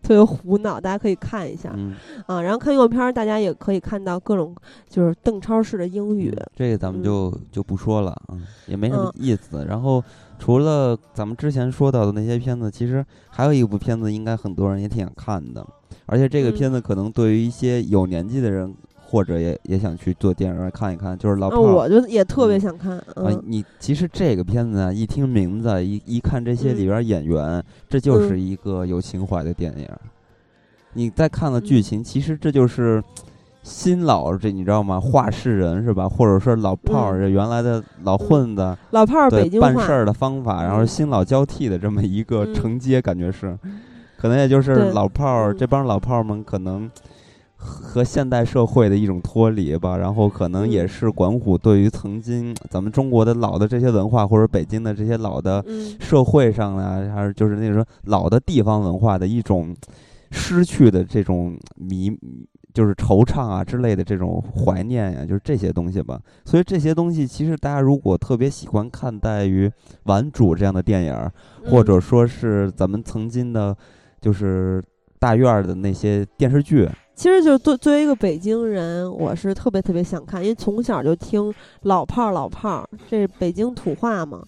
[0.02, 1.94] 特别胡闹，大家可以看一下、嗯，
[2.26, 2.40] 啊。
[2.40, 4.56] 然后看预告片儿，大家也可以看到各种
[4.88, 6.30] 就是邓超式的英语。
[6.34, 9.66] 嗯这个咱们嗯就、就不说了，嗯，也没什么嗯意思。
[9.68, 10.02] 然后
[10.38, 15.66] 除了咱们之前说到的那些片子，其实还有一部片子，应该很多人也挺想看的，
[16.06, 18.74] 而且这个嗯片子可能对于一些有年纪的人，
[19.10, 21.72] 或者也也想去做电影院看一看，就是老啊，炮儿。
[21.74, 22.96] 我就也特别嗯想看。
[22.96, 29.88] 啊嗯，，你其实这个片子啊，一听名字，一一看这些里嗯边演员，这就是嗯一个有情怀的电影。
[30.92, 33.02] 你再看了剧嗯情，其实这就是
[33.64, 35.00] 新老这你知道吗？
[35.00, 36.08] 话事人是吧？
[36.08, 43.58] 或者说老炮儿，嗯这原来的老混子，老炮儿对北京话办事儿的方法，然后嗯新老交替的这么一个嗯承接，感觉是，
[44.16, 46.88] 可能也就是老炮儿嗯这帮老炮儿们可能。
[47.62, 50.88] 和现代社会的一种脱离吧，然后可能也嗯。
[50.88, 55.94] 是管虎对于曾经咱们中国的老的这些文化，或者北京的这些老的嗯。
[56.00, 59.76] 社会上啊，还是就是那种老的地方文化的一种
[60.30, 62.10] 失去的这种迷，
[62.72, 66.18] 就是惆怅啊之类的这种怀念呀、就是这些东西吧。
[66.44, 69.68] 所以这些东西其实大家如果特别喜欢看待于
[70.04, 71.30] 《顽主》这样的电影儿，
[71.66, 72.00] 或者嗯。
[72.00, 73.76] 说是咱们曾经的，
[74.20, 74.82] 就是
[75.18, 76.88] 大院儿的那些电视剧，
[77.20, 81.52] 其实就作作为一个北京人，我是特别特别想看，因为从小就听
[81.82, 84.42] 老炮儿老炮儿，这是北京土话嘛。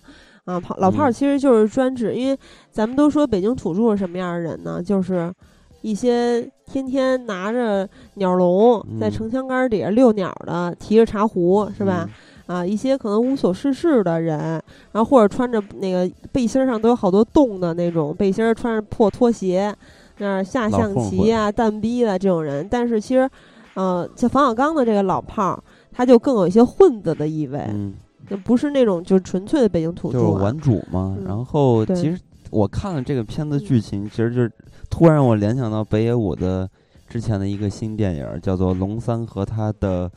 [0.47, 2.39] 啊，炮老炮儿嗯其实就是专指，因为
[2.71, 4.83] 咱们都说北京土著是什么样的人呢？
[4.83, 5.31] 就是
[5.83, 12.09] 一些天天拿着鸟笼在嗯城墙根儿底下遛鸟的，提着茶壶是吧？
[12.49, 12.57] 嗯？
[12.57, 14.39] 啊，一些可能无所事事的人，
[14.93, 19.75] 然后或者穿着那个背心儿上都有好多洞的那种背心儿，穿着破拖鞋，
[20.23, 22.67] 那儿下象棋呀、蛋逼的这种人。
[22.71, 23.29] 但是其实，
[23.75, 25.63] 呃，像冯小刚的这个老炮儿，
[25.93, 27.93] 他就更有一些混子的意味，嗯，
[28.31, 30.21] 就不是那种就是纯粹的北京土著、啊。
[30.21, 31.17] 就是玩主嘛。
[31.19, 32.19] 嗯然后其实
[32.51, 34.51] 我看了这个片子嗯剧情，其实就是
[34.89, 36.69] 突然让我联想到北野武的
[37.09, 40.11] 之前的一个新电影，叫做《龙三和他的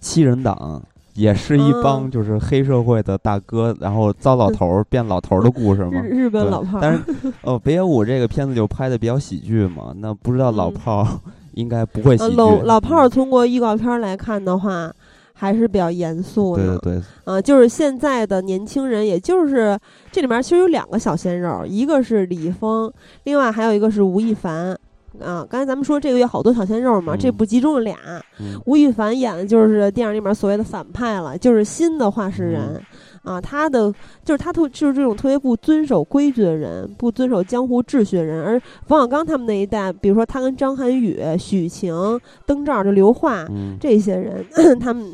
[0.00, 0.82] 七人党》。
[1.20, 6.00] 也是一帮嗯就是黑社会的大哥，然后糟老头儿变老头儿的故事嘛。
[6.00, 7.04] 日日本老炮儿，但是，
[7.42, 11.06] 哦，北野武这个片子就拍的比较喜剧嘛，那不知道老嗯炮儿
[11.54, 12.36] 应该不会喜呃剧。
[12.36, 14.90] 老老炮通过预告片儿来看的话，
[15.34, 16.78] 还是比较严肃的。
[16.78, 19.78] 对对对，啊，就是现在的年轻人，也就是
[20.10, 22.90] 这里面其实有两个小鲜肉，一个是李易峰，
[23.24, 24.78] 另外还有一个是吴亦凡。
[25.18, 27.96] 啊，刚才咱们说这个月好多小鲜肉嘛，这不集中了俩。
[28.38, 32.80] 嗯吴亦凡演的就是电影里面所谓的反派了，就是新的话事人。
[33.22, 33.92] 啊，他的
[34.24, 38.42] 就是他特就是这种特别不遵守规矩的人，不遵守江湖秩序的人。
[38.42, 41.94] 而冯小刚他们那一代，比如说他跟张涵予、许晴、
[42.46, 44.42] 灯罩就刘桦，嗯，这些人，
[44.80, 45.06] 他们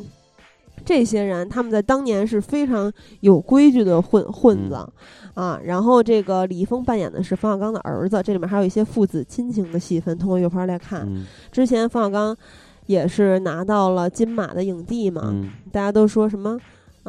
[0.87, 2.89] 这些人，他们在当年是非常
[3.19, 4.75] 有规矩的混混子、
[5.33, 5.59] 啊。
[5.65, 10.17] 然后这个李易峰扮演的是冯小刚的儿子，这里面还有一些父子亲情的戏份。
[10.17, 12.35] 通过预告来看，嗯之前冯小刚
[12.85, 16.57] 也是拿到了金马的影帝嘛，嗯大家都说什么？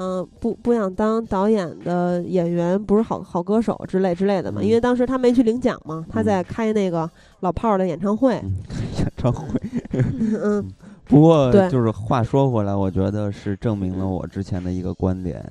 [0.00, 7.08] 嗯、不不想当导演的演员不是好好歌手之类之类的嘛，嗯因为当时他没去领奖嘛，他嗯在开那个
[7.40, 8.52] 老炮儿的演唱会， 嗯，
[8.98, 9.60] 演唱会。
[10.40, 10.64] 嗯
[11.08, 15.44] 不过对就是话说回来，我觉得是证明了我之前的一个观点：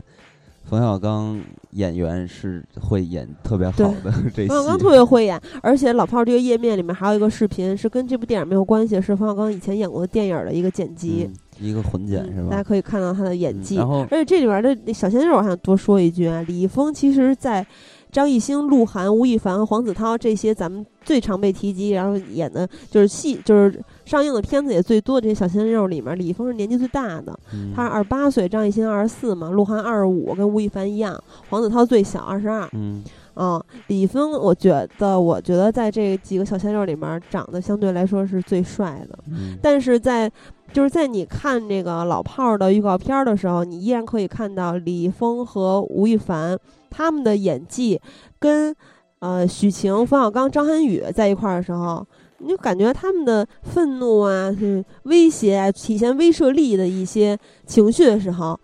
[0.63, 1.39] 冯小刚
[1.71, 4.45] 演员是会演特别好的 这。
[4.47, 12.49] 冯小刚特别会演，而且老炮儿这个页面里面还有一个视频，是跟这部电影没有关系，是冯小刚以前演过的电影的一个剪辑，嗯一个混剪是吧？
[12.51, 13.77] 大家可以看到他的演技。
[13.77, 17.65] 嗯然后而且这里边的小鲜肉，我还想多说一句啊，李易峰其实在
[18.11, 32.67] 张艺兴、鹿晗、吴亦凡和黄子韬这些咱们最常被提及，然后演的就是戏，就是上映的片子也最多的这些小鲜肉里面，李易峰是年纪最大的，嗯他是二十八岁，张艺兴二十四嘛，鹿晗二十五，跟吴亦凡一样，黄子韬最小二十二。
[32.73, 33.03] 嗯
[33.34, 39.19] 啊，李易峰，我觉得，我觉得在这几个小鲜肉里面，长得相对来说是最帅的。
[39.29, 40.31] 嗯但是在
[40.73, 46.57] 就是在你看这个老炮儿的预告片儿的时候，你依然可以看到李易峰和吴亦凡
[46.89, 47.99] 他们的演技
[48.39, 48.76] 跟
[49.19, 52.05] 呃许晴、冯小刚、张涵予在一块儿的时候，
[52.39, 58.59] 你就感觉他们的愤怒啊、是威胁啊、体现威慑力的一些情绪的时候，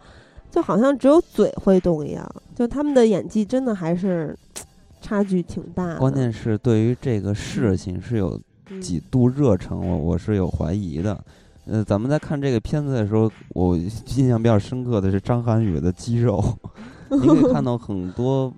[0.52, 2.30] 就好像只有嘴会动一样。
[2.56, 4.38] 就他们的演技真的还是
[5.02, 5.98] 差距挺大的。
[5.98, 8.40] 关键是对于这个事情是有
[8.70, 11.20] 嗯几度热诚，我我是有怀疑的。
[11.66, 16.44] 呃，咱们在看这个片子的时候，我印象比较深刻的是张涵予的肌肉，
[17.22, 18.52] 你可以看到很多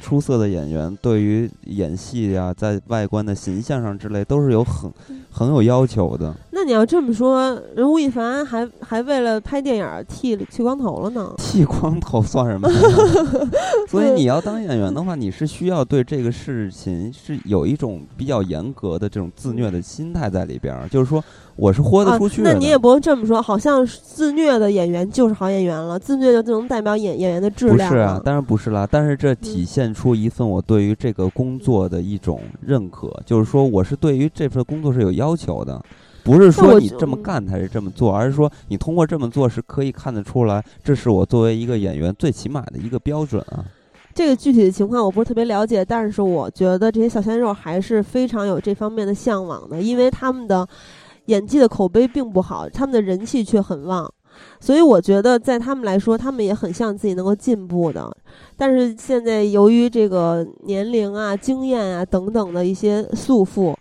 [0.00, 4.92] 出色的演员对于演戏呀、在外观的形象上之类都是有很
[5.30, 6.34] 很有要求的。
[6.62, 11.34] 那那你要这么说，人吴亦凡还还为了拍电影剃剃光头了呢？
[11.36, 12.70] 剃光头算什么？
[13.90, 21.20] 所以你要当演员的话，你是需要对这个事情是有一种比较严格的这种自虐的心态在里边儿，就是说
[21.56, 22.52] 我是豁得出去的。
[22.52, 27.90] 那你也不能这么说，好像自虐的演员就是好演员了，自虐就能代表演演员的质量。
[27.90, 28.86] 不是啊，当然不是啦。
[28.88, 35.82] 但是这体现出一份我对于这个工作的一种认可，就是说我是对于这份工作是有要求的。
[36.24, 43.64] 不是说你这么干才是这么做，而是说你通过这么做是可以看得出来，这是我作为一个演员最起码的一个标准啊。
[44.14, 50.68] 这个具体的情况我不是特别了解，但是我觉得这些小鲜肉还是非常有这方面的向往的，因为他们的
[51.26, 54.08] 演技的口碑并不好，他们的人气却很旺，
[54.60, 58.14] 所以我觉得在他们来说，他们也很像自己能够进步的。
[58.56, 63.74] 但是现在由于这个年龄啊、经验啊等等的一些束缚。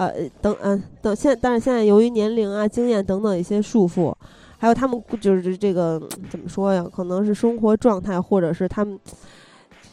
[0.00, 4.14] 呃，等，嗯，等现，但是现在由于年龄啊、经验等等一些束缚，
[4.56, 6.00] 还有他们就是这个
[6.30, 6.82] 怎么说呀？
[6.90, 8.98] 可能是生活状态，或者是他们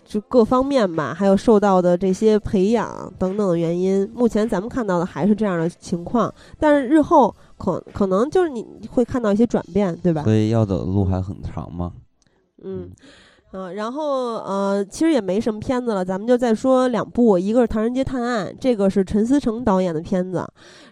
[0.05, 6.33] 就各方面吧，还有受到的这些培养等等的原因，目前咱们看到的还是这样的情况。
[6.57, 10.23] 但是日后可可能就是你会看到一些转变，对吧？
[10.23, 11.91] 所以要走的路还很长嘛。
[12.63, 12.89] 嗯。
[13.53, 20.45] 嗯，然后呃，其实也没什么片子了，咱们就再说两部，一个是《唐人街探案》，这个是陈思诚导演的片子，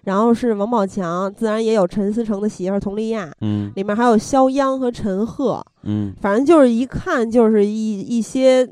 [0.04, 8.66] 然后是王宝强，自然也有陈思诚的媳妇佟丽娅，嗯，里面还有肖央和陈赫，嗯，反正就是一看就是一一些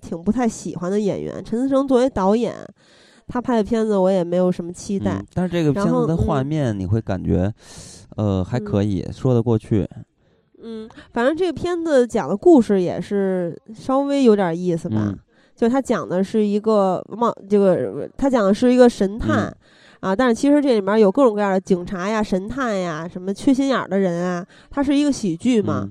[0.00, 1.44] 挺不太喜欢的演员。
[1.44, 2.54] 陈思诚作为导演，
[3.28, 7.52] 他拍的片子我也没有什么期待，但是这个片子的画面你会感觉，
[8.16, 9.86] 呃，还可以说得过去。
[9.94, 10.04] 嗯，
[11.12, 15.14] 反正这个片子讲的故事也是稍微有点意思吧，
[15.56, 19.54] 就他讲的是一个冒这个，他讲的是一个神探
[20.00, 25.88] 啊，但是其实这里面有各种各样的警察呀、神探呀、什么缺心眼儿的人啊，它是一个喜剧嘛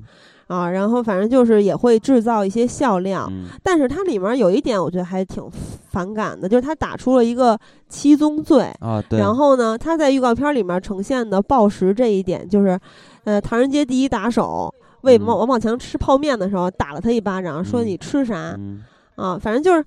[0.48, 3.32] 啊，然后反正就是也会制造一些笑料，
[3.62, 5.44] 但是它里面有一点我觉得还挺
[5.90, 12.80] 反感的，就是他打出了一个七宗罪啊，对，然后呢，他在预告片里面呈现的暴食这一点就是。
[13.30, 18.58] 呃，唐人街第一打手喂王王宝强吃泡面的时候，打了他一巴掌，说你吃啥？
[19.14, 19.86] 啊，反正就是，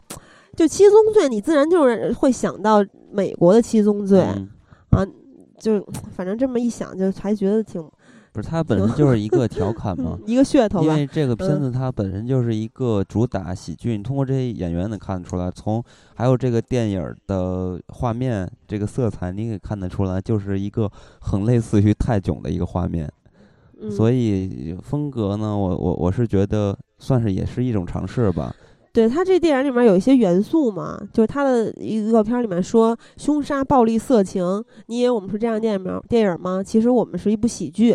[0.56, 4.20] 就七宗罪，你自然就是会想到美国的七宗罪
[4.90, 5.04] 啊，
[5.58, 7.82] 就反正这么一想，就还觉得挺
[8.32, 10.80] 不是，它本身就是一个调侃嘛， 一个噱头。
[10.84, 15.82] 因为这个片子它本身就是一个主打喜剧，你通过这些演员能看得出来，从
[16.14, 20.88] 还有这个电影的画面这个色彩，你可以看得出来，就是一个
[21.20, 23.10] 很类似于泰囧的一个画面。
[23.90, 28.54] 所以风格呢，我我我是觉得算是也是一种尝试吧。
[28.92, 36.62] 对他这电影里面有一些元素嘛，就是他的预告片里面说凶杀、暴力、色情，你以为我们是这样电影电影吗？
[36.62, 37.92] 其实我们是一部喜剧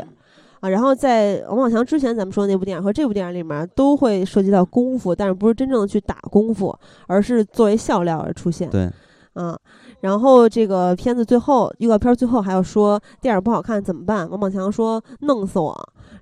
[0.59, 0.69] 啊。
[0.69, 8.67] 然后在王宝强之前咱们说的那部电影和这部电影里面都会涉及到功夫，但是不是真正的去打功夫，而是作为笑料而出现。
[8.67, 8.89] 对，
[9.33, 9.55] 啊。
[10.01, 14.29] 然后这个片子最后预告片最后还要说电影不好看怎么办？
[14.29, 15.75] 王宝强说弄死我。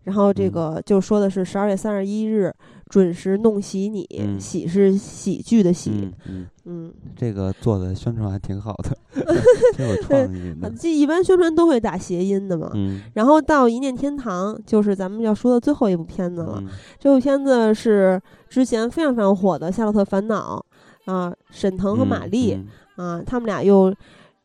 [0.03, 2.53] 然后这个就说的是十二月三十一日
[2.89, 4.07] 准时弄喜你，
[4.39, 6.11] 喜是喜剧的喜。
[6.27, 8.95] 嗯嗯，这个做的宣传还挺好的，
[9.73, 10.69] 挺有 创意的。
[10.77, 12.69] 这一般宣传都会打谐音的嘛。
[12.75, 13.01] 嗯。
[13.15, 16.63] 然后到一念天堂就是咱们要说的最后一部片子了。
[16.99, 20.63] 这部片子是之前非常非常火的《夏洛特烦恼》
[21.05, 22.57] 啊，沈腾和马丽。
[22.97, 23.93] 啊，他们俩又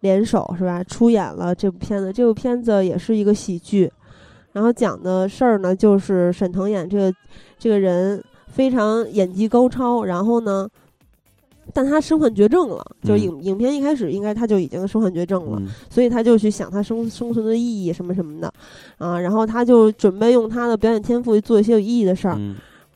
[0.01, 0.83] 联手是吧？
[0.83, 2.13] 出演了这部片子。
[2.13, 3.89] 这部片子也是一个喜剧，
[4.53, 7.15] 然后讲的事儿呢，就是沈腾演这个
[7.61, 10.69] 这个人非常演技高超，然后呢，
[11.73, 18.53] 但他身患绝症了，就是影影片一开始应该他就已经身患绝症了，所以他就去想他生生存的意义什么什么的
[18.99, 22.37] 啊，然后他就准备用他的表演天赋去做一些有意义的事儿，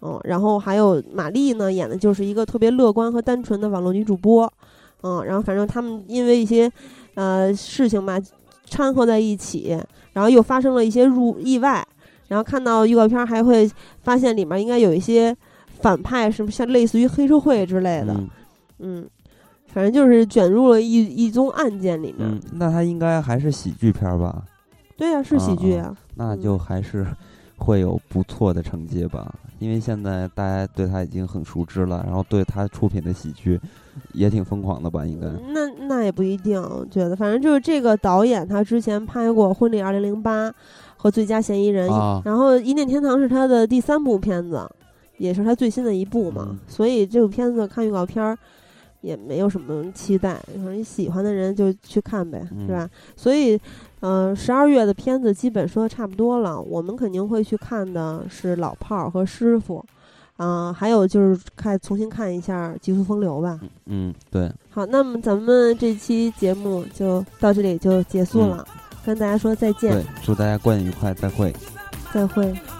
[0.07, 4.53] 嗯，然后还有马丽呢，演的就是一个特别乐观和单纯的网络女主播。
[5.03, 6.71] 嗯，然后反正他们因为一些，
[7.15, 8.21] 呃事情吧，
[8.67, 9.79] 掺和在一起，
[10.13, 11.87] 然后又发生了一些入意外，
[12.29, 13.71] 然后看到预告片还会
[14.03, 15.35] 发现里面应该有一些
[15.81, 18.15] 反派，是不是像类似于黑社会之类的？
[18.79, 19.07] 嗯，
[19.67, 22.41] 反正就是卷入了一一宗案件里面。
[22.53, 24.43] 那他应该还是喜剧片吧？
[24.97, 25.95] 对呀，是喜剧啊。
[26.15, 27.07] 那就还是
[27.57, 29.35] 会有不错的成绩吧。
[29.59, 33.59] 因为现在大家对他已经很熟知了，然后对他出品的喜剧
[34.13, 35.07] 也挺疯狂的吧？
[35.07, 36.61] 应该那那也不一定，
[36.91, 40.51] 觉得反正就是这个导演，他之前拍过《婚礼二零零八》
[40.97, 41.89] 和《最佳嫌疑人》，
[42.25, 44.69] 然后《一念天堂》是他的第三部片子，
[45.19, 46.59] 也是他最新的一部嘛。
[46.67, 48.37] 所以这部片子看预告片儿
[49.01, 52.89] 也没有什么期待，反正喜欢的人就去看呗，是吧？
[53.17, 53.59] 所以。
[54.07, 59.83] 嗯，十二月的片子基本说的差不多了，我们肯定会去看的是《老炮儿》和《师傅》，
[60.45, 63.59] 啊、还有就是看重新看一下《极速风流》吧。
[63.87, 68.63] 嗯，对，好，那么咱们这期节目就到这里就结束了，
[69.07, 71.51] 跟大家说再见对，，祝大家观影愉快，再会。
[72.13, 72.55] 再会。「